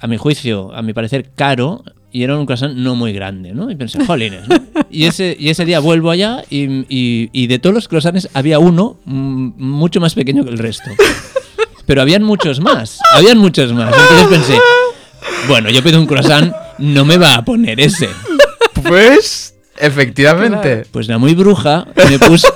a 0.00 0.06
mi 0.06 0.16
juicio, 0.16 0.74
a 0.74 0.82
mi 0.82 0.92
parecer, 0.92 1.30
caro 1.34 1.84
y 2.14 2.22
era 2.22 2.38
un 2.38 2.46
croissant 2.46 2.74
no 2.76 2.94
muy 2.94 3.12
grande, 3.12 3.52
¿no? 3.52 3.68
Y 3.72 3.74
pensé, 3.74 3.98
jolines, 4.06 4.46
¿no? 4.48 4.54
Y 4.88 5.06
ese, 5.06 5.36
y 5.36 5.48
ese 5.50 5.64
día 5.64 5.80
vuelvo 5.80 6.10
allá 6.12 6.44
y, 6.48 6.62
y- 6.88 7.28
y 7.32 7.48
de 7.48 7.58
todos 7.58 7.74
los 7.74 7.88
croissants 7.88 8.28
había 8.34 8.60
uno 8.60 8.98
mm, 9.04 9.50
mucho 9.58 9.98
más 10.00 10.14
pequeño 10.14 10.44
que 10.44 10.50
el 10.50 10.58
resto. 10.58 10.90
Pero 11.86 12.02
habían 12.02 12.22
muchos 12.22 12.60
más, 12.60 13.00
habían 13.14 13.38
muchos 13.38 13.72
más. 13.72 13.92
Entonces 13.92 14.26
pensé, 14.28 14.58
bueno, 15.48 15.70
yo 15.70 15.82
pido 15.82 15.98
un 15.98 16.06
croissant, 16.06 16.54
no 16.78 17.04
me 17.04 17.16
va 17.18 17.34
a 17.34 17.44
poner 17.44 17.80
ese. 17.80 18.08
Pues, 18.86 19.54
efectivamente. 19.78 20.84
Pues 20.92 21.08
la 21.08 21.18
muy 21.18 21.34
bruja 21.34 21.86
me 22.08 22.18
puso, 22.20 22.46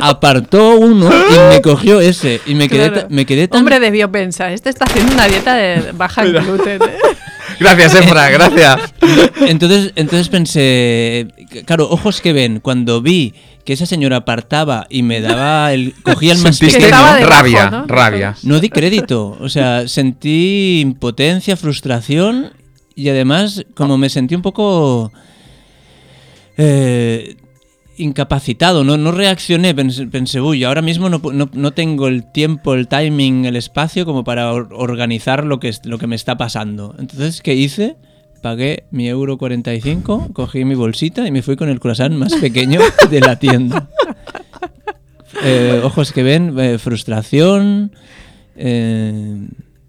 apartó 0.00 0.76
uno 0.76 1.10
y 1.10 1.54
me 1.54 1.60
cogió 1.60 2.00
ese. 2.00 2.40
Y 2.46 2.54
me 2.54 2.68
quedé, 2.68 2.92
Claro. 2.92 3.08
me 3.10 3.26
quedé 3.26 3.48
tan... 3.48 3.58
Hombre 3.60 3.80
debió 3.80 4.10
pensar, 4.12 4.52
este 4.52 4.70
está 4.70 4.84
haciendo 4.84 5.12
una 5.12 5.26
dieta 5.26 5.54
de 5.56 5.92
baja 5.92 6.24
en 6.24 6.32
gluten. 6.34 6.82
¿eh? 6.82 6.98
Gracias, 7.58 7.94
Efra, 7.94 8.30
gracias. 8.30 8.94
Entonces, 9.46 9.92
entonces 9.96 10.28
pensé, 10.28 11.28
claro, 11.64 11.88
ojos 11.90 12.20
que 12.20 12.32
ven, 12.32 12.60
cuando 12.60 13.00
vi 13.00 13.34
que 13.64 13.72
esa 13.72 13.86
señora 13.86 14.18
apartaba 14.18 14.86
y 14.88 15.02
me 15.02 15.20
daba 15.20 15.72
el, 15.72 15.94
cogía 16.02 16.32
el 16.32 16.38
más 16.38 16.58
pequeño, 16.58 16.86
debajo, 16.86 17.26
rabia, 17.26 17.70
¿no? 17.70 17.86
rabia. 17.86 18.36
no 18.44 18.60
di 18.60 18.68
crédito. 18.68 19.36
O 19.40 19.48
sea, 19.48 19.88
sentí 19.88 20.80
impotencia, 20.80 21.56
frustración 21.56 22.52
y 22.94 23.08
además 23.08 23.64
como 23.74 23.98
me 23.98 24.08
sentí 24.08 24.34
un 24.36 24.42
poco 24.42 25.12
eh, 26.56 27.36
incapacitado, 27.98 28.84
no, 28.84 28.96
no 28.96 29.10
reaccioné, 29.12 29.74
pensé, 29.74 30.06
pensé, 30.06 30.40
uy, 30.40 30.64
ahora 30.64 30.82
mismo 30.82 31.08
no, 31.08 31.20
pu- 31.20 31.32
no- 31.32 31.50
no 31.52 31.72
tengo 31.72 32.08
el 32.08 32.30
tiempo, 32.30 32.74
el 32.74 32.88
timing, 32.88 33.44
el 33.46 33.56
espacio 33.56 34.04
como 34.04 34.24
para 34.24 34.52
or- 34.52 34.68
organizar 34.72 35.44
lo 35.44 35.58
que, 35.60 35.68
es- 35.68 35.84
lo 35.86 35.98
que 35.98 36.06
me 36.06 36.16
está 36.16 36.36
pasando. 36.36 36.94
Entonces, 36.98 37.40
¿qué 37.42 37.54
hice? 37.54 37.96
Pagué 38.42 38.84
mi 38.90 39.08
euro 39.08 39.38
45, 39.38 40.28
cogí 40.32 40.64
mi 40.64 40.74
bolsita 40.74 41.26
y 41.26 41.30
me 41.32 41.42
fui 41.42 41.56
con 41.56 41.68
el 41.68 41.80
croissant 41.80 42.14
más 42.14 42.34
pequeño 42.40 42.80
de 43.10 43.20
la 43.20 43.36
tienda. 43.38 43.88
Eh, 45.42 45.80
ojos 45.84 46.12
que 46.12 46.22
ven, 46.22 46.54
eh, 46.58 46.78
frustración, 46.78 47.92
eh, 48.56 49.48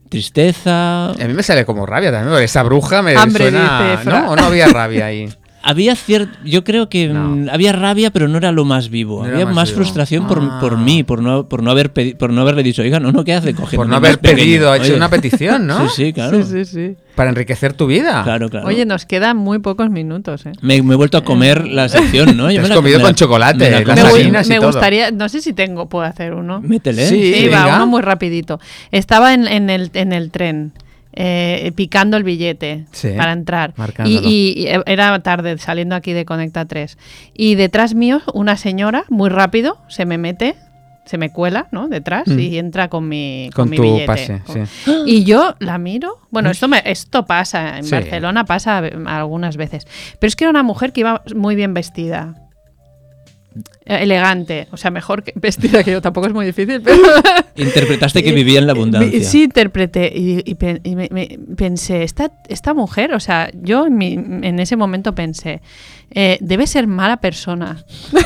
tristeza. 0.10 1.12
A 1.12 1.28
mí 1.28 1.34
me 1.34 1.44
sale 1.44 1.66
como 1.66 1.86
rabia 1.86 2.12
también, 2.12 2.32
porque 2.32 2.46
esa 2.46 2.64
bruja 2.64 3.02
me 3.02 3.16
Hambre, 3.16 3.44
suena... 3.50 3.98
dice. 3.98 4.10
¿No? 4.10 4.32
¿O 4.32 4.36
no 4.36 4.44
había 4.46 4.68
rabia 4.68 5.06
ahí? 5.08 5.30
Había 5.70 5.96
cierto, 5.98 6.38
yo 6.46 6.64
creo 6.64 6.88
que 6.88 7.08
No. 7.10 7.28
mm, 7.30 7.50
había 7.52 7.74
rabia, 7.74 8.10
pero 8.10 8.30
no 8.30 8.38
era 8.38 8.54
lo 8.54 8.64
más 8.64 8.90
vivo. 8.90 9.26
No 9.26 9.34
había 9.34 9.46
más 9.46 9.54
más, 9.56 9.70
vivo. 9.70 9.82
frustración 9.82 10.26
por, 10.26 10.40
Ah. 10.42 10.60
por 10.62 10.78
mí, 10.78 11.04
por 11.04 11.22
no, 11.22 11.50
por 11.50 11.62
no 11.62 11.72
haber 11.72 11.94
pedi- 11.94 12.16
por 12.16 12.32
no 12.32 12.40
haberle 12.42 12.64
dicho, 12.64 12.82
oiga, 12.84 13.02
no, 13.02 13.12
no, 13.12 13.26
¿qué 13.26 13.34
hace? 13.34 13.54
Cogiendo 13.54 13.78
Por 13.84 13.90
no 13.90 13.98
haber 13.98 14.18
pequeño". 14.20 14.38
pedido, 14.38 14.72
ha 14.72 14.78
hecho 14.78 14.96
una 14.96 15.10
petición, 15.10 15.68
¿no? 15.68 15.78
Sí, 15.90 16.06
sí, 16.06 16.14
claro. 16.14 16.42
Sí, 16.42 16.64
sí, 16.64 16.66
sí. 16.66 16.96
Para 17.16 17.30
enriquecer 17.32 17.74
tu 17.74 17.86
vida. 17.88 18.24
Claro, 18.24 18.48
claro. 18.50 18.66
Oye, 18.68 18.86
nos 18.86 19.06
quedan 19.06 19.36
muy 19.36 19.60
pocos 19.60 19.90
minutos, 19.90 20.46
¿eh? 20.46 20.54
me, 20.62 20.82
me 20.84 20.94
he 20.94 20.98
vuelto 20.98 21.18
a 21.18 21.24
comer 21.26 21.68
la 21.68 21.90
sección, 21.90 22.38
¿no? 22.38 22.48
Te 22.48 22.54
Yo 22.54 22.62
has 22.62 22.64
me 22.64 22.70
la- 22.70 22.76
comido 22.76 22.98
me 23.00 23.04
con 23.04 23.12
la- 23.12 23.16
chocolate, 23.16 23.58
me 23.58 23.70
la 23.72 23.80
las 23.82 23.88
Me, 23.98 24.02
comí. 24.04 24.14
gu- 24.14 24.22
harinas 24.22 24.48
y 24.48 24.50
me 24.52 24.56
todo. 24.60 24.68
gustaría, 24.68 25.12
no 25.12 25.28
sé 25.28 25.42
si 25.42 25.52
tengo, 25.52 25.90
puedo 25.90 26.06
hacer 26.06 26.34
uno. 26.34 26.62
Métele. 26.62 27.08
Sí. 27.08 27.34
Sí, 27.34 27.48
va, 27.50 27.76
uno 27.76 27.88
muy 27.88 28.02
rapidito. 28.02 28.60
Estaba 28.92 29.34
en, 29.34 29.48
en 29.48 29.70
el, 29.70 29.90
en 29.96 30.14
el 30.14 30.32
tren. 30.32 30.72
Eh, 31.20 31.72
picando 31.76 32.16
el 32.16 32.24
billete 32.24 32.86
Sí, 32.92 33.10
para 33.18 33.32
entrar. 33.32 33.74
Y, 34.06 34.18
y- 34.20 34.68
era 34.86 35.18
tarde, 35.24 35.58
saliendo 35.58 35.96
aquí 35.96 36.14
de 36.14 36.26
Conecta 36.26 36.66
3. 36.66 36.98
Y 37.34 37.56
detrás 37.56 37.96
mío, 37.96 38.22
una 38.36 38.56
señora, 38.56 39.04
muy 39.10 39.30
rápido, 39.30 39.80
se 39.88 40.06
me 40.06 40.18
mete 40.20 40.56
se 41.06 41.18
me 41.18 41.32
cuela, 41.32 41.70
¿no? 41.72 41.88
Detrás 41.88 42.28
Mm. 42.28 42.38
y 42.40 42.58
entra 42.58 42.90
con 42.90 43.08
mi, 43.08 43.50
Con 43.56 43.70
mi 43.70 43.78
tu 43.78 43.84
billete. 43.84 44.06
pase, 44.08 44.42
Con- 44.46 44.68
sí. 44.68 44.92
Y 45.06 45.24
yo 45.24 45.56
la 45.60 45.78
miro. 45.78 46.18
Bueno, 46.32 46.50
esto, 46.52 46.68
me, 46.68 46.82
esto 46.84 47.26
pasa 47.26 47.78
en 47.78 47.86
Sí. 47.86 47.92
Barcelona, 47.92 48.44
pasa 48.44 48.80
algunas 49.06 49.56
veces. 49.56 49.88
Pero 50.20 50.28
es 50.28 50.36
que 50.36 50.44
era 50.44 50.52
una 50.52 50.64
mujer 50.64 50.92
que 50.92 51.00
iba 51.00 51.24
muy 51.34 51.56
bien 51.56 51.74
vestida. 51.74 52.36
Eh, 53.86 54.00
Elegante, 54.02 54.68
o 54.72 54.78
sea, 54.78 54.92
mejor 54.92 55.24
que 55.24 55.34
vestida 55.36 55.84
que 55.84 55.92
yo, 55.92 56.02
tampoco 56.02 56.28
es 56.28 56.34
muy 56.34 56.46
difícil, 56.46 56.82
pero 56.82 56.98
Interpretaste 57.56 58.24
que 58.24 58.32
vivía 58.32 58.60
en 58.60 58.68
la 58.68 58.74
abundancia. 58.74 59.24
Sí, 59.24 59.44
interpreté 59.44 60.12
y, 60.14 60.42
y 60.46 60.56
pen- 60.56 60.82
y 60.84 60.96
me, 60.96 61.08
me- 61.12 61.40
pensé, 61.56 62.04
esta, 62.04 62.32
esta 62.50 62.74
mujer, 62.74 63.14
o 63.14 63.20
sea, 63.20 63.50
yo 63.54 63.88
en, 63.88 63.98
mi- 63.98 64.14
en 64.14 64.60
ese 64.60 64.76
momento 64.76 65.14
pensé, 65.16 65.62
eh, 66.12 66.38
debe 66.42 66.68
ser 66.68 66.88
mala 66.88 67.18
persona. 67.18 67.84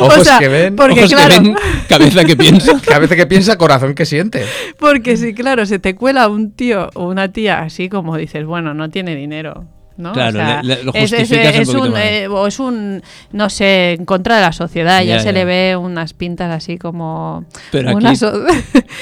Ojos 0.00 0.18
O 0.18 0.24
sea, 0.24 0.38
que 0.38 0.48
ven, 0.48 0.76
porque 0.76 1.00
Ojos 1.00 1.12
claro, 1.14 1.34
que 1.34 1.40
ven, 1.40 1.56
cabeza 1.88 2.24
que 2.24 2.36
piensa. 2.36 2.80
cabeza 2.86 3.16
que 3.16 3.26
piensa, 3.26 3.58
corazón 3.58 3.94
que 3.94 4.06
siente. 4.06 4.44
porque 4.78 5.16
si 5.16 5.34
claro, 5.34 5.66
se 5.66 5.78
te 5.78 5.94
cuela 5.94 6.28
un 6.28 6.52
tío 6.52 6.88
o 6.94 7.08
una 7.08 7.32
tía 7.32 7.60
así 7.60 7.88
como 7.88 8.16
dices, 8.16 8.44
bueno, 8.46 8.72
no 8.74 8.88
tiene 8.90 9.14
dinero. 9.16 9.66
¿No? 9.96 10.12
Claro, 10.12 10.38
O 10.38 10.42
sea, 10.42 10.62
le- 10.62 10.76
le- 10.76 10.84
lo 10.84 10.94
es, 10.94 11.12
es- 11.12 11.30
un 11.30 11.36
es 11.38 11.68
un, 11.68 11.90
más. 11.92 12.00
eh, 12.02 12.28
o 12.28 12.46
es 12.46 12.58
un, 12.58 13.02
no 13.32 13.50
sé, 13.50 13.92
en 13.92 14.04
contra 14.04 14.36
de 14.36 14.42
la 14.42 14.52
sociedad, 14.52 15.00
ya, 15.00 15.16
Ya, 15.16 15.18
se 15.20 15.26
ya. 15.26 15.32
le 15.32 15.44
ve 15.44 15.76
unas 15.76 16.12
pintas 16.14 16.50
así 16.50 16.78
como... 16.78 17.44
Pero 17.70 17.90
aquí- 17.90 17.96
una 17.96 18.16
so- 18.16 18.32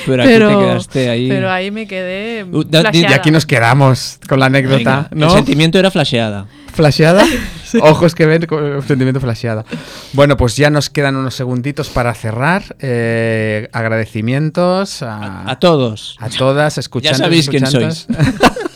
Pero 0.06 0.22
aquí 0.22 0.32
te 0.32 0.38
quedaste 0.48 1.08
ahí. 1.10 1.28
pero 1.28 1.50
ahí 1.50 1.70
me 1.70 1.86
quedé 1.86 2.44
Uh, 2.44 2.62
y 2.62 2.64
flasheada. 2.68 3.14
aquí 3.16 3.30
nos 3.30 3.46
quedamos 3.46 4.18
con 4.28 4.40
la 4.40 4.46
anécdota, 4.46 5.08
Venga, 5.10 5.26
¿no? 5.26 5.26
El 5.26 5.32
sentimiento 5.32 5.78
era 5.78 5.90
flasheada. 5.90 6.46
¿Flasheada? 6.72 7.24
Ojos 7.82 8.14
que 8.14 8.26
ven, 8.26 8.46
con- 8.46 8.82
sentimiento 8.86 9.20
flasheada. 9.20 9.64
Bueno, 10.12 10.36
pues 10.36 10.56
ya 10.56 10.70
nos 10.70 10.88
quedan 10.90 11.16
unos 11.16 11.34
segunditos 11.34 11.88
para 11.88 12.14
cerrar. 12.14 12.62
Eh, 12.80 13.68
agradecimientos 13.72 15.02
a, 15.02 15.50
A 15.50 15.58
todos. 15.58 16.16
a 16.20 16.28
todas, 16.30 16.78
escuchantes. 16.78 17.18
Ya 17.18 17.24
sabéis 17.24 17.48
quién 17.48 17.64
escuchantes. 17.64 18.06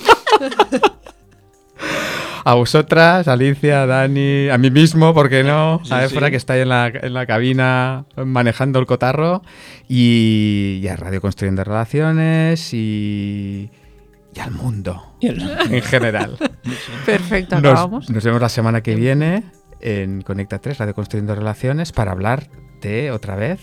A 2.47 2.55
vosotras, 2.55 3.27
Alicia, 3.27 3.87
Dani, 3.87 4.51
a 4.51 4.59
mí 4.59 4.71
mismo, 4.71 5.15
¿por 5.15 5.31
qué 5.31 5.43
no? 5.43 5.81
Sí, 5.83 5.95
a 5.95 6.07
sí. 6.07 6.15
Efra, 6.15 6.31
que 6.31 6.37
está 6.37 6.53
ahí 6.53 6.61
en 6.61 6.69
la, 6.69 6.89
en 6.89 7.15
la 7.15 7.25
cabina 7.27 8.05
manejando 8.17 8.79
el 8.79 8.87
cotarro. 8.87 9.43
Y, 9.89 10.81
y 10.83 10.89
a 10.89 10.97
Radio 10.97 11.21
Construyendo 11.23 11.65
Relaciones 11.65 12.75
y, 12.75 13.71
y 14.35 14.41
al 14.41 14.51
mundo 14.51 15.17
Y 15.21 15.29
el- 15.29 15.41
en 15.71 15.83
general. 15.83 16.37
Perfecto, 17.07 17.61
Nos, 17.63 17.73
acabamos. 17.73 18.11
nos 18.11 18.23
vemos 18.25 18.41
la 18.43 18.49
semana 18.51 18.83
que 18.83 18.95
viene 18.95 19.45
en 19.81 20.21
Conecta 20.21 20.59
3, 20.59 20.77
Radio 20.79 20.95
Construyendo 20.95 21.35
Relaciones, 21.35 21.93
para 21.93 22.13
hablar 22.13 22.49
de, 22.83 23.11
otra 23.11 23.37
vez, 23.37 23.61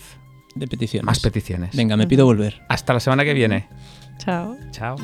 De 0.56 0.66
peticiones. 0.66 1.06
más 1.06 1.20
peticiones. 1.20 1.76
Venga, 1.76 1.96
me 1.96 2.08
pido 2.08 2.24
volver. 2.26 2.62
Hasta 2.68 2.92
la 2.94 3.00
semana 3.00 3.24
que 3.24 3.34
viene. 3.34 3.68
Chao. 4.18 4.56
Chao. 4.72 4.96